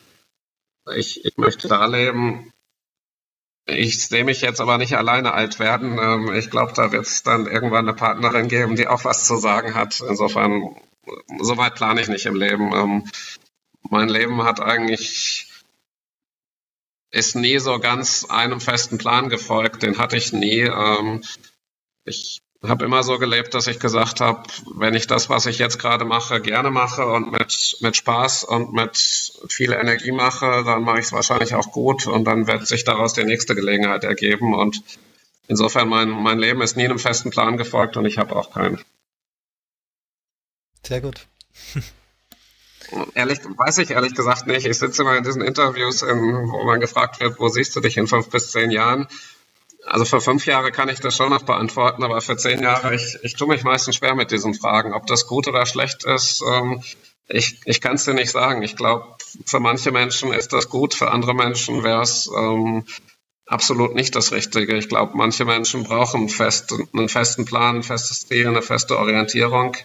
[0.94, 2.52] ich, ich möchte da leben,
[3.66, 5.98] ich sehe mich jetzt aber nicht alleine alt werden.
[5.98, 9.38] Ähm, ich glaube, da wird es dann irgendwann eine Partnerin geben, die auch was zu
[9.38, 10.02] sagen hat.
[10.08, 10.76] Insofern,
[11.40, 12.74] soweit plane ich nicht im Leben.
[12.74, 13.10] Ähm,
[13.90, 15.48] mein Leben hat eigentlich,
[17.12, 19.82] ist nie so ganz einem festen Plan gefolgt.
[19.84, 20.62] Den hatte ich nie.
[20.62, 21.24] Ähm,
[22.04, 24.44] ich habe immer so gelebt, dass ich gesagt habe,
[24.76, 28.74] wenn ich das, was ich jetzt gerade mache, gerne mache und mit, mit Spaß und
[28.74, 32.84] mit viel Energie mache, dann mache ich es wahrscheinlich auch gut und dann wird sich
[32.84, 34.54] daraus die nächste Gelegenheit ergeben.
[34.54, 34.82] Und
[35.48, 38.80] insofern, mein, mein Leben ist nie einem festen Plan gefolgt und ich habe auch keinen.
[40.86, 41.28] Sehr gut.
[43.16, 44.66] Ehrlich, weiß ich ehrlich gesagt nicht.
[44.66, 47.98] Ich sitze immer in diesen Interviews, in, wo man gefragt wird, wo siehst du dich
[47.98, 49.08] in fünf bis zehn Jahren?
[49.86, 53.20] Also für fünf Jahre kann ich das schon noch beantworten, aber für zehn Jahre, ich,
[53.24, 54.94] ich tue mich meistens schwer mit diesen Fragen.
[54.94, 56.84] Ob das gut oder schlecht ist, ähm,
[57.28, 58.62] ich, ich kann es dir nicht sagen.
[58.62, 59.16] Ich glaube,
[59.46, 62.86] für manche Menschen ist das gut, für andere Menschen wäre es ähm,
[63.46, 64.76] absolut nicht das Richtige.
[64.76, 69.76] Ich glaube, manche Menschen brauchen fest, einen festen Plan, ein festes Ziel, eine feste Orientierung.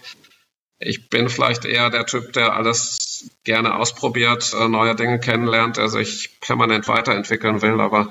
[0.79, 5.89] Ich bin vielleicht eher der Typ, der alles gerne ausprobiert, äh, neue Dinge kennenlernt, der
[5.89, 8.09] sich permanent weiterentwickeln will, aber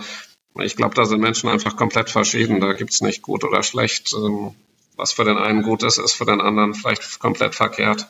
[0.59, 2.61] ich glaube, da sind Menschen einfach komplett verschieden.
[2.61, 4.13] Da gibt es nicht gut oder schlecht.
[4.13, 4.55] Ähm,
[4.97, 8.07] was für den einen gut ist, ist für den anderen vielleicht komplett verkehrt.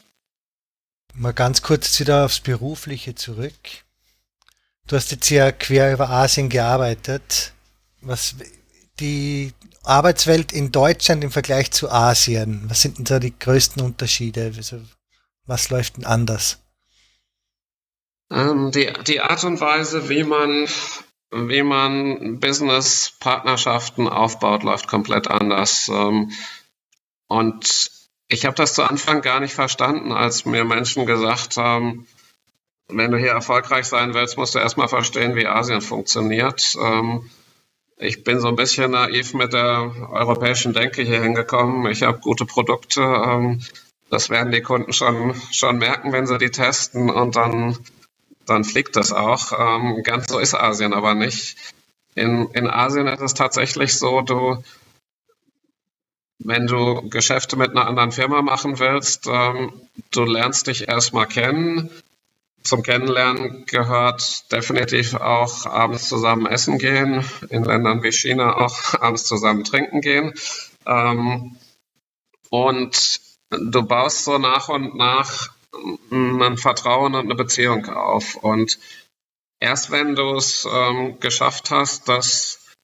[1.15, 3.55] Mal ganz kurz wieder aufs Berufliche zurück.
[4.87, 7.53] Du hast jetzt ja quer über Asien gearbeitet.
[8.01, 8.35] Was
[8.99, 9.53] die
[9.83, 14.53] Arbeitswelt in Deutschland im Vergleich zu Asien, was sind denn da die größten Unterschiede?
[14.57, 14.81] Also,
[15.47, 16.59] was läuft denn anders?
[18.31, 20.67] Ähm, die, die Art und Weise, wie man
[21.33, 25.89] wie man Business-Partnerschaften aufbaut, läuft komplett anders.
[25.89, 26.33] Ähm,
[27.29, 27.91] und
[28.31, 32.07] ich habe das zu Anfang gar nicht verstanden, als mir Menschen gesagt haben,
[32.89, 36.75] wenn du hier erfolgreich sein willst, musst du erstmal verstehen, wie Asien funktioniert.
[36.81, 37.29] Ähm,
[37.97, 41.91] ich bin so ein bisschen naiv mit der europäischen Denke hier hingekommen.
[41.91, 43.01] Ich habe gute Produkte.
[43.01, 43.61] Ähm,
[44.11, 47.79] das werden die Kunden schon, schon merken, wenn sie die testen und dann,
[48.47, 49.53] dann fliegt das auch.
[49.59, 51.57] Ähm, ganz so ist Asien aber nicht.
[52.15, 54.63] In, in Asien ist es tatsächlich so, du,
[56.43, 59.73] wenn du Geschäfte mit einer anderen Firma machen willst, ähm,
[60.11, 61.91] du lernst dich erstmal kennen,
[62.63, 69.25] zum Kennenlernen gehört definitiv auch abends zusammen essen gehen, in Ländern wie China auch abends
[69.25, 70.35] zusammen trinken gehen.
[70.87, 71.57] Ähm,
[72.51, 73.21] und
[73.51, 75.51] du baust so nach und nach
[76.11, 78.35] ein Vertrauen und eine Beziehung auf.
[78.37, 78.79] Und
[79.61, 82.75] erst wenn du es ähm, geschafft hast, dass,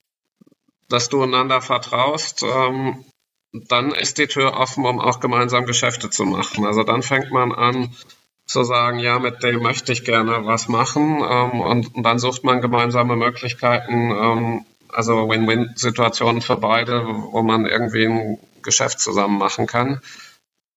[0.88, 3.04] dass du einander vertraust, ähm,
[3.68, 6.64] dann ist die Tür offen, um auch gemeinsam Geschäfte zu machen.
[6.66, 7.94] Also dann fängt man an,
[8.46, 12.44] zu sagen, ja, mit dem möchte ich gerne was machen ähm, und, und, dann sucht
[12.44, 19.66] man gemeinsame Möglichkeiten, ähm, also Win-Win-Situationen für beide, wo man irgendwie ein Geschäft zusammen machen
[19.66, 20.00] kann.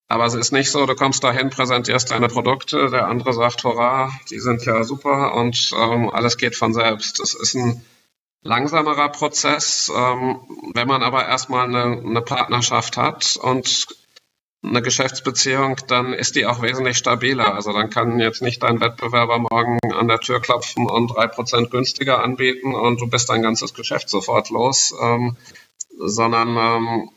[0.07, 4.11] Aber es ist nicht so, du kommst dahin, präsentierst deine Produkte, der andere sagt, hurra,
[4.31, 7.19] die sind ja super und ähm, alles geht von selbst.
[7.19, 7.85] Es ist ein
[8.41, 9.91] langsamerer Prozess.
[9.95, 10.39] Ähm,
[10.73, 13.87] wenn man aber erstmal eine, eine Partnerschaft hat und
[14.61, 17.53] eine Geschäftsbeziehung, dann ist die auch wesentlich stabiler.
[17.55, 21.71] Also dann kann jetzt nicht dein Wettbewerber morgen an der Tür klopfen und drei Prozent
[21.71, 25.37] günstiger anbieten und du bist dein ganzes Geschäft sofort los, ähm,
[25.97, 27.09] sondern ähm,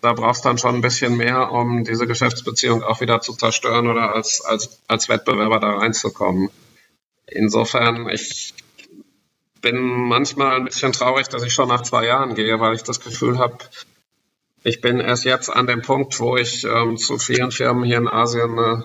[0.00, 4.14] da brauchst dann schon ein bisschen mehr, um diese Geschäftsbeziehung auch wieder zu zerstören oder
[4.14, 6.48] als, als, als Wettbewerber da reinzukommen.
[7.26, 8.54] Insofern, ich
[9.60, 13.00] bin manchmal ein bisschen traurig, dass ich schon nach zwei Jahren gehe, weil ich das
[13.00, 13.58] Gefühl habe,
[14.62, 18.08] ich bin erst jetzt an dem Punkt, wo ich ähm, zu vielen Firmen hier in
[18.08, 18.84] Asien eine,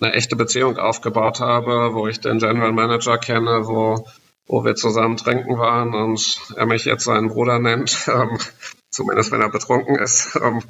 [0.00, 4.06] eine, echte Beziehung aufgebaut habe, wo ich den General Manager kenne, wo,
[4.46, 8.38] wo wir zusammen trinken waren und er mich jetzt seinen Bruder nennt, ähm,
[8.88, 10.38] zumindest wenn er betrunken ist.
[10.42, 10.62] Ähm,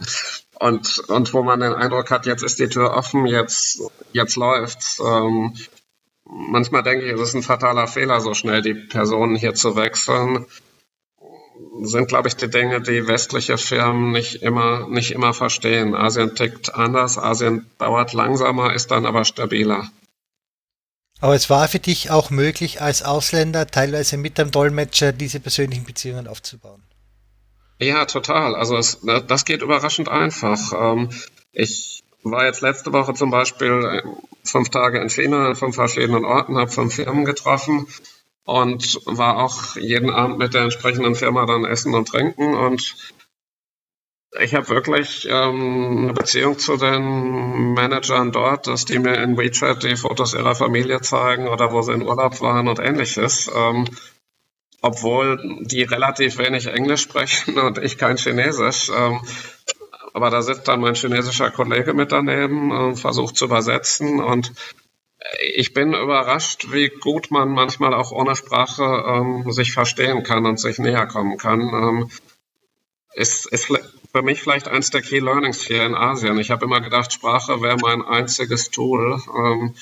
[0.59, 3.81] und, und wo man den Eindruck hat, jetzt ist die Tür offen, jetzt,
[4.13, 5.01] jetzt läuft's.
[5.01, 5.55] Ähm,
[6.31, 10.47] manchmal denke ich, es ist ein fataler Fehler, so schnell die Personen hier zu wechseln
[11.83, 15.95] sind, glaube ich, die Dinge, die westliche Firmen nicht immer, nicht immer verstehen.
[15.95, 19.91] Asien tickt anders, Asien dauert langsamer, ist dann aber stabiler.
[21.21, 25.85] Aber es war für dich auch möglich, als Ausländer teilweise mit dem Dolmetscher diese persönlichen
[25.85, 26.83] Beziehungen aufzubauen.
[27.79, 28.55] Ja, total.
[28.55, 30.73] Also es, das geht überraschend einfach.
[30.73, 31.11] Ähm,
[31.53, 34.03] ich war jetzt letzte Woche zum Beispiel
[34.45, 37.87] fünf Tage in China an fünf verschiedenen Orten, habe fünf Firmen getroffen
[38.45, 42.97] und war auch jeden Abend mit der entsprechenden Firma dann essen und trinken und
[44.39, 49.83] ich habe wirklich ähm, eine Beziehung zu den Managern dort, dass die mir in WeChat
[49.83, 53.51] die Fotos ihrer Familie zeigen oder wo sie in Urlaub waren und ähnliches.
[53.53, 53.87] Ähm,
[54.83, 58.91] obwohl die relativ wenig Englisch sprechen und ich kein Chinesisch.
[58.95, 59.21] Ähm,
[60.13, 64.53] aber da sitzt dann mein chinesischer Kollege mit daneben und versucht zu übersetzen und
[65.55, 70.59] ich bin überrascht, wie gut man manchmal auch ohne Sprache ähm, sich verstehen kann und
[70.59, 71.61] sich näher kommen kann.
[71.61, 72.11] Ähm,
[73.15, 73.67] ist, ist
[74.13, 76.39] für mich vielleicht eins der Key Learnings hier in Asien.
[76.39, 79.21] Ich habe immer gedacht, Sprache wäre mein einziges Tool.
[79.37, 79.75] Ähm,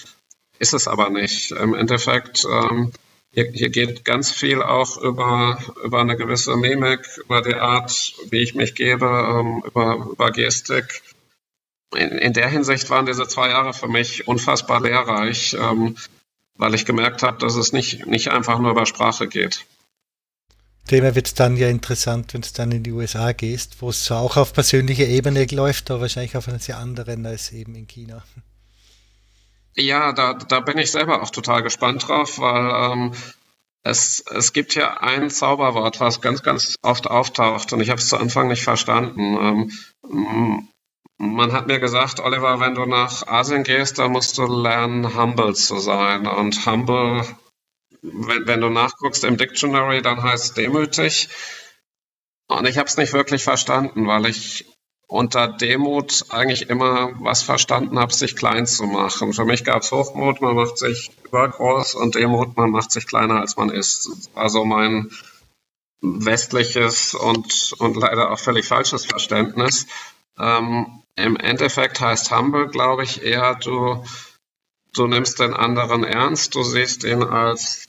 [0.59, 1.53] ist es aber nicht.
[1.53, 2.93] Im Endeffekt, ähm,
[3.33, 8.43] hier, hier, geht ganz viel auch über, über eine gewisse Mimik, über die Art, wie
[8.43, 11.03] ich mich gebe, ähm, über, über Gestik
[11.95, 15.97] in, in, der Hinsicht waren diese zwei Jahre für mich unfassbar lehrreich, ähm,
[16.57, 19.65] weil ich gemerkt habe, dass es nicht, nicht einfach nur über Sprache geht.
[20.87, 24.11] Thema wird es dann ja interessant, wenn du dann in die USA gehst, wo es
[24.11, 28.25] auch auf persönlicher Ebene läuft, aber wahrscheinlich auf einer sehr anderen als eben in China.
[29.79, 33.13] Ja, da, da bin ich selber auch total gespannt drauf, weil ähm,
[33.85, 38.09] es, es gibt ja ein Zauberwort, was ganz, ganz oft auftaucht und ich habe es
[38.09, 39.71] zu Anfang nicht verstanden.
[40.03, 40.69] Ähm,
[41.19, 45.55] man hat mir gesagt, Oliver, wenn du nach Asien gehst, dann musst du lernen, humble
[45.55, 46.27] zu sein.
[46.27, 47.25] Und humble,
[48.03, 51.29] wenn, wenn du nachguckst im Dictionary, dann heißt demütig.
[52.49, 54.65] Und ich habe es nicht wirklich verstanden, weil ich
[55.09, 59.33] unter Demut eigentlich immer was verstanden habe, sich klein zu machen.
[59.33, 63.41] Für mich gab es Hochmut, man macht sich übergroß und Demut, man macht sich kleiner,
[63.41, 64.11] als man ist.
[64.35, 65.11] Also mein
[66.03, 69.87] westliches und, und leider auch völlig falsches Verständnis.
[70.39, 74.05] Ähm, im Endeffekt heißt Humble, glaube ich, eher, du,
[74.95, 77.89] du nimmst den anderen ernst, du siehst ihn als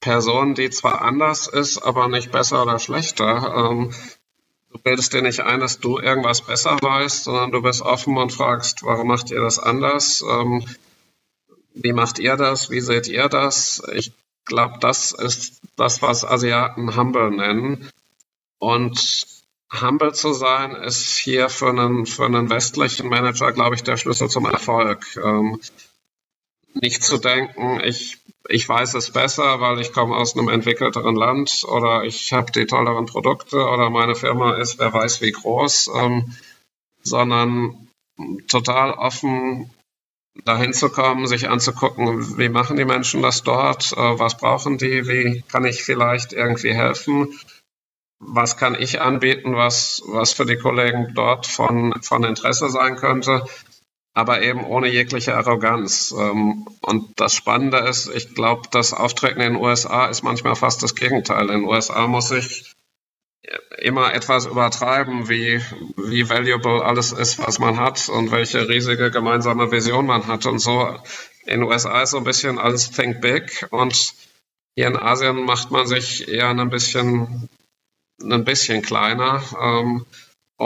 [0.00, 3.70] Person, die zwar anders ist, aber nicht besser oder schlechter.
[3.70, 3.94] Ähm,
[4.72, 8.32] du bildest dir nicht ein, dass du irgendwas besser weißt, sondern du bist offen und
[8.32, 10.22] fragst, warum macht ihr das anders?
[10.22, 10.64] Ähm,
[11.74, 12.70] wie macht ihr das?
[12.70, 13.82] Wie seht ihr das?
[13.92, 14.12] Ich
[14.44, 17.88] glaube, das ist das, was Asiaten Humble nennen.
[18.58, 19.26] Und
[19.72, 24.28] humble zu sein, ist hier für einen, für einen westlichen Manager, glaube ich, der Schlüssel
[24.28, 25.16] zum Erfolg.
[25.16, 25.60] Ähm,
[26.74, 28.18] nicht zu denken, ich,
[28.48, 32.66] ich weiß es besser, weil ich komme aus einem entwickelteren Land oder ich habe die
[32.66, 36.34] tolleren Produkte oder meine Firma ist, wer weiß wie groß, ähm,
[37.02, 37.88] sondern
[38.48, 39.70] total offen
[40.44, 45.06] dahin zu kommen, sich anzugucken, wie machen die Menschen das dort, äh, was brauchen die,
[45.06, 47.38] wie kann ich vielleicht irgendwie helfen,
[48.20, 53.44] was kann ich anbieten, was, was für die Kollegen dort von, von Interesse sein könnte,
[54.20, 56.14] aber eben ohne jegliche Arroganz.
[56.16, 60.82] Ähm, und das Spannende ist, ich glaube, das Auftreten in den USA ist manchmal fast
[60.82, 61.48] das Gegenteil.
[61.48, 62.76] In den USA muss ich
[63.78, 65.60] immer etwas übertreiben, wie,
[65.96, 70.58] wie valuable alles ist, was man hat und welche riesige gemeinsame Vision man hat und
[70.58, 70.86] so.
[71.46, 74.14] In den USA ist so ein bisschen alles think big und
[74.76, 77.48] hier in Asien macht man sich eher ein bisschen,
[78.22, 80.04] ein bisschen kleiner, ähm,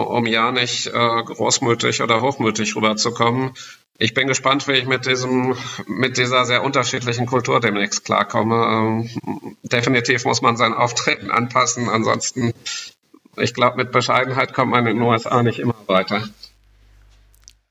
[0.02, 3.52] um ja nicht äh, großmütig oder hochmütig rüberzukommen
[3.98, 9.08] ich bin gespannt, wie ich mit diesem, mit dieser sehr unterschiedlichen Kultur demnächst klarkomme.
[9.14, 11.88] Ähm, definitiv muss man sein Auftreten anpassen.
[11.88, 12.52] Ansonsten,
[13.36, 16.28] ich glaube, mit Bescheidenheit kommt man in den USA nicht immer weiter.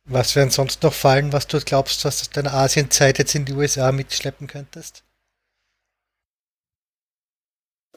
[0.05, 3.53] Was wären sonst noch Fallen, was du glaubst, was du deine Asienzeit jetzt in die
[3.53, 5.03] USA mitschleppen könntest?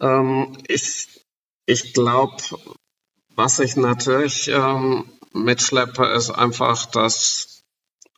[0.00, 1.08] Ähm, ich
[1.68, 2.36] ich glaube,
[3.36, 7.62] was ich natürlich ähm, mitschleppe, ist einfach, dass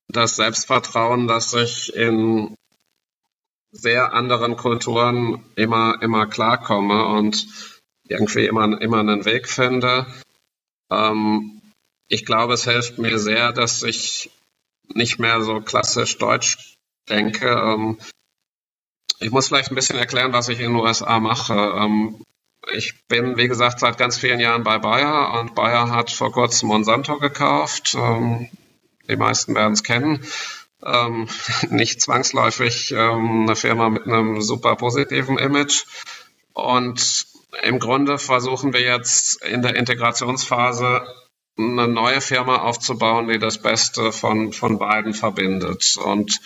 [0.08, 2.54] das Selbstvertrauen, dass ich in
[3.70, 7.46] sehr anderen Kulturen immer, immer klarkomme und
[8.04, 10.06] irgendwie immer, immer einen Weg finde.
[10.90, 11.60] Ähm,
[12.06, 14.30] ich glaube, es hilft mir sehr, dass ich
[14.94, 16.76] nicht mehr so klassisch deutsch
[17.08, 17.48] denke.
[17.48, 17.98] Ähm,
[19.20, 21.54] ich muss vielleicht ein bisschen erklären, was ich in den USA mache.
[21.54, 22.22] Ähm,
[22.72, 26.68] ich bin, wie gesagt, seit ganz vielen Jahren bei Bayer und Bayer hat vor kurzem
[26.68, 27.94] Monsanto gekauft.
[27.94, 28.48] Ähm,
[29.08, 30.24] die meisten werden es kennen.
[30.84, 31.28] Ähm,
[31.70, 35.84] nicht zwangsläufig ähm, eine Firma mit einem super positiven Image.
[36.52, 37.26] Und
[37.62, 41.06] im Grunde versuchen wir jetzt in der Integrationsphase
[41.56, 45.96] eine neue Firma aufzubauen, die das Beste von, von beiden verbindet.
[45.96, 46.40] Und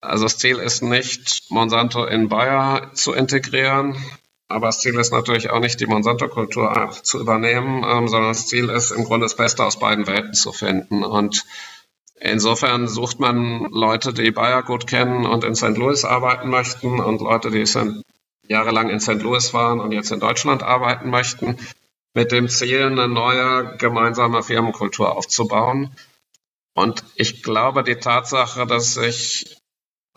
[0.00, 3.96] also das Ziel ist nicht, Monsanto in Bayer zu integrieren,
[4.52, 8.68] aber das Ziel ist natürlich auch nicht, die Monsanto-Kultur zu übernehmen, ähm, sondern das Ziel
[8.68, 11.02] ist im Grunde das Beste aus beiden Welten zu finden.
[11.04, 11.44] Und
[12.20, 15.76] insofern sucht man Leute, die Bayer gut kennen und in St.
[15.76, 18.02] Louis arbeiten möchten und Leute, die sind
[18.46, 19.22] jahrelang in St.
[19.22, 21.56] Louis waren und jetzt in Deutschland arbeiten möchten,
[22.14, 25.96] mit dem Ziel, eine neue gemeinsame Firmenkultur aufzubauen.
[26.74, 29.61] Und ich glaube, die Tatsache, dass ich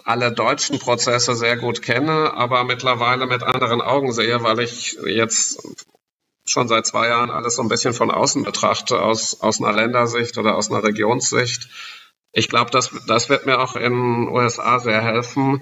[0.04, 5.64] alle deutschen Prozesse sehr gut kenne, aber mittlerweile mit anderen Augen sehe, weil ich jetzt
[6.46, 10.38] schon seit zwei Jahren alles so ein bisschen von außen betrachte, aus, aus einer Ländersicht
[10.38, 11.70] oder aus einer Regionssicht.
[12.32, 15.62] Ich glaube, das, das wird mir auch in den USA sehr helfen,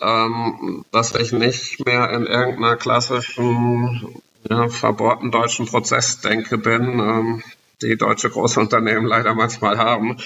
[0.00, 7.42] ähm, dass ich nicht mehr in irgendeiner klassischen, ja, verbohrten deutschen Prozessdenke bin, ähm,
[7.82, 10.18] die deutsche Großunternehmen leider manchmal haben,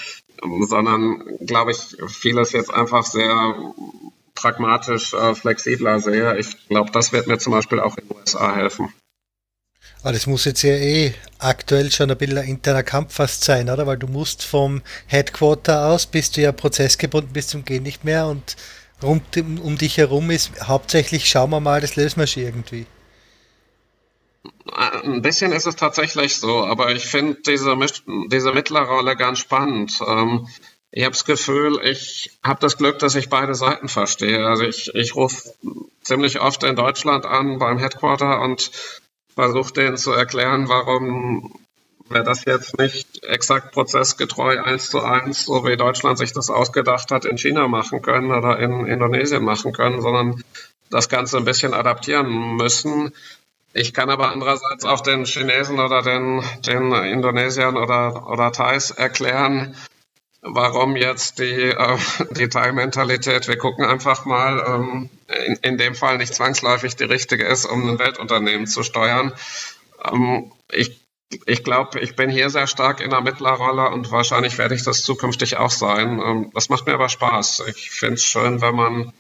[0.68, 3.74] sondern, glaube ich, vieles jetzt einfach sehr
[4.34, 6.38] pragmatisch, äh, flexibler sehe.
[6.38, 8.92] Ich glaube, das wird mir zum Beispiel auch in den USA helfen.
[10.02, 13.68] Aber das muss jetzt ja eh aktuell schon ein bisschen ein interner Kampf fast sein,
[13.68, 13.86] oder?
[13.86, 18.26] Weil du musst vom Headquarter aus, bist du ja prozessgebunden bis zum Gehen nicht mehr
[18.26, 18.56] und
[19.02, 22.86] rund um dich herum ist hauptsächlich, schauen wir mal, das lösen wir schon irgendwie.
[24.72, 27.76] Ein bisschen ist es tatsächlich so, aber ich finde diese,
[28.28, 29.98] diese Mittlerrolle ganz spannend.
[30.06, 30.48] Ähm,
[30.92, 34.46] ich habe das Gefühl, ich habe das Glück, dass ich beide Seiten verstehe.
[34.46, 35.52] Also ich, ich rufe
[36.02, 38.70] ziemlich oft in Deutschland an beim Headquarter und
[39.34, 41.54] versuche denen zu erklären, warum
[42.08, 47.12] wir das jetzt nicht exakt prozessgetreu eins zu eins, so wie Deutschland sich das ausgedacht
[47.12, 50.42] hat, in China machen können oder in Indonesien machen können, sondern
[50.90, 53.12] das Ganze ein bisschen adaptieren müssen.
[53.72, 59.76] Ich kann aber andererseits auch den Chinesen oder den, den Indonesiern oder, oder Thais erklären,
[60.42, 61.98] warum jetzt die, äh,
[62.32, 65.10] die Thai-Mentalität, wir gucken einfach mal, ähm,
[65.46, 69.32] in, in dem Fall nicht zwangsläufig die richtige ist, um ein Weltunternehmen zu steuern.
[70.04, 71.00] Ähm, ich
[71.46, 75.04] ich glaube, ich bin hier sehr stark in der Mittlerrolle und wahrscheinlich werde ich das
[75.04, 76.20] zukünftig auch sein.
[76.20, 77.62] Ähm, das macht mir aber Spaß.
[77.68, 79.12] Ich finde es schön, wenn man,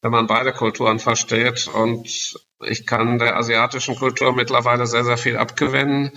[0.00, 5.36] wenn man beide Kulturen versteht und ich kann der asiatischen Kultur mittlerweile sehr, sehr viel
[5.36, 6.12] abgewinnen.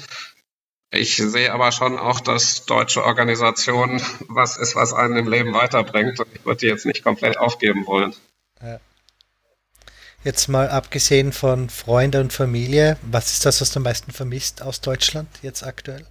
[0.92, 6.20] Ich sehe aber schon auch, dass deutsche Organisation was ist, was einen im Leben weiterbringt.
[6.20, 8.16] Und ich würde die jetzt nicht komplett aufgeben wollen.
[10.24, 14.62] Jetzt mal abgesehen von Freunde und Familie, was ist das, was du am meisten vermisst
[14.62, 16.08] aus Deutschland jetzt aktuell?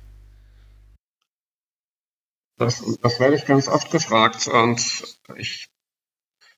[2.57, 4.81] Das, das werde ich ganz oft gefragt und
[5.35, 5.69] ich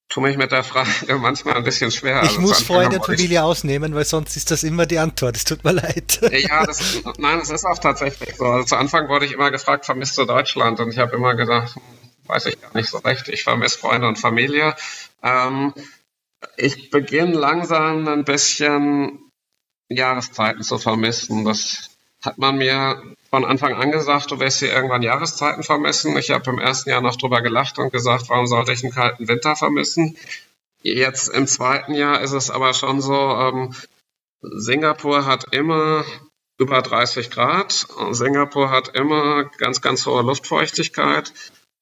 [0.09, 0.89] tue mich mit der Frage
[1.21, 2.23] manchmal ein bisschen schwer.
[2.23, 5.37] Ich also muss Freunde und Familie ausnehmen, weil sonst ist das immer die Antwort.
[5.37, 6.21] Es tut mir leid.
[6.33, 8.45] Ja, das, nein, es ist auch tatsächlich so.
[8.45, 10.81] Also zu Anfang wurde ich immer gefragt, vermisst du Deutschland?
[10.81, 11.77] Und ich habe immer gedacht,
[12.27, 13.29] weiß ich gar nicht so recht.
[13.29, 14.75] Ich vermisse Freunde und Familie.
[15.23, 15.75] Ähm,
[16.57, 19.31] ich beginne langsam ein bisschen
[19.89, 21.45] Jahreszeiten zu vermissen.
[21.45, 26.17] Das hat man mir von Anfang an gesagt, du wirst hier irgendwann Jahreszeiten vermissen.
[26.17, 29.29] Ich habe im ersten Jahr noch drüber gelacht und gesagt, warum sollte ich einen kalten
[29.29, 30.17] Winter vermissen?
[30.83, 33.75] Jetzt im zweiten Jahr ist es aber schon so, ähm,
[34.41, 36.05] Singapur hat immer
[36.59, 37.87] über 30 Grad.
[38.11, 41.33] Singapur hat immer ganz, ganz hohe Luftfeuchtigkeit.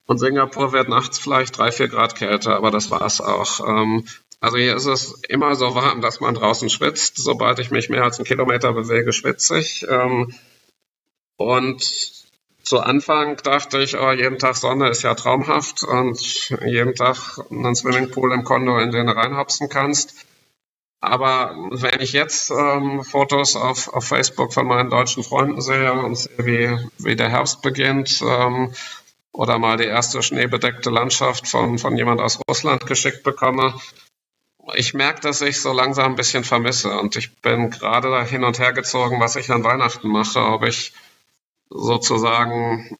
[0.06, 3.66] Und Singapur wird nachts vielleicht drei, vier Grad kälter, aber das war's auch.
[3.66, 4.06] Ähm,
[4.44, 7.16] also hier ist es immer so warm, dass man draußen schwitzt.
[7.16, 9.86] Sobald ich mich mehr als einen Kilometer bewege, schwitze ich.
[9.88, 10.34] Ähm,
[11.36, 11.82] und
[12.62, 17.74] zu Anfang dachte ich, oh, jeden Tag Sonne ist ja traumhaft und jeden Tag einen
[17.74, 20.26] Swimmingpool im Kondo, in den du reinhopsen kannst.
[21.00, 26.16] Aber wenn ich jetzt ähm, Fotos auf, auf Facebook von meinen deutschen Freunden sehe und
[26.16, 28.74] sehe, wie, wie der Herbst beginnt, ähm,
[29.32, 33.74] oder mal die erste schneebedeckte Landschaft von, von jemand aus Russland geschickt bekomme,
[34.74, 38.44] ich merke, dass ich so langsam ein bisschen vermisse und ich bin gerade da hin
[38.44, 40.92] und her gezogen, was ich an Weihnachten mache, ob ich
[41.70, 42.96] sozusagen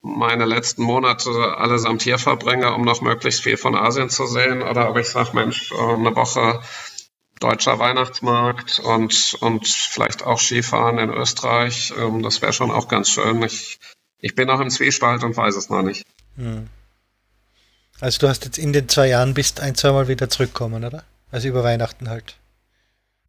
[0.00, 4.90] meine letzten Monate allesamt hier verbringe, um noch möglichst viel von Asien zu sehen, oder
[4.90, 6.60] ob ich sage, Mensch, äh, eine Woche
[7.40, 13.10] deutscher Weihnachtsmarkt und, und vielleicht auch Skifahren in Österreich, ähm, das wäre schon auch ganz
[13.10, 13.42] schön.
[13.42, 13.78] Ich,
[14.18, 16.06] ich bin auch im Zwiespalt und weiß es noch nicht.
[16.36, 16.68] Hm.
[18.00, 21.04] Also du hast jetzt in den zwei Jahren bist ein, zwei Mal wieder zurückkommen, oder?
[21.30, 22.36] Also über Weihnachten halt.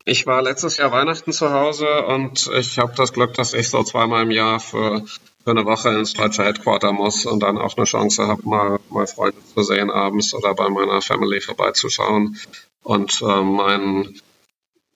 [0.06, 3.84] Ich war letztes Jahr Weihnachten zu Hause und ich habe das Glück, dass ich so
[3.84, 5.04] zweimal im Jahr für,
[5.44, 9.08] für eine Woche ins deutsche Headquarter muss und dann auch eine Chance habe, mal, mal
[9.08, 12.38] Freunde zu sehen abends oder bei meiner Family vorbeizuschauen.
[12.82, 14.20] Und äh, mein,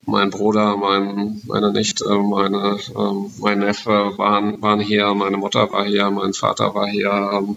[0.06, 5.84] mein Bruder, mein, meine Nichte, meine, äh, mein Neffe waren, waren hier, meine Mutter war
[5.84, 7.30] hier, mein Vater war hier.
[7.32, 7.56] Ähm,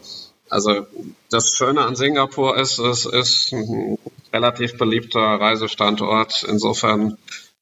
[0.50, 0.88] also
[1.30, 3.98] das Schöne an Singapur ist, es ist ein
[4.34, 6.44] relativ beliebter Reisestandort.
[6.48, 7.18] Insofern,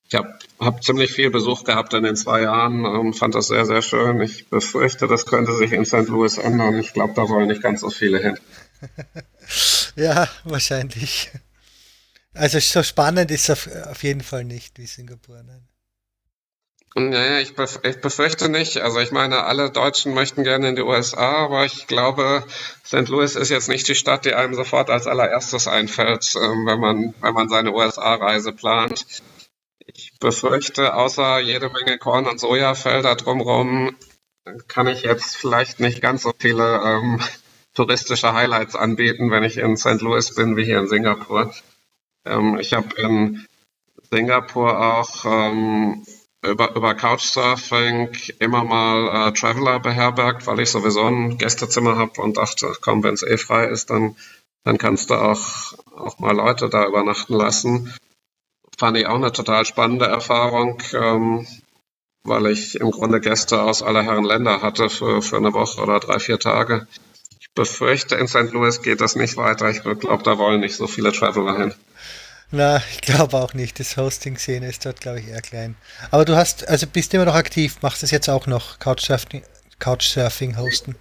[0.07, 3.65] ich habe hab ziemlich viel Besuch gehabt in den zwei Jahren und fand das sehr,
[3.65, 4.21] sehr schön.
[4.21, 6.07] Ich befürchte, das könnte sich in St.
[6.07, 6.77] Louis ändern.
[6.77, 8.38] Ich glaube, da wollen nicht ganz so viele hin.
[9.95, 11.31] ja, wahrscheinlich.
[12.33, 15.41] Also so spannend ist es auf, auf jeden Fall nicht wie Singapur.
[15.43, 15.67] Nein.
[16.98, 18.78] Naja, ich, bef ich befürchte nicht.
[18.78, 22.46] Also ich meine, alle Deutschen möchten gerne in die USA, aber ich glaube,
[22.86, 23.10] St.
[23.10, 27.14] Louis ist jetzt nicht die Stadt, die einem sofort als allererstes einfällt, ähm, wenn man,
[27.20, 29.06] wenn man seine USA-Reise plant.
[29.80, 33.98] Ich befürchte, außer jede Menge Korn- und Sojafelder drumherum,
[34.70, 37.20] kann ich jetzt vielleicht nicht ganz so viele ähm,
[37.74, 40.00] touristische Highlights anbieten, wenn ich in St.
[40.00, 41.54] Louis bin, wie hier in Singapur.
[42.26, 43.46] Ähm, ich habe in
[44.10, 46.06] Singapur auch ähm,
[46.50, 52.38] über, über Couchsurfing immer mal äh, Traveler beherbergt, weil ich sowieso ein Gästezimmer habe und
[52.38, 54.16] dachte, komm, wenn es eh frei ist, dann,
[54.64, 57.93] dann kannst du auch, auch mal Leute da übernachten lassen.
[58.78, 61.48] Fand ich auch eine total spannende Erfahrung, ähm,
[62.24, 66.00] weil ich im Grunde Gäste aus aller Herren Länder hatte für, für eine Woche oder
[66.00, 66.88] drei, vier Tage.
[67.39, 68.51] Ich befürchte, in St.
[68.51, 69.70] Louis geht das nicht weiter.
[69.70, 71.74] Ich glaube, da wollen nicht so viele Traveler hin.
[72.51, 73.80] Na, ich glaube auch nicht.
[73.80, 75.76] Das Hosting-Szene ist dort, glaube ich, eher klein.
[76.12, 79.43] Aber du hast, also bist immer noch aktiv, machst es jetzt auch noch, Couchsurfing,
[79.80, 80.96] Couchsurfing hosten.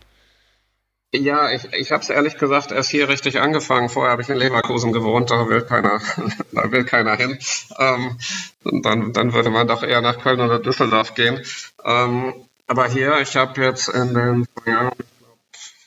[1.14, 3.88] Ja, ich, ich habe es ehrlich gesagt erst hier richtig angefangen.
[3.88, 6.00] Vorher habe ich in Leverkusen gewohnt, da will keiner,
[6.52, 7.38] da will keiner hin.
[7.78, 8.18] Ähm,
[8.64, 11.40] dann, dann würde man doch eher nach Köln oder Düsseldorf gehen.
[11.84, 12.34] Ähm,
[12.66, 14.90] aber hier, ich habe jetzt in den Jahren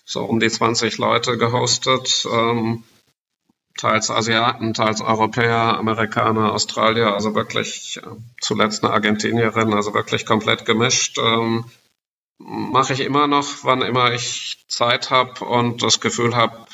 [0.06, 2.26] so um die 20 Leute gehostet.
[2.32, 2.86] Ähm,
[3.78, 8.08] teils Asiaten, teils Europäer, Amerikaner, Australier, also wirklich äh,
[8.42, 11.18] zuletzt eine Argentinierin, also wirklich komplett gemischt.
[11.20, 11.66] Ähm,
[12.40, 16.68] Mache ich immer noch, wann immer ich Zeit habe und das Gefühl habe,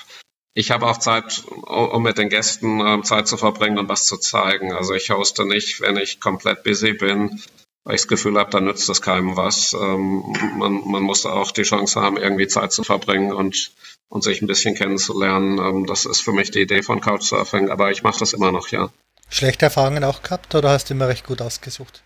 [0.54, 4.18] ich habe auch Zeit, um mit den Gästen äh, Zeit zu verbringen und was zu
[4.18, 4.74] zeigen.
[4.74, 7.42] Also ich hoste nicht, wenn ich komplett busy bin,
[7.84, 9.74] weil ich das Gefühl habe, dann nützt es keinem was.
[9.74, 13.72] Ähm, man, man muss auch die Chance haben, irgendwie Zeit zu verbringen und,
[14.10, 15.58] und sich ein bisschen kennenzulernen.
[15.60, 18.70] Ähm, das ist für mich die Idee von Couchsurfing, aber ich mache das immer noch,
[18.70, 18.90] ja.
[19.30, 22.04] Schlechte Erfahrungen auch gehabt oder hast du immer recht gut ausgesucht?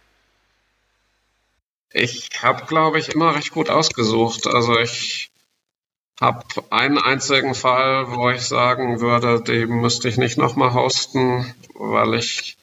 [1.92, 4.48] Ich habe, glaube ich, immer recht gut ausgesucht.
[4.48, 5.32] Also ich
[6.20, 12.16] habe einen einzigen Fall, wo ich sagen würde, den müsste ich nicht nochmal hosten, weil
[12.16, 12.58] ich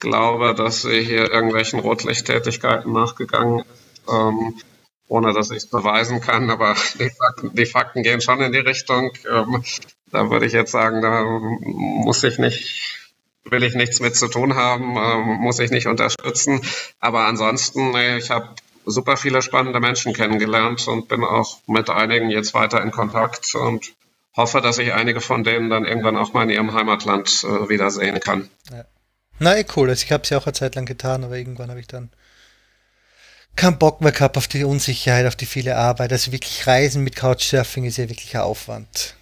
[0.00, 4.54] glaube, dass sie hier irgendwelchen Rotlichttätigkeiten nachgegangen ist, ähm,
[5.08, 6.50] ohne dass ich es beweisen kann.
[6.50, 9.12] Aber die Fakten, die Fakten, gehen schon in die Richtung.
[9.30, 9.62] Ähm,
[10.10, 13.04] da würde ich jetzt sagen, da muss ich nicht
[13.44, 16.62] will ich nichts mit zu tun haben, ähm, muss ich nicht unterstützen.
[17.00, 18.54] Aber ansonsten, ich habe
[18.86, 23.92] super viele spannende Menschen kennengelernt und bin auch mit einigen jetzt weiter in Kontakt und
[24.36, 28.20] hoffe, dass ich einige von denen dann irgendwann auch mal in ihrem Heimatland äh, wiedersehen
[28.20, 28.48] kann.
[28.70, 28.84] Ja.
[29.38, 29.88] Na, eh cool.
[29.88, 32.10] Also ich habe es ja auch eine Zeit lang getan, aber irgendwann habe ich dann
[33.56, 36.12] keinen Bock mehr gehabt auf die Unsicherheit, auf die viele Arbeit.
[36.12, 39.14] Also wirklich Reisen mit Couchsurfing ist ja wirklich ein Aufwand.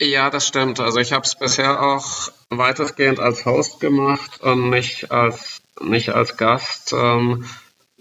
[0.00, 0.80] Ja, das stimmt.
[0.80, 6.36] Also ich habe es bisher auch weitestgehend als Host gemacht und nicht als, nicht als
[6.36, 6.92] Gast.
[6.92, 7.48] Ähm,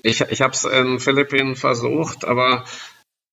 [0.02, 2.66] ich ich habe es in Philippinen versucht, aber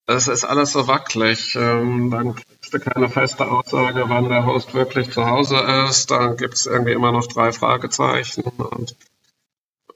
[0.06, 1.54] es ist alles so wackelig.
[1.54, 2.36] Ähm, dann
[2.74, 5.56] du keine feste Aussage, wann der Host wirklich zu Hause
[5.88, 6.10] ist.
[6.10, 8.42] Dann gibt es irgendwie immer noch drei Fragezeichen.
[8.42, 8.96] Und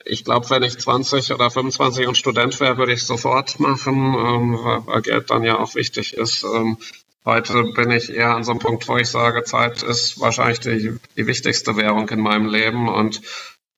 [0.04, 4.14] ich glaube, wenn ich 20 oder 25 und Student wäre, würde ich es sofort machen,
[4.14, 6.44] ähm, weil Geld dann ja auch wichtig ist.
[6.44, 6.78] Ähm,
[7.24, 10.98] heute bin ich eher an so einem Punkt, wo ich sage, Zeit ist wahrscheinlich die,
[11.16, 12.88] die wichtigste Währung in meinem Leben.
[12.88, 13.20] Und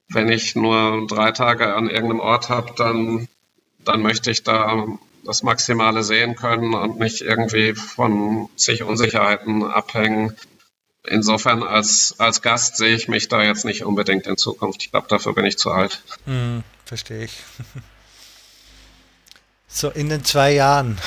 [0.08, 3.28] wenn ich nur drei Tage an irgendeinem Ort habe, dann,
[3.84, 4.86] dann möchte ich da
[5.24, 10.36] das Maximale sehen können und nicht irgendwie von sich Unsicherheiten abhängen.
[11.06, 14.82] Insofern als, als Gast sehe ich mich da jetzt nicht unbedingt in Zukunft.
[14.82, 16.02] Ich glaube, dafür bin ich zu alt.
[16.24, 17.32] Hm, verstehe ich.
[19.76, 21.00] So, in den zwei Jahren,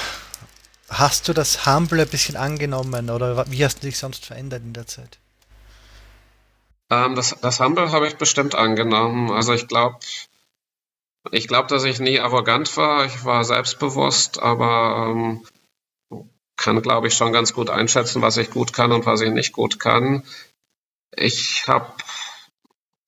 [0.90, 4.74] hast du das Humble ein bisschen angenommen oder wie hast du dich sonst verändert in
[4.74, 5.20] der Zeit?
[6.90, 9.32] Ähm, das, das Humble habe ich bestimmt angenommen.
[9.32, 10.00] Also ich glaube,
[11.32, 13.06] ich glaube, dass ich nie arrogant war.
[13.06, 15.46] Ich war selbstbewusst, aber ähm,
[16.58, 19.54] kann, glaube ich, schon ganz gut einschätzen, was ich gut kann und was ich nicht
[19.54, 20.24] gut kann.
[21.16, 21.94] Ich habe,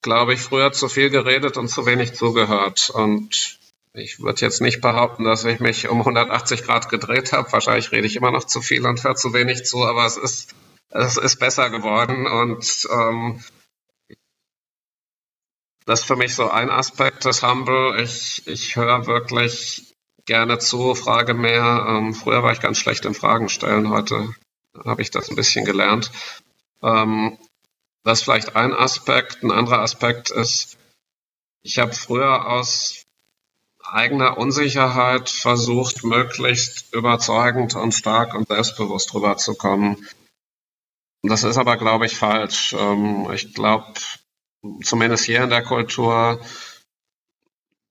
[0.02, 2.90] glaube ich, früher zu viel geredet und zu wenig zugehört.
[2.92, 3.60] Und
[3.94, 7.52] ich würde jetzt nicht behaupten, dass ich mich um 180 Grad gedreht habe.
[7.52, 10.56] Wahrscheinlich rede ich immer noch zu viel und höre zu wenig zu, aber es ist,
[10.90, 12.28] es ist besser geworden.
[12.28, 13.44] Und ähm,
[15.90, 18.00] das ist für mich so ein Aspekt des Humble.
[18.00, 19.96] Ich, ich höre wirklich
[20.26, 21.84] gerne zu, frage mehr.
[21.90, 24.36] Ähm, früher war ich ganz schlecht im Fragen stellen, heute
[24.86, 26.12] habe ich das ein bisschen gelernt.
[26.84, 27.40] Ähm,
[28.04, 29.42] das ist vielleicht ein Aspekt.
[29.42, 30.78] Ein anderer Aspekt ist,
[31.64, 33.08] ich habe früher aus
[33.84, 40.08] eigener Unsicherheit versucht, möglichst überzeugend und stark und selbstbewusst rüberzukommen.
[41.24, 42.76] Das ist aber, glaube ich, falsch.
[42.78, 43.92] Ähm, ich glaube,
[44.84, 46.40] zumindest hier in der Kultur,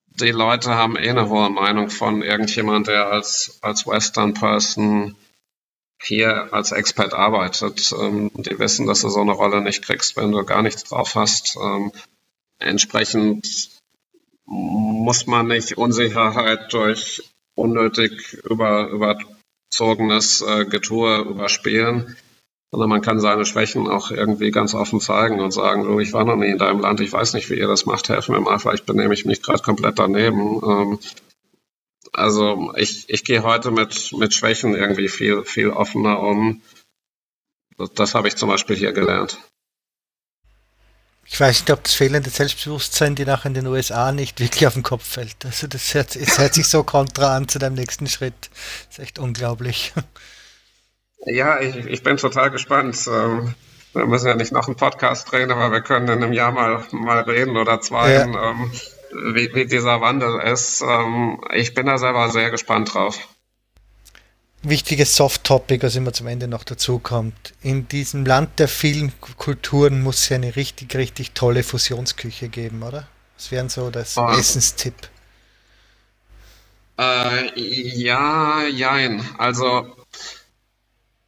[0.07, 5.17] die Leute haben eh eine hohe Meinung von irgendjemand, der als, als Western Person
[6.01, 7.93] hier als Expert arbeitet.
[7.93, 11.15] Ähm, die wissen, dass du so eine Rolle nicht kriegst, wenn du gar nichts drauf
[11.15, 11.57] hast.
[11.57, 11.93] Ähm,
[12.59, 13.71] entsprechend
[14.45, 17.23] muss man nicht Unsicherheit durch
[17.55, 22.17] unnötig über, überzogenes äh, Getue überspielen
[22.71, 26.25] sondern man kann seine Schwächen auch irgendwie ganz offen zeigen und sagen, so, ich war
[26.25, 28.59] noch nie in deinem Land, ich weiß nicht, wie ihr das macht, helfen mir mal,
[28.59, 30.61] vielleicht benehme ich mich gerade komplett daneben.
[30.63, 30.99] Ähm,
[32.13, 36.63] also ich, ich gehe heute mit, mit Schwächen irgendwie viel, viel offener um.
[37.79, 39.39] Das, das habe ich zum Beispiel hier gelernt.
[41.31, 44.73] Ich weiß nicht, ob das fehlende Selbstbewusstsein dir nach in den USA nicht wirklich auf
[44.73, 45.45] den Kopf fällt.
[45.45, 48.51] Also das hört, es hört sich so kontra an zu deinem nächsten Schritt.
[48.89, 49.93] Das ist echt unglaublich.
[51.27, 52.97] Ja, ich, ich bin total gespannt.
[53.07, 53.55] Ähm,
[53.93, 56.85] wir müssen ja nicht noch einen Podcast drehen, aber wir können in einem Jahr mal,
[56.93, 58.51] mal reden oder zwei, ja.
[58.51, 58.71] ähm,
[59.35, 60.83] wie, wie dieser Wandel ist.
[60.83, 63.19] Ähm, ich bin da selber sehr gespannt drauf.
[64.63, 67.55] Wichtiges Soft-Topic, was immer zum Ende noch dazu kommt.
[67.63, 72.83] In diesem Land der vielen Kulturen muss es ja eine richtig, richtig tolle Fusionsküche geben,
[72.83, 73.07] oder?
[73.37, 74.29] Das wäre so das oh.
[74.31, 74.95] Essenstipp.
[76.99, 79.25] Äh, ja, jein.
[79.39, 79.87] Also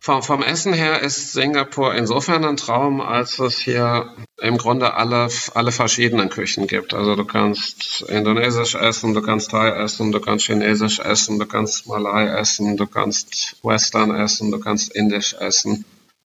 [0.01, 5.29] vom, vom Essen her ist Singapur insofern ein Traum, als es hier im Grunde alle,
[5.55, 6.95] alle verschiedenen Küchen gibt.
[6.95, 11.87] Also du kannst Indonesisch essen, du kannst Thai essen, du kannst Chinesisch essen, du kannst
[11.87, 15.85] Malai essen, du kannst Western essen, du kannst Indisch essen.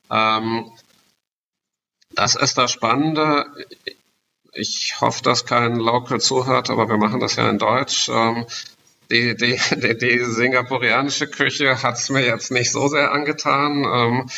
[0.09, 0.71] Ähm,
[2.11, 3.45] das ist das Spannende.
[4.53, 8.07] Ich hoffe, dass kein Local zuhört, aber wir machen das ja in Deutsch.
[8.07, 8.45] Ähm,
[9.11, 13.83] die, die, die, die singapurianische Küche hat es mir jetzt nicht so sehr angetan.
[13.83, 14.29] Ähm,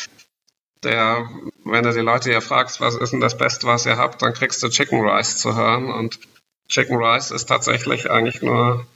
[0.82, 1.28] der,
[1.64, 4.32] wenn du die Leute hier fragst, was ist denn das Beste, was ihr habt, dann
[4.32, 5.90] kriegst du Chicken Rice zu hören.
[5.90, 6.20] Und
[6.68, 8.86] Chicken Rice ist tatsächlich eigentlich nur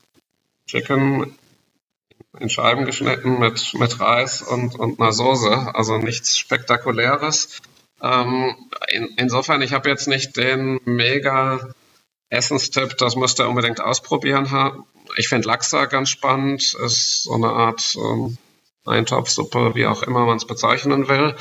[0.66, 1.36] Chicken
[2.38, 5.74] in Scheiben geschnitten mit, mit Reis und, und einer Soße.
[5.74, 7.60] Also nichts Spektakuläres.
[8.00, 8.54] Ähm,
[8.88, 11.74] in, insofern, ich habe jetzt nicht den mega
[12.30, 14.84] Essenstipp, das müsst ihr unbedingt ausprobieren.
[15.16, 18.38] Ich finde Laksa ganz spannend, ist so eine Art ähm,
[18.84, 21.36] Eintopfsuppe, wie auch immer man es bezeichnen will.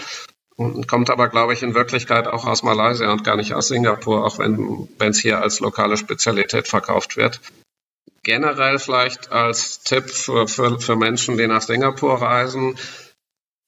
[0.56, 4.26] Und kommt aber, glaube ich, in Wirklichkeit auch aus Malaysia und gar nicht aus Singapur,
[4.26, 7.42] auch wenn es hier als lokale Spezialität verkauft wird.
[8.24, 12.78] Generell vielleicht als Tipp für, für, für Menschen, die nach Singapur reisen,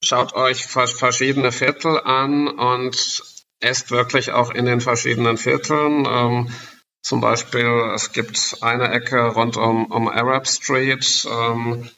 [0.03, 3.23] schaut euch verschiedene Viertel an und
[3.59, 6.05] esst wirklich auch in den verschiedenen Vierteln.
[6.07, 6.49] Ähm,
[7.03, 11.27] zum Beispiel, es gibt eine Ecke rund um, um Arab Street.
[11.29, 11.89] Ähm,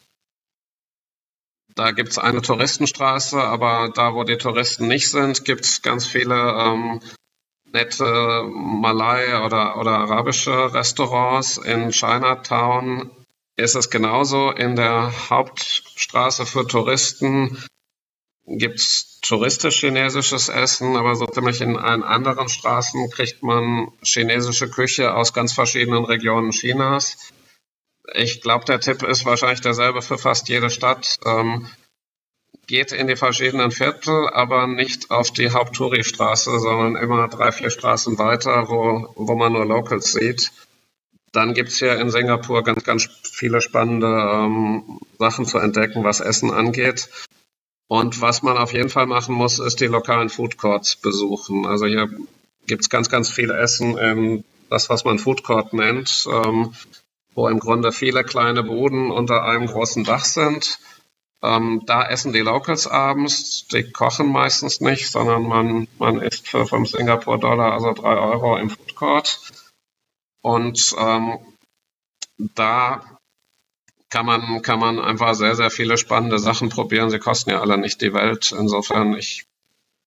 [1.75, 6.07] da gibt es eine Touristenstraße, aber da, wo die Touristen nicht sind, gibt es ganz
[6.07, 7.01] viele ähm,
[7.65, 8.03] nette
[8.47, 11.57] Malai- oder, oder arabische Restaurants.
[11.57, 13.11] In Chinatown
[13.57, 14.49] ist es genauso.
[14.49, 17.63] In der Hauptstraße für Touristen
[18.47, 25.13] gibt es touristisch-chinesisches Essen, aber so ziemlich in allen anderen Straßen kriegt man chinesische Küche
[25.13, 27.17] aus ganz verschiedenen Regionen Chinas.
[28.13, 31.17] Ich glaube, der Tipp ist wahrscheinlich derselbe für fast jede Stadt.
[31.25, 31.67] Ähm,
[32.67, 38.17] geht in die verschiedenen Viertel, aber nicht auf die Haupttouri-Straße, sondern immer drei, vier Straßen
[38.17, 40.51] weiter, wo, wo man nur Locals sieht.
[41.31, 46.21] Dann gibt es hier in Singapur ganz, ganz viele spannende ähm, Sachen zu entdecken, was
[46.21, 47.09] Essen angeht.
[47.87, 51.65] Und was man auf jeden Fall machen muss, ist die lokalen Food Courts besuchen.
[51.65, 52.09] Also hier
[52.65, 56.73] gibt es ganz, ganz viel Essen in das, was man Food Court nennt, ähm,
[57.35, 60.79] wo im Grunde viele kleine Buden unter einem großen Dach sind.
[61.43, 63.67] Ähm, da essen die Locals abends.
[63.67, 68.71] Die kochen meistens nicht, sondern man, man isst für 5 Singapur-Dollar, also 3 Euro im
[68.71, 69.39] Food Court.
[70.41, 71.37] Und ähm,
[72.37, 73.14] da
[74.15, 77.09] kann man, kann man einfach sehr, sehr viele spannende Sachen probieren.
[77.09, 78.55] Sie kosten ja alle nicht die Welt.
[78.57, 79.45] Insofern, ich,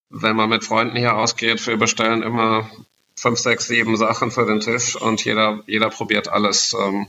[0.08, 2.70] wenn man mit Freunden hier ausgeht, wir bestellen immer
[3.16, 6.72] fünf, sechs, sieben Sachen für den Tisch und jeder, jeder probiert alles.
[6.72, 7.06] Ähm,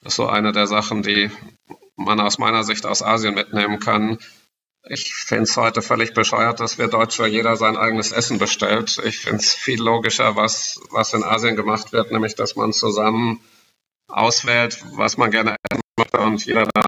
[0.00, 1.30] das ist so eine der Sachen, die
[1.94, 4.18] man aus meiner Sicht aus Asien mitnehmen kann.
[4.88, 9.00] Ich finde es heute völlig bescheuert, dass wir Deutsche jeder sein eigenes Essen bestellt.
[9.04, 13.38] Ich finde es viel logischer, was, was in Asien gemacht wird, nämlich dass man zusammen
[14.08, 16.84] auswählt, was man gerne essen und jeder da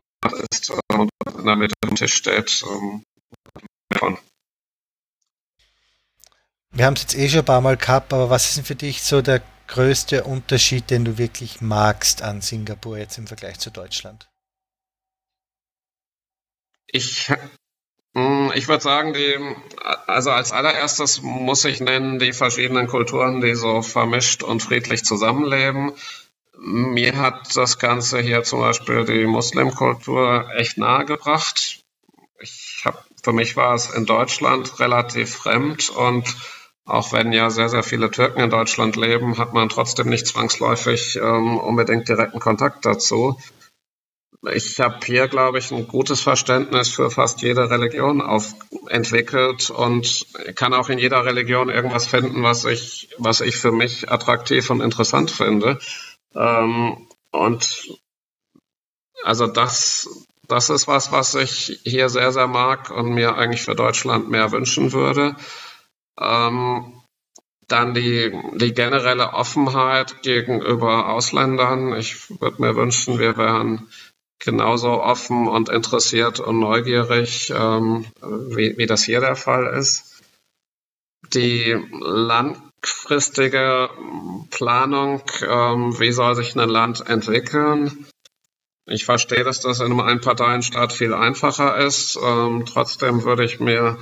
[0.50, 2.64] ist und in der Mitte am Tisch steht.
[2.68, 3.04] Ähm,
[6.76, 8.74] Wir haben es jetzt eh schon ein paar Mal gehabt, aber was ist denn für
[8.74, 13.70] dich so der größte Unterschied, den du wirklich magst an Singapur jetzt im Vergleich zu
[13.70, 14.28] Deutschland?
[16.86, 17.32] Ich,
[18.14, 19.38] hm, ich würde sagen, die,
[20.06, 25.92] also als allererstes muss ich nennen die verschiedenen Kulturen, die so vermischt und friedlich zusammenleben.
[26.58, 31.80] Mir hat das Ganze hier zum Beispiel die Muslimkultur echt nahe gebracht.
[32.40, 36.34] Ich hab, für mich war es in Deutschland relativ fremd und
[36.86, 41.16] auch wenn ja sehr, sehr viele Türken in Deutschland leben, hat man trotzdem nicht zwangsläufig
[41.16, 43.38] ähm, unbedingt direkten Kontakt dazu.
[44.54, 48.54] Ich habe hier, glaube ich, ein gutes Verständnis für fast jede Religion auf,
[48.88, 54.10] entwickelt und kann auch in jeder Religion irgendwas finden, was ich, was ich für mich
[54.10, 55.80] attraktiv und interessant finde.
[56.36, 57.98] Ähm, und
[59.24, 63.74] also das, das ist was, was ich hier sehr, sehr mag und mir eigentlich für
[63.74, 65.36] Deutschland mehr wünschen würde.
[66.20, 67.02] Ähm,
[67.68, 71.94] dann die, die generelle Offenheit gegenüber Ausländern.
[71.96, 73.88] Ich würde mir wünschen, wir wären
[74.38, 80.22] genauso offen und interessiert und neugierig, ähm, wie, wie das hier der Fall ist.
[81.32, 83.90] Die Land langfristige
[84.50, 88.06] Planung, ähm, wie soll sich ein Land entwickeln.
[88.86, 92.16] Ich verstehe, dass das in einem Einparteienstaat viel einfacher ist.
[92.22, 93.98] Ähm, trotzdem würde ich mir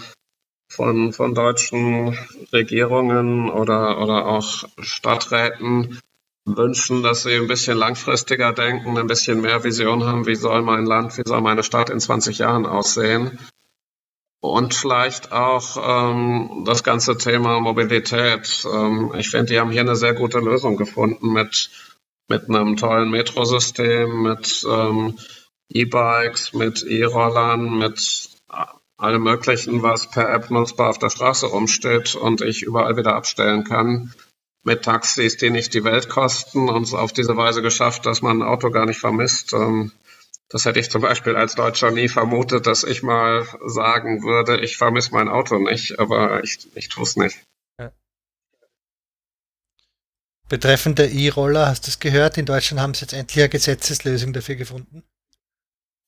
[0.69, 2.19] von, von deutschen
[2.53, 6.01] Regierungen oder, oder auch Stadträten
[6.45, 10.85] wünschen, dass sie ein bisschen langfristiger denken, ein bisschen mehr Vision haben, wie soll mein
[10.85, 13.39] Land, wie soll meine Stadt in 20 Jahren aussehen
[14.45, 18.67] und vielleicht auch ähm, das ganze Thema Mobilität.
[18.71, 21.71] Ähm, ich finde, die haben hier eine sehr gute Lösung gefunden mit,
[22.29, 25.19] mit einem tollen Metrosystem, mit ähm,
[25.71, 28.29] E-Bikes, mit E-Rollern, mit
[28.99, 33.65] allem Möglichen, was per App nutzbar auf der Straße rumsteht und ich überall wieder abstellen
[33.65, 34.13] kann.
[34.63, 38.43] Mit Taxis, die nicht die Welt kosten und es auf diese Weise geschafft, dass man
[38.43, 39.55] ein Auto gar nicht vermisst.
[39.55, 39.93] Ähm,
[40.49, 44.77] das hätte ich zum Beispiel als Deutscher nie vermutet, dass ich mal sagen würde, ich
[44.77, 47.39] vermisse mein Auto nicht, aber ich, ich tue es nicht.
[47.79, 47.93] Ja.
[50.49, 52.39] Betreffend der E-Roller, hast du es gehört?
[52.39, 55.03] In Deutschland haben sie jetzt endlich eine Gesetzeslösung dafür gefunden.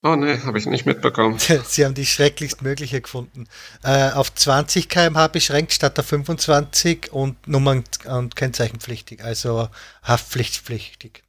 [0.02, 1.38] Oh nee, habe ich nicht mitbekommen.
[1.64, 3.48] Sie haben die schrecklichst mögliche gefunden.
[3.82, 9.68] Äh, auf 20 km/h beschränkt statt der 25 und Nummern- und Kennzeichenpflichtig, also
[10.04, 11.26] haftpflichtpflichtig.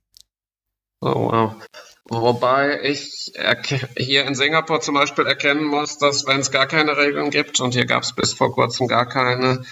[1.01, 1.55] Oh wow.
[2.09, 3.33] Wobei ich
[3.97, 7.73] hier in Singapur zum Beispiel erkennen muss, dass wenn es gar keine Regeln gibt, und
[7.73, 9.65] hier gab es bis vor kurzem gar keine,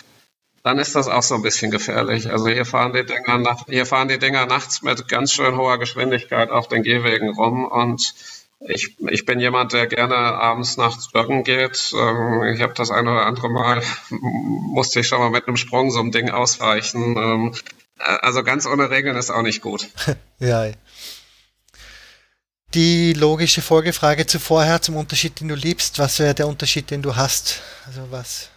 [0.64, 2.30] dann ist das auch so ein bisschen gefährlich.
[2.30, 5.78] Also hier fahren die Dinger, nach, hier fahren die Dinger nachts mit ganz schön hoher
[5.78, 8.14] Geschwindigkeit auf den Gehwegen rum und
[8.60, 11.94] ich, ich bin jemand, der gerne abends nachts joggen geht.
[11.96, 15.92] Ähm, ich habe das eine oder andere Mal, musste ich schon mal mit einem Sprung
[15.92, 17.16] so ein Ding ausweichen.
[17.18, 17.54] Ähm,
[17.98, 19.90] also ganz ohne Regeln ist auch nicht gut.
[20.40, 20.68] ja.
[22.76, 25.98] Die logische Folgefrage zu vorher zum Unterschied, den du liebst.
[25.98, 27.62] Was wäre der Unterschied, den du hast?
[27.88, 28.50] Also was?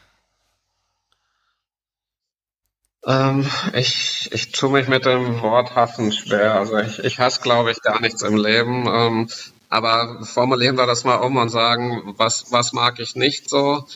[3.07, 6.55] Ähm, ich, ich tue mich mit dem Wort hassen schwer.
[6.55, 8.89] Also ich, ich hasse, glaube ich, gar nichts im Leben.
[8.89, 9.29] Ähm,
[9.69, 13.87] aber formulieren wir das mal um und sagen, was, was mag ich nicht so?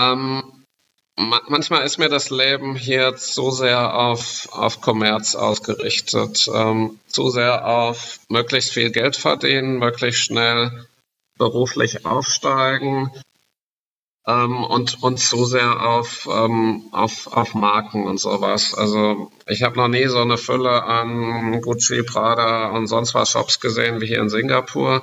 [0.00, 0.61] Ähm,
[1.16, 7.66] manchmal ist mir das Leben hier zu sehr auf, auf Kommerz ausgerichtet, ähm, zu sehr
[7.66, 10.86] auf möglichst viel Geld verdienen, möglichst schnell
[11.38, 13.10] beruflich aufsteigen
[14.26, 18.74] ähm, und, und zu sehr auf, ähm, auf, auf Marken und sowas.
[18.74, 23.60] Also ich habe noch nie so eine Fülle an Gucci, Prada und sonst was Shops
[23.60, 25.02] gesehen wie hier in Singapur.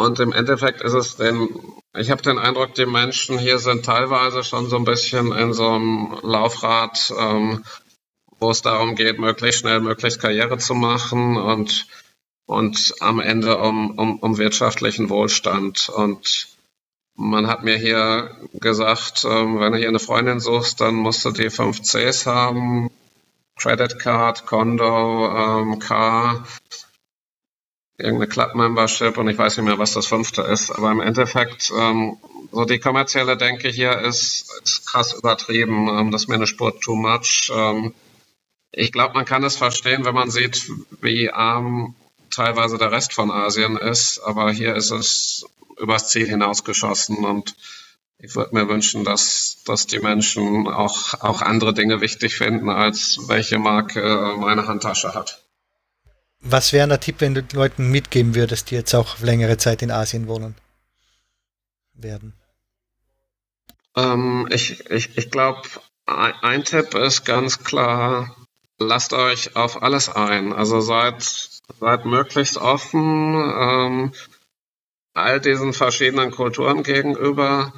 [0.00, 1.50] Und im Endeffekt ist es den,
[1.94, 5.68] ich habe den Eindruck, die Menschen hier sind teilweise schon so ein bisschen in so
[5.68, 7.62] einem Laufrad, ähm,
[8.38, 11.86] wo es darum geht, möglichst schnell, möglichst Karriere zu machen und,
[12.46, 15.90] und am Ende um, um, um wirtschaftlichen Wohlstand.
[15.90, 16.48] Und
[17.14, 21.30] man hat mir hier gesagt, ähm, wenn du hier eine Freundin suchst, dann musst du
[21.30, 22.90] die fünf Cs haben.
[23.58, 26.46] Credit Card, Condo, ähm, Car,
[28.00, 30.70] irgendeine Club Membership und ich weiß nicht mehr, was das fünfte ist.
[30.70, 32.18] Aber im Endeffekt, ähm,
[32.52, 35.88] so die kommerzielle Denke hier ist, ist krass übertrieben.
[35.88, 37.50] Ähm, das Spur too much.
[37.54, 37.94] Ähm,
[38.72, 40.70] ich glaube, man kann es verstehen, wenn man sieht,
[41.00, 41.94] wie arm
[42.30, 44.20] teilweise der Rest von Asien ist.
[44.20, 45.46] Aber hier ist es
[45.78, 47.56] übers Ziel hinausgeschossen und
[48.22, 53.18] ich würde mir wünschen, dass, dass die Menschen auch, auch andere Dinge wichtig finden, als
[53.28, 55.42] welche Marke meine Handtasche hat.
[56.40, 59.90] Was wäre ein Tipp, wenn du Leuten mitgeben würdest, die jetzt auch längere Zeit in
[59.90, 60.54] Asien wohnen
[61.92, 62.32] werden?
[63.96, 65.62] Ähm, ich ich, ich glaube,
[66.06, 68.36] ein, Tipp ist ganz klar,
[68.78, 70.52] lasst euch auf alles ein.
[70.52, 74.12] Also seid, seid möglichst offen ähm,
[75.12, 77.72] all diesen verschiedenen Kulturen gegenüber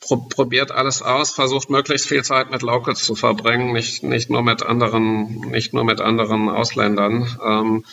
[0.00, 4.42] pro probiert alles aus, versucht möglichst viel Zeit mit Locals zu verbringen, nicht, nicht nur
[4.42, 7.38] mit anderen, nicht nur mit anderen Ausländern.
[7.44, 7.84] Ähm,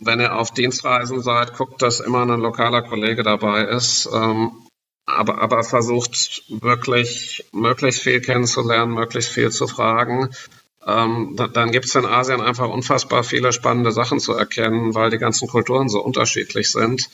[0.00, 4.08] wenn ihr auf Dienstreisen seid, guckt, dass immer ein lokaler Kollege dabei ist.
[4.12, 4.52] Ähm,
[5.06, 10.28] aber, aber versucht wirklich möglichst viel kennenzulernen, möglichst viel zu fragen.
[10.86, 15.10] Ähm, da, dann gibt es in Asien einfach unfassbar viele spannende Sachen zu erkennen, weil
[15.10, 17.08] die ganzen Kulturen so unterschiedlich sind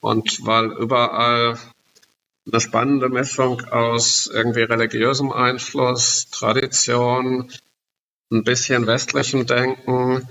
[0.00, 1.58] und weil überall
[2.50, 7.50] eine spannende Mischung aus irgendwie religiösem Einfluss, Tradition,
[8.30, 10.28] ein bisschen westlichem Denken.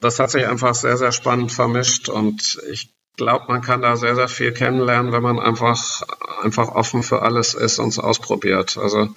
[0.00, 4.14] Das hat sich einfach sehr, sehr spannend vermischt und ich glaube, man kann da sehr,
[4.14, 6.02] sehr viel kennenlernen, wenn man einfach,
[6.42, 8.78] einfach offen für alles ist und es ausprobiert.
[8.78, 9.08] Also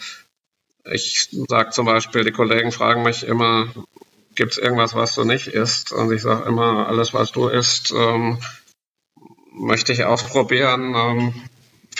[0.84, 3.72] ich sage zum Beispiel, die Kollegen fragen mich immer,
[4.35, 5.91] gibt es irgendwas, was du nicht isst?
[5.91, 8.39] Und ich sage immer, alles, was du isst, ähm,
[9.53, 10.95] möchte ich ausprobieren.
[10.95, 11.34] Ähm,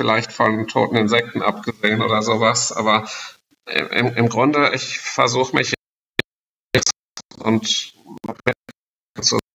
[0.02, 2.72] vielleicht von toten Insekten abgesehen oder sowas.
[2.72, 3.08] Aber
[3.68, 5.74] im, im Grunde, ich versuche mich
[7.38, 7.94] und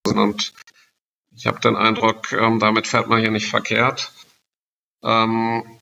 [0.04, 0.52] und
[1.34, 4.12] ich habe den Eindruck, ähm, damit fährt man hier nicht verkehrt.
[5.02, 5.80] Ähm,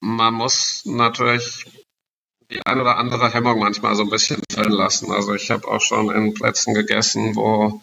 [0.00, 1.64] man muss natürlich
[2.50, 5.10] die ein oder andere Hemmung manchmal so ein bisschen fallen lassen.
[5.10, 7.80] Also ich habe auch schon in Plätzen gegessen, wo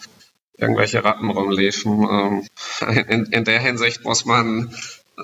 [0.58, 2.08] irgendwelche Ratten rumliefen.
[2.10, 2.48] Ähm,
[3.10, 4.74] in, in der Hinsicht muss man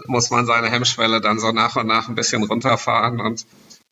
[0.05, 3.45] muss man seine Hemmschwelle dann so nach und nach ein bisschen runterfahren und,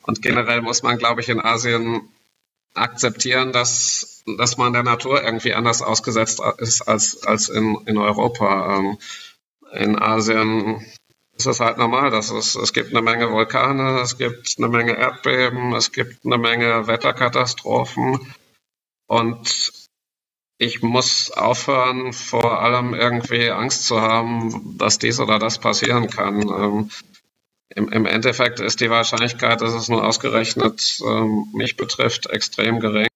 [0.04, 2.10] und generell muss man, glaube ich, in Asien
[2.74, 8.78] akzeptieren, dass, dass man der Natur irgendwie anders ausgesetzt ist als, als in, in Europa.
[8.78, 8.98] Ähm,
[9.74, 10.86] in Asien
[11.36, 14.98] ist es halt normal, dass es, es gibt eine Menge Vulkane, es gibt eine Menge
[14.98, 18.34] Erdbeben, es gibt eine Menge Wetterkatastrophen
[19.08, 19.89] und
[20.62, 26.42] ich muss aufhören, vor allem irgendwie Angst zu haben, dass dies oder das passieren kann.
[26.42, 26.90] Ähm,
[27.70, 33.08] im, im, Endeffekt ist die Wahrscheinlichkeit, dass es nur ausgerechnet ähm, mich betrifft, extrem gering.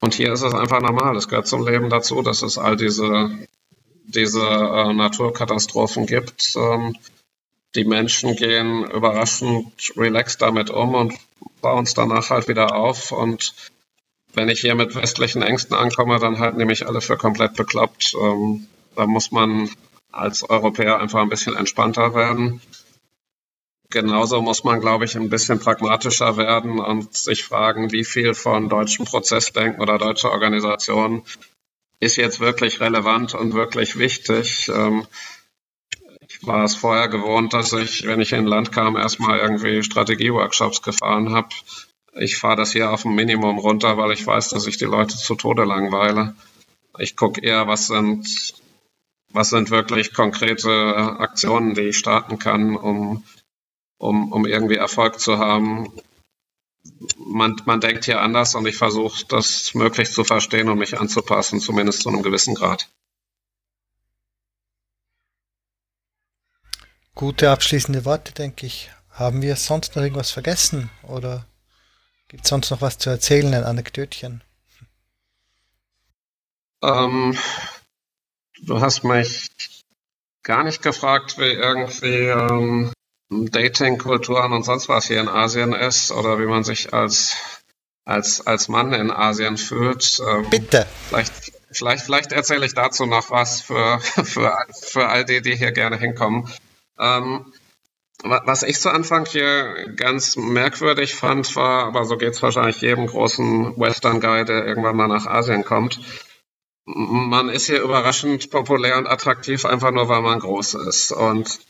[0.00, 1.16] Und hier ist es einfach normal.
[1.16, 3.30] Es gehört zum Leben dazu, dass es all diese,
[4.04, 6.54] diese äh, Naturkatastrophen gibt.
[6.56, 6.94] Ähm,
[7.74, 11.14] die Menschen gehen überraschend relaxed damit um und
[11.62, 13.12] bauen es danach halt wieder auf.
[13.12, 13.54] Und
[14.38, 18.14] wenn ich hier mit westlichen Ängsten ankomme, dann halten die mich alle für komplett bekloppt.
[18.14, 19.68] Ähm, da muss man
[20.12, 22.60] als Europäer einfach ein bisschen entspannter werden.
[23.90, 28.68] Genauso muss man, glaube ich, ein bisschen pragmatischer werden und sich fragen, wie viel von
[28.68, 31.22] deutschen Prozessdenken oder deutscher Organisationen
[31.98, 34.70] ist jetzt wirklich relevant und wirklich wichtig.
[34.72, 35.04] Ähm,
[36.28, 39.82] ich war es vorher gewohnt, dass ich, wenn ich in ein Land kam, erstmal irgendwie
[39.82, 41.48] Strategieworkshops gefahren habe.
[42.12, 45.16] Ich fahre das hier auf ein Minimum runter, weil ich weiß, dass ich die Leute
[45.16, 46.34] zu Tode langweile.
[46.98, 48.54] Ich gucke eher, was sind,
[49.30, 53.24] was sind wirklich konkrete Aktionen, die ich starten kann, um,
[53.98, 55.92] um, um irgendwie Erfolg zu haben.
[57.18, 61.60] Man, man denkt hier anders und ich versuche, das möglichst zu verstehen und mich anzupassen,
[61.60, 62.88] zumindest zu einem gewissen Grad.
[67.14, 68.90] Gute abschließende Worte, denke ich.
[69.10, 71.44] Haben wir sonst noch irgendwas vergessen oder
[72.28, 74.42] gibt es sonst noch was zu erzählen, ein Anekdötchen?
[76.82, 77.36] Ähm,
[78.62, 79.48] du hast mich
[80.42, 82.92] gar nicht gefragt, wie irgendwie ähm,
[83.30, 87.36] Dating-Kulturen und sonst was hier in Asien ist oder wie man sich als,
[88.04, 90.20] als, als Mann in Asien fühlt.
[90.26, 90.86] Ähm, Bitte.
[91.08, 95.72] Vielleicht, vielleicht, vielleicht erzähle ich dazu noch was für, für, für all die, die hier
[95.72, 96.48] gerne hinkommen.
[96.98, 97.52] Ähm,
[98.24, 103.06] was ich zu Anfang hier ganz merkwürdig fand, war, aber so geht es wahrscheinlich jedem
[103.06, 106.00] großen Western-Guy, der irgendwann mal nach Asien kommt.
[106.84, 111.12] Man ist hier überraschend populär und attraktiv, einfach nur weil man groß ist.
[111.12, 111.60] Und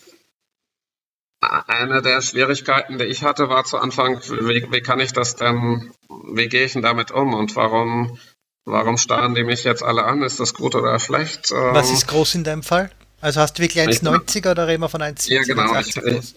[1.41, 5.93] eine der Schwierigkeiten, die ich hatte, war zu Anfang, wie, wie kann ich das denn,
[6.09, 8.19] wie gehe ich denn damit um und warum,
[8.65, 10.23] warum starren die mich jetzt alle an?
[10.23, 11.51] Ist das gut oder schlecht?
[11.51, 12.91] Was ähm, ist groß in deinem Fall?
[13.21, 15.33] Also hast du wirklich 1,90 oder reden wir von 1,70?
[15.33, 15.75] Ja, genau.
[15.81, 16.37] Ich, ich,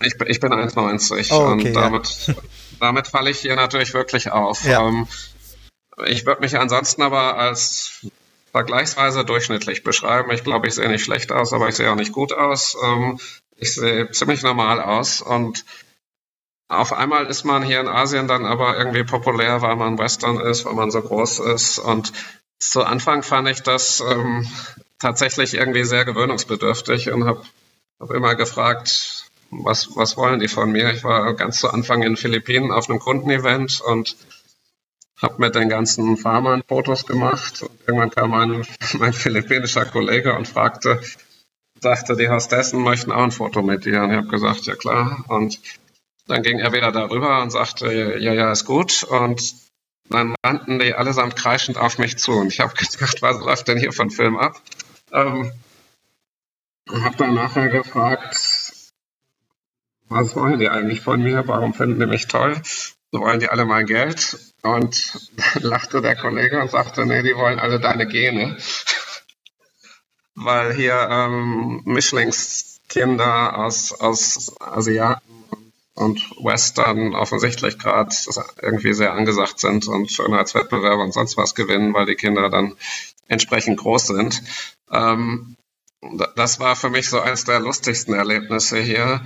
[0.00, 2.34] ich, ich, bin 1,90 oh, okay, und damit, ja.
[2.80, 4.64] damit falle ich hier natürlich wirklich auf.
[4.64, 4.86] Ja.
[4.86, 5.08] Ähm,
[6.06, 8.06] ich würde mich ansonsten aber als
[8.52, 10.30] vergleichsweise durchschnittlich beschreiben.
[10.30, 12.76] Ich glaube, ich sehe nicht schlecht aus, aber ich sehe auch nicht gut aus.
[12.82, 13.18] Ähm,
[13.56, 15.64] ich sehe ziemlich normal aus und
[16.68, 20.64] auf einmal ist man hier in Asien dann aber irgendwie populär, weil man Western ist,
[20.64, 21.78] weil man so groß ist.
[21.78, 22.12] Und
[22.58, 24.50] zu Anfang fand ich das ähm,
[25.02, 27.42] tatsächlich irgendwie sehr gewöhnungsbedürftig und habe
[28.00, 30.92] hab immer gefragt, was, was wollen die von mir?
[30.92, 34.16] Ich war ganz zu Anfang in den Philippinen auf einem Kundenevent und
[35.20, 37.62] habe mit den ganzen Farmern Fotos gemacht.
[37.62, 38.64] Und irgendwann kam mein,
[38.98, 41.00] mein philippinischer Kollege und fragte,
[41.80, 44.02] sagte, die Hostessen möchten auch ein Foto mit dir.
[44.02, 45.24] Und ich habe gesagt, ja klar.
[45.28, 45.60] Und
[46.28, 49.02] dann ging er wieder darüber und sagte, ja, ja, ist gut.
[49.02, 49.54] Und
[50.08, 52.32] dann rannten die allesamt kreischend auf mich zu.
[52.32, 54.60] Und ich habe gedacht, was läuft denn hier von Film ab?
[55.12, 55.52] Ähm,
[56.90, 58.36] habe dann nachher gefragt,
[60.08, 61.46] was wollen die eigentlich von mir?
[61.46, 62.60] Warum finden die mich toll?
[63.12, 64.38] Wollen die alle mein Geld?
[64.62, 68.56] Und dann lachte der Kollege und sagte, nee, die wollen alle deine Gene.
[70.34, 75.44] Weil hier ähm, Mischlingskinder aus, aus Asiaten
[75.94, 78.14] und Western offensichtlich gerade
[78.62, 82.76] irgendwie sehr angesagt sind und Schönheitswettbewerbe und sonst was gewinnen, weil die Kinder dann
[83.32, 84.42] entsprechend groß sind.
[84.90, 85.56] Ähm,
[86.36, 89.22] das war für mich so eines der lustigsten Erlebnisse hier.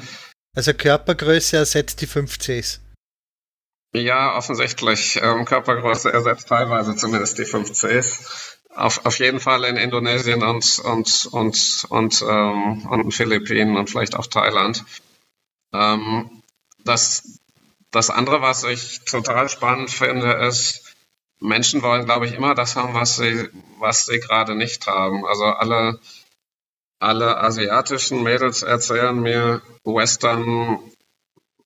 [0.55, 2.81] Also Körpergröße ersetzt die 5 Cs.
[3.95, 5.19] Ja, offensichtlich.
[5.23, 8.59] Ähm, Körpergröße ersetzt teilweise zumindest die 5 Cs.
[8.75, 14.17] Auf, auf jeden Fall in Indonesien und, und, und, und, ähm, und Philippinen und vielleicht
[14.17, 14.85] auch Thailand.
[15.73, 16.43] Ähm,
[16.85, 17.41] das,
[17.91, 20.86] das andere, was ich total spannend finde, ist,
[21.41, 23.49] Menschen wollen, glaube ich, immer das haben, was sie,
[23.79, 25.27] was sie gerade nicht haben.
[25.27, 25.99] Also alle,
[26.99, 30.81] alle asiatischen Mädels erzählen mir, Western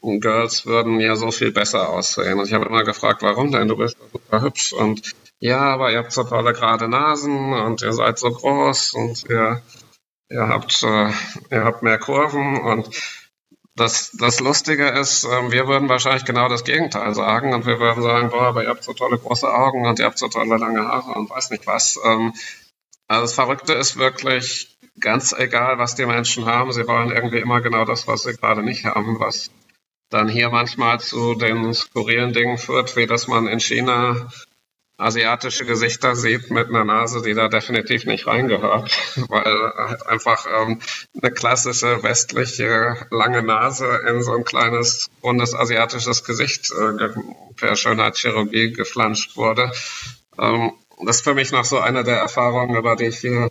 [0.03, 2.39] Girls würden ja so viel besser aussehen.
[2.39, 3.69] Und ich habe immer gefragt, warum denn?
[3.69, 4.73] Du bist super hübsch.
[4.73, 9.25] Und ja, aber ihr habt so tolle gerade Nasen und ihr seid so groß und
[9.29, 9.63] ihr,
[10.31, 11.11] ihr habt, äh,
[11.51, 12.91] ihr habt mehr Kurven und
[13.81, 18.03] das, das Lustige ist, ähm, wir würden wahrscheinlich genau das Gegenteil sagen und wir würden
[18.03, 20.87] sagen, boah, aber ihr habt so tolle große Augen und ihr habt so tolle lange
[20.87, 21.99] Haare und weiß nicht was.
[22.05, 22.35] Ähm,
[23.09, 26.73] also das Verrückte ist wirklich ganz egal, was die Menschen haben.
[26.73, 29.51] Sie wollen irgendwie immer genau das, was sie gerade nicht haben, was
[30.11, 34.29] dann hier manchmal zu den skurrilen Dingen führt, wie dass man in China
[35.01, 38.97] asiatische Gesichter sieht mit einer Nase, die da definitiv nicht reingehört,
[39.29, 40.81] weil halt einfach ähm,
[41.21, 47.09] eine klassische westliche lange Nase in so ein kleines rundes asiatisches Gesicht äh,
[47.57, 49.73] per Schönheitschirurgie geflanscht wurde.
[50.39, 50.73] Ähm,
[51.05, 53.51] das ist für mich noch so eine der Erfahrungen, über die ich hier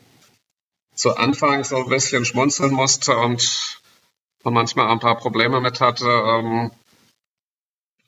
[0.94, 3.82] zu Anfang so ein bisschen schmunzeln musste und,
[4.44, 6.06] und manchmal ein paar Probleme mit hatte.
[6.06, 6.72] Ähm,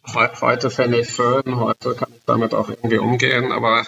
[0.08, 3.86] heute finde ich schön, heute kann ich damit auch irgendwie umgehen, aber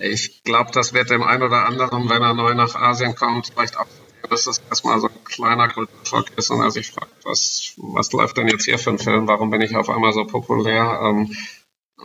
[0.00, 3.76] ich glaube, das wird dem einen oder anderen, wenn er neu nach Asien kommt, vielleicht
[3.76, 3.86] auch
[4.30, 8.36] dass das erstmal so ein kleiner Kulturschock ist und er sich fragt, was, was läuft
[8.36, 9.28] denn jetzt hier für ein Film?
[9.28, 11.00] Warum bin ich auf einmal so populär?
[11.02, 11.36] Ähm,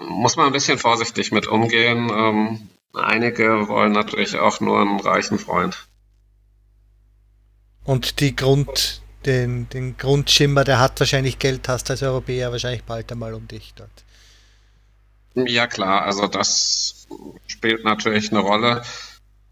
[0.08, 2.10] muss man ein bisschen vorsichtig mit umgehen.
[2.14, 5.88] Ähm, einige wollen natürlich auch nur einen reichen Freund.
[7.84, 13.12] Und die Grund, den, den Grundschimmer, der hat wahrscheinlich Geld, hast als Europäer wahrscheinlich bald
[13.12, 13.90] einmal um dich dort.
[15.36, 17.08] Ja klar, also das
[17.48, 18.82] spielt natürlich eine Rolle.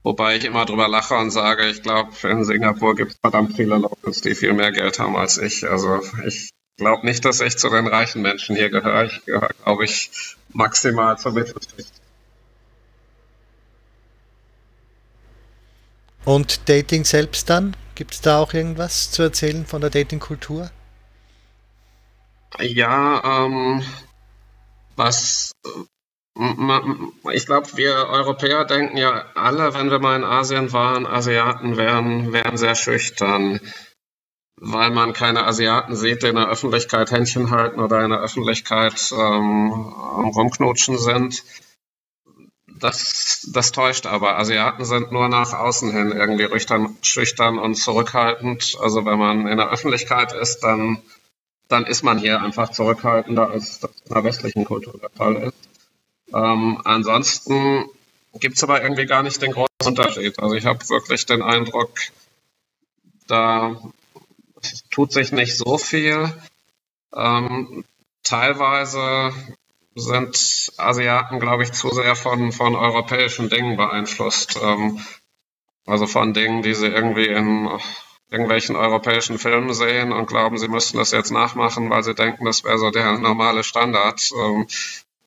[0.04, 3.78] Wobei ich immer drüber lache und sage, ich glaube, in Singapur gibt es verdammt viele
[3.78, 5.70] Locals, die viel mehr Geld haben als ich.
[5.70, 9.06] Also ich glaube nicht, dass ich zu den reichen Menschen hier gehöre.
[9.06, 11.92] Ich gehöre, glaube ich, maximal zur Mittelschicht.
[16.24, 17.76] Und Dating selbst dann?
[17.98, 20.70] Gibt es da auch irgendwas zu erzählen von der Datingkultur?
[22.60, 23.84] Ja, ähm,
[24.96, 25.52] was
[26.36, 32.34] ich glaube, wir Europäer denken ja alle, wenn wir mal in Asien waren, Asiaten wären,
[32.34, 33.60] wären sehr schüchtern,
[34.58, 39.12] weil man keine Asiaten sieht, die in der Öffentlichkeit Händchen halten oder in der Öffentlichkeit
[39.12, 41.44] ähm, rumknutschen sind.
[42.80, 44.38] Das, das täuscht aber.
[44.38, 48.78] Asiaten sind nur nach außen hin irgendwie rüchtern, schüchtern und zurückhaltend.
[48.82, 51.02] Also wenn man in der Öffentlichkeit ist, dann,
[51.68, 55.70] dann ist man hier einfach zurückhaltender, als das in der westlichen Kultur der Fall ist.
[56.34, 57.86] Ähm, ansonsten
[58.40, 60.40] gibt es aber irgendwie gar nicht den großen Unterschied.
[60.40, 61.92] Also ich habe wirklich den Eindruck,
[63.28, 63.82] da
[64.92, 66.34] tut sich nicht so viel.
[67.16, 67.86] Ähm,
[68.24, 69.34] teilweise
[69.98, 74.60] sind Asiaten, glaube ich, zu sehr von, von europäischen Dingen beeinflusst.
[74.62, 75.04] Ähm,
[75.86, 77.70] also von Dingen, die sie irgendwie in
[78.30, 82.64] irgendwelchen europäischen Filmen sehen und glauben, sie müssten das jetzt nachmachen, weil sie denken, das
[82.64, 84.30] wäre so der normale Standard.
[84.38, 84.68] Ähm,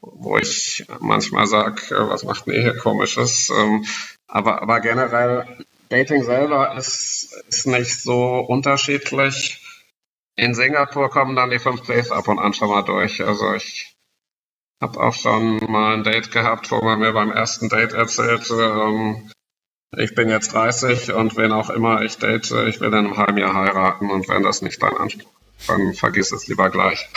[0.02, 3.50] wo ich manchmal sage, äh, was macht denn ihr hier komisches?
[3.50, 3.84] Ähm,
[4.26, 5.46] aber, aber generell,
[5.88, 9.62] Dating selber ist, ist nicht so unterschiedlich.
[10.36, 13.20] In Singapur kommen dann die fünf Plays ab und an schon mal durch.
[13.22, 13.94] Also ich
[14.80, 19.30] habe auch schon mal ein Date gehabt, wo man mir beim ersten Date erzählte, ähm,
[19.96, 23.38] ich bin jetzt 30 und wen auch immer ich date, ich will in einem halben
[23.38, 27.08] Jahr heiraten und wenn das nicht dein Anspruch ist, dann vergiss es lieber gleich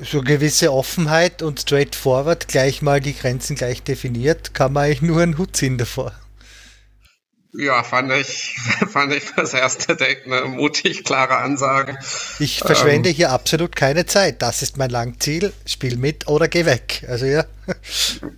[0.00, 5.22] so gewisse Offenheit und straightforward gleich mal die Grenzen gleich definiert, kann man eigentlich nur
[5.22, 6.12] einen Hut ziehen davor.
[7.56, 8.56] Ja, fand ich,
[8.90, 11.96] fand ich fürs erste Date eine mutig klare Ansage.
[12.40, 14.42] Ich verschwende ähm, hier absolut keine Zeit.
[14.42, 15.52] Das ist mein Langziel.
[15.64, 17.04] Spiel mit oder geh weg.
[17.08, 17.44] Also ja.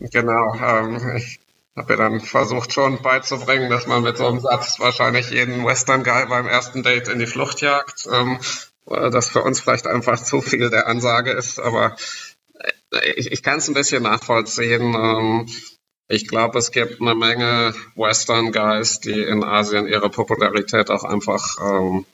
[0.01, 0.55] Genau.
[0.56, 1.40] Ähm, ich
[1.76, 6.05] habe ja dann versucht schon beizubringen, dass man mit so einem Satz wahrscheinlich jeden Western
[6.05, 8.06] Guy beim ersten Date in die Flucht jagt.
[8.12, 8.38] Ähm,
[8.86, 11.97] das für uns vielleicht einfach zu viel der Ansage ist, aber
[12.93, 14.94] äh, ich, ich kann es ein bisschen nachvollziehen.
[14.94, 15.48] Ähm,
[16.08, 21.56] ich glaube, es gibt eine Menge Western Guys, die in Asien ihre Popularität auch einfach
[21.60, 22.06] ähm,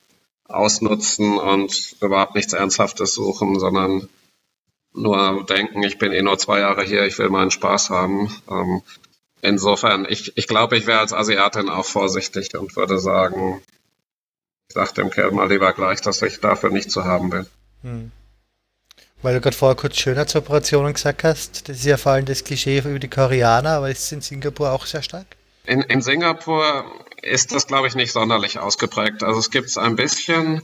[0.45, 4.09] ausnutzen und überhaupt nichts Ernsthaftes suchen, sondern
[4.95, 8.31] nur denken, ich bin eh nur zwei Jahre hier, ich will meinen Spaß haben.
[8.51, 8.83] Ähm,
[9.41, 13.63] insofern, ich, ich glaube, ich wäre als Asiatin auch vorsichtig und würde sagen,
[14.69, 17.47] sag dem Kerl mal lieber gleich, dass ich dafür nicht zu haben bin.
[17.83, 18.13] Hm.
[19.23, 22.79] Weil du gerade vorher kurz Schönheitsoperationen gesagt hast, das ist ja vor allem das Klischee
[22.79, 25.27] über die Koreaner, aber ist es in Singapur auch sehr stark?
[25.65, 26.85] In, in Singapur
[27.23, 29.23] ist das, glaube ich, nicht sonderlich ausgeprägt.
[29.23, 30.63] Also es gibt es ein bisschen,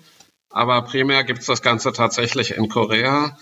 [0.51, 3.39] aber primär gibt es das Ganze tatsächlich in Korea.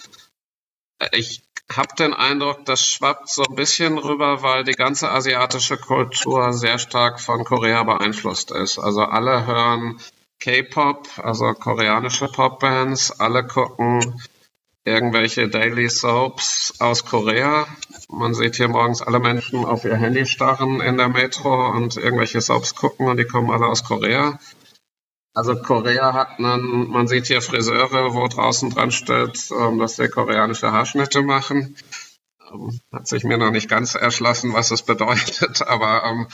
[1.13, 1.43] Ich
[1.75, 6.79] habe den Eindruck, das schwappt so ein bisschen rüber, weil die ganze asiatische Kultur sehr
[6.79, 8.79] stark von Korea beeinflusst ist.
[8.79, 9.99] Also alle hören
[10.41, 13.19] K-Pop, also koreanische Popbands.
[13.19, 14.21] Alle gucken
[14.87, 17.67] irgendwelche Daily Soaps aus Korea.
[18.09, 22.41] Man sieht hier morgens alle Menschen auf ihr Handy starren in der Metro und irgendwelche
[22.41, 24.39] Soaps gucken und die kommen alle aus Korea.
[25.35, 30.09] Also Korea hat einen, man sieht hier Friseure, wo draußen dran steht, ähm, dass sie
[30.09, 31.77] koreanische Haarschnitte machen.
[32.51, 36.27] Ähm, hat sich mir noch nicht ganz erschlossen, was es bedeutet, aber ähm,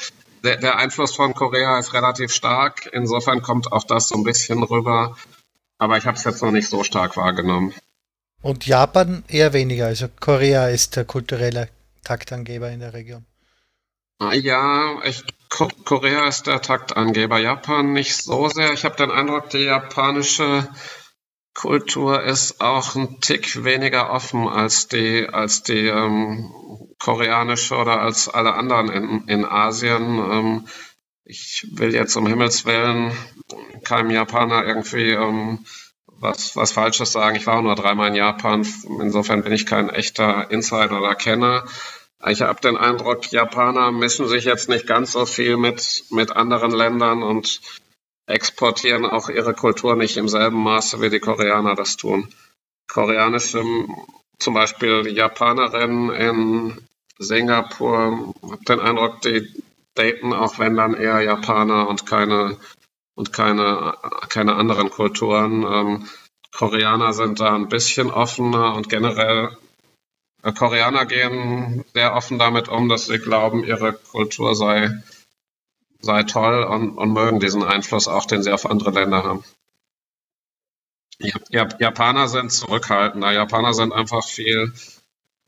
[0.44, 2.88] der, der Einfluss von Korea ist relativ stark.
[2.92, 5.16] Insofern kommt auch das so ein bisschen rüber.
[5.78, 7.74] Aber ich habe es jetzt noch nicht so stark wahrgenommen.
[8.42, 9.86] Und Japan eher weniger.
[9.86, 11.68] Also Korea ist der kulturelle
[12.04, 13.24] Taktangeber in der Region.
[14.18, 17.38] Ah, ja, ich, Korea ist der Taktangeber.
[17.38, 18.72] Japan nicht so sehr.
[18.72, 20.68] Ich habe den Eindruck, die japanische
[21.54, 26.50] Kultur ist auch ein Tick weniger offen als die, als die ähm,
[26.98, 30.18] koreanische oder als alle anderen in, in Asien.
[30.18, 30.68] Ähm,
[31.24, 33.12] ich will jetzt um Himmels Willen
[33.84, 35.64] keinem Japaner irgendwie ähm,
[36.22, 37.36] was, was Falsches sagen.
[37.36, 38.66] Ich war nur dreimal in Japan.
[39.00, 41.64] Insofern bin ich kein echter Insider oder Kenner.
[42.26, 46.70] Ich habe den Eindruck, Japaner mischen sich jetzt nicht ganz so viel mit, mit anderen
[46.70, 47.60] Ländern und
[48.26, 52.32] exportieren auch ihre Kultur nicht im selben Maße, wie die Koreaner das tun.
[52.86, 53.64] Koreanische,
[54.38, 56.88] zum Beispiel Japanerinnen in
[57.18, 59.48] Singapur, habe den Eindruck, die
[59.94, 62.56] daten auch wenn dann eher Japaner und keine
[63.14, 63.94] und keine,
[64.28, 65.62] keine anderen Kulturen.
[65.62, 66.08] Ähm,
[66.52, 69.56] Koreaner sind da ein bisschen offener und generell
[70.42, 74.90] äh, Koreaner gehen sehr offen damit um, dass sie glauben, ihre Kultur sei,
[76.00, 79.44] sei toll und, und mögen diesen Einfluss auch, den sie auf andere Länder haben.
[81.18, 83.30] Ja, Japaner sind zurückhaltender.
[83.32, 84.72] Japaner sind einfach viel,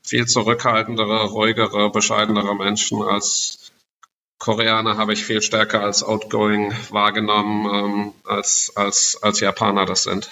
[0.01, 3.64] viel zurückhaltendere, ruhigere, bescheidenere Menschen als
[4.45, 10.29] Koreaner habe ich viel stärker als outgoing wahrgenommen, ähm, als, als, als Japaner das sind.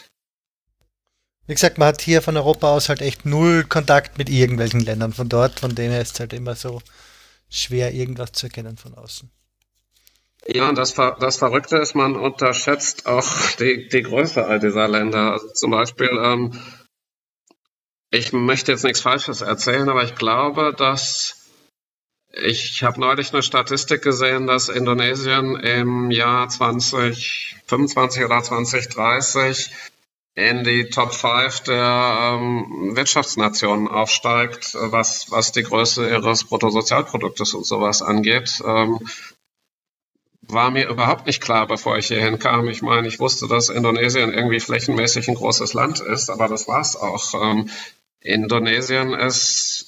[1.48, 5.14] Wie gesagt, man hat hier von Europa aus halt echt null Kontakt mit irgendwelchen Ländern
[5.14, 6.80] von dort, von denen ist es halt immer so
[7.49, 9.31] schwer, irgendwas zu erkennen von außen.
[10.45, 13.27] Ja, und das, das Verrückte ist, man unterschätzt auch
[13.57, 15.31] die, die Größe all dieser Länder.
[15.31, 16.61] Also zum Beispiel, ähm,
[18.11, 21.43] ich möchte jetzt nichts Falsches erzählen, aber ich glaube, dass
[22.34, 29.69] ich habe neulich eine Statistik gesehen, dass Indonesien im Jahr 2025 oder 2030
[30.35, 37.68] in die Top 5 der ähm, Wirtschaftsnationen aufsteigt, was, was die Größe ihres Bruttosozialproduktes und
[37.68, 38.60] sowas angeht.
[38.65, 38.99] Ähm,
[40.41, 42.68] war mir überhaupt nicht klar, bevor ich hierhin kam.
[42.68, 46.95] Ich meine, ich wusste, dass Indonesien irgendwie flächenmäßig ein großes Land ist, aber das war's
[46.95, 47.34] auch.
[47.35, 47.69] Ähm,
[48.19, 49.82] Indonesien ist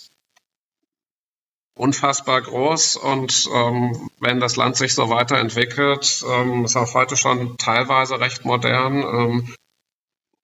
[1.75, 7.57] unfassbar groß und ähm, wenn das Land sich so weiterentwickelt, ähm, ist auch heute schon
[7.57, 9.55] teilweise recht modern, ähm,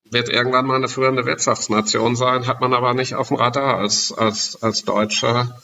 [0.09, 4.11] wird irgendwann mal eine führende Wirtschaftsnation sein, hat man aber nicht auf dem Radar als,
[4.11, 5.55] als, als Deutsche.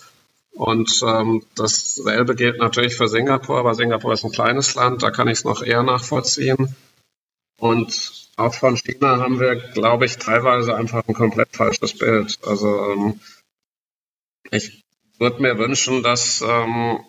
[0.51, 5.27] Und ähm, dasselbe gilt natürlich für Singapur, aber Singapur ist ein kleines Land, da kann
[5.27, 6.75] ich es noch eher nachvollziehen.
[7.59, 12.39] Und auch von China haben wir, glaube ich, teilweise einfach ein komplett falsches Bild.
[12.43, 13.19] Also ähm,
[14.49, 14.86] ich
[15.19, 16.99] würde mir wünschen, dass, ähm,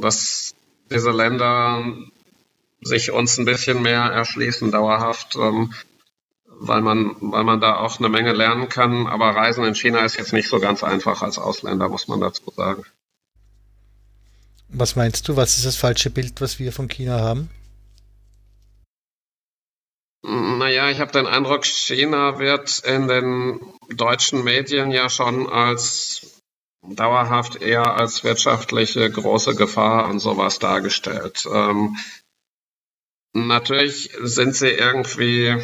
[0.00, 0.54] dass
[0.90, 1.84] diese Länder
[2.82, 5.36] sich uns ein bisschen mehr erschließen dauerhaft.
[5.36, 5.72] Ähm,
[6.60, 9.06] weil man, weil man da auch eine Menge lernen kann.
[9.06, 12.42] Aber Reisen in China ist jetzt nicht so ganz einfach als Ausländer, muss man dazu
[12.54, 12.84] sagen.
[14.68, 17.50] Was meinst du, was ist das falsche Bild, was wir von China haben?
[20.22, 26.29] Naja, ich habe den Eindruck, China wird in den deutschen Medien ja schon als
[26.82, 31.46] dauerhaft eher als wirtschaftliche große Gefahr und sowas dargestellt.
[31.52, 31.96] Ähm,
[33.32, 35.56] natürlich sind sie irgendwie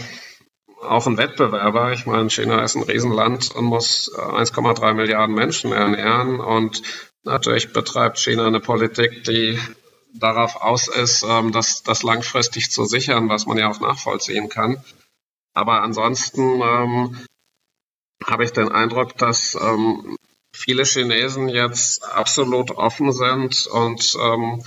[0.82, 1.92] auch ein Wettbewerber.
[1.92, 6.40] Ich meine, China ist ein Riesenland und muss 1,3 Milliarden Menschen ernähren.
[6.40, 6.82] Und
[7.24, 9.58] natürlich betreibt China eine Politik, die
[10.12, 14.82] darauf aus ist, ähm, das, das langfristig zu sichern, was man ja auch nachvollziehen kann.
[15.54, 17.26] Aber ansonsten ähm,
[18.24, 20.16] habe ich den Eindruck, dass ähm,
[20.56, 24.62] viele Chinesen jetzt absolut offen sind und ähm,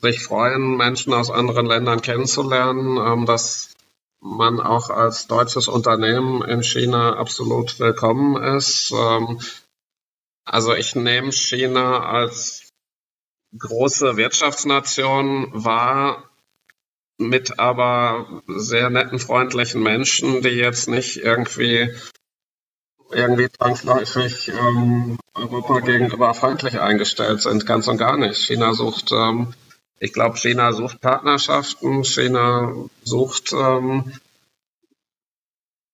[0.00, 3.74] sich freuen, Menschen aus anderen Ländern kennenzulernen, ähm, dass
[4.20, 8.92] man auch als deutsches Unternehmen in China absolut willkommen ist.
[8.92, 9.40] Ähm,
[10.44, 12.70] also ich nehme China als
[13.58, 16.30] große Wirtschaftsnation wahr,
[17.18, 21.94] mit aber sehr netten, freundlichen Menschen, die jetzt nicht irgendwie
[23.10, 28.38] irgendwie zwangsläufig ähm, Europa gegenüber feindlich eingestellt sind, ganz und gar nicht.
[28.38, 29.54] China sucht ähm,
[30.04, 32.74] ich glaube, China sucht Partnerschaften, China
[33.04, 34.12] sucht ähm,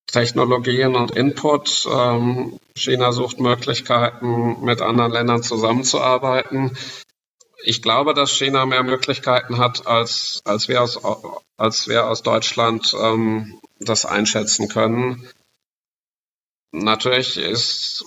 [0.06, 1.86] Technologien und Input.
[1.88, 6.76] Ähm, China sucht Möglichkeiten, mit anderen Ländern zusammenzuarbeiten.
[7.62, 10.98] Ich glaube, dass China mehr Möglichkeiten hat, als, als, wir, aus,
[11.56, 15.28] als wir aus Deutschland ähm, das einschätzen können.
[16.72, 18.04] Natürlich ist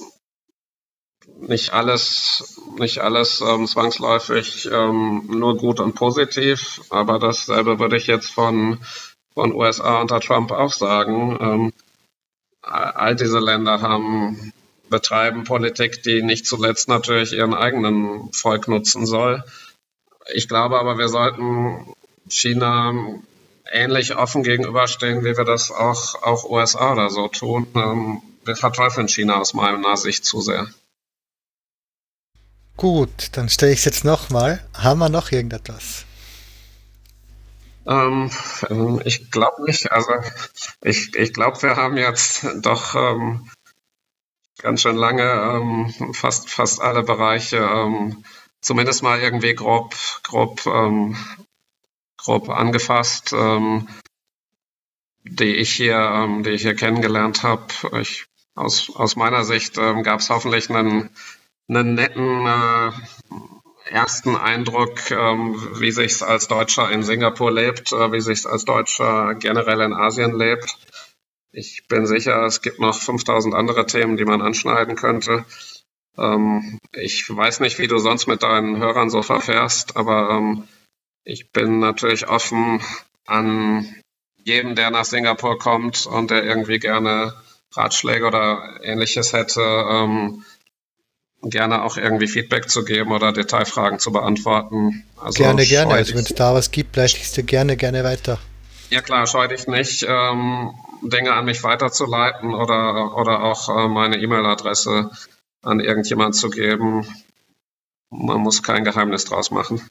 [1.39, 8.07] nicht alles, nicht alles ähm, zwangsläufig ähm, nur gut und positiv, aber dasselbe würde ich
[8.07, 8.79] jetzt von,
[9.33, 11.37] von USA unter Trump auch sagen.
[11.41, 11.73] Ähm,
[12.61, 14.53] all diese Länder haben
[14.89, 19.43] betreiben Politik, die nicht zuletzt natürlich ihren eigenen Volk nutzen soll.
[20.33, 21.93] Ich glaube aber, wir sollten
[22.29, 22.93] China
[23.71, 28.21] ähnlich offen gegenüberstehen, wie wir das auch, auch USA oder so tun.
[28.45, 30.67] Wir verteufeln China aus meiner Sicht zu sehr.
[32.75, 34.65] Gut, dann stelle ich es jetzt nochmal.
[34.73, 36.05] Haben wir noch irgendetwas?
[37.85, 38.31] Ähm,
[38.69, 39.91] ähm, ich glaube nicht.
[39.91, 40.11] Also
[40.81, 43.49] ich, ich glaube, wir haben jetzt doch ähm,
[44.57, 48.23] ganz schön lange ähm, fast, fast alle Bereiche ähm,
[48.61, 51.17] zumindest mal irgendwie grob, grob, ähm,
[52.17, 53.35] grob angefasst,
[55.25, 57.67] die ich hier, die ich hier kennengelernt habe.
[57.99, 61.09] Ich, aus, aus meiner Sicht gab es hoffentlich einen,
[61.67, 62.91] einen netten äh,
[63.89, 68.45] ersten Eindruck, ähm, wie sich es als Deutscher in Singapur lebt, äh, wie sich es
[68.45, 70.77] als Deutscher generell in Asien lebt.
[71.51, 75.45] Ich bin sicher, es gibt noch 5000 andere Themen, die man anschneiden könnte.
[76.17, 80.67] Ähm, ich weiß nicht, wie du sonst mit deinen Hörern so verfährst, aber ähm,
[81.23, 82.81] ich bin natürlich offen
[83.25, 83.95] an
[84.35, 87.33] jedem, der nach Singapur kommt und der irgendwie gerne
[87.75, 90.43] Ratschläge oder ähnliches hätte, ähm,
[91.41, 95.03] gerne auch irgendwie Feedback zu geben oder Detailfragen zu beantworten.
[95.17, 95.93] Also gerne, gerne.
[95.93, 98.39] Also wenn es da was gibt, leite ich dir gerne, gerne weiter.
[98.89, 104.17] Ja klar, scheu dich nicht, ähm, Dinge an mich weiterzuleiten oder, oder auch äh, meine
[104.17, 105.09] E-Mail-Adresse
[105.61, 107.05] an irgendjemand zu geben.
[108.09, 109.81] Man muss kein Geheimnis draus machen.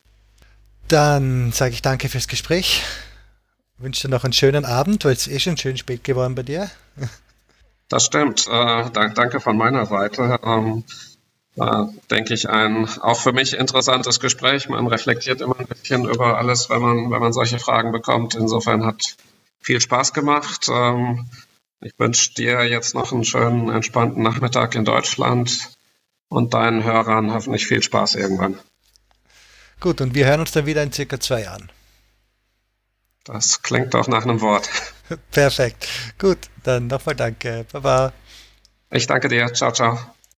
[0.89, 2.83] Dann sage ich danke fürs Gespräch.
[3.79, 6.71] Wünsche dir noch einen schönen Abend, weil es eh schon schön spät geworden bei dir.
[7.93, 8.47] Das stimmt.
[8.49, 10.41] Äh, danke von meiner Seite.
[10.43, 10.83] Ähm,
[11.57, 14.71] war, denke ich, ein auch für mich interessantes Gespräch.
[14.71, 18.35] Man reflektiert immer ein bisschen über alles, wenn man, wenn man solche Fragen bekommt.
[18.35, 19.17] Insofern hat
[19.61, 20.69] viel Spaß gemacht.
[20.73, 21.29] Ähm,
[21.83, 25.77] ich wünsche dir jetzt noch einen schönen, entspannten Nachmittag in Deutschland
[26.31, 28.59] und deinen Hörern hoffentlich viel Spaß irgendwann.
[29.81, 31.71] Gut, und wir hören uns dann wieder in circa zwei Jahren.
[33.25, 34.69] Das klingt doch nach einem Wort.
[35.31, 35.87] Perfekt.
[36.19, 37.67] Gut, dann nochmal danke.
[37.73, 38.13] Baba.
[38.91, 39.53] Ich danke dir.
[39.53, 39.99] Ciao, ciao.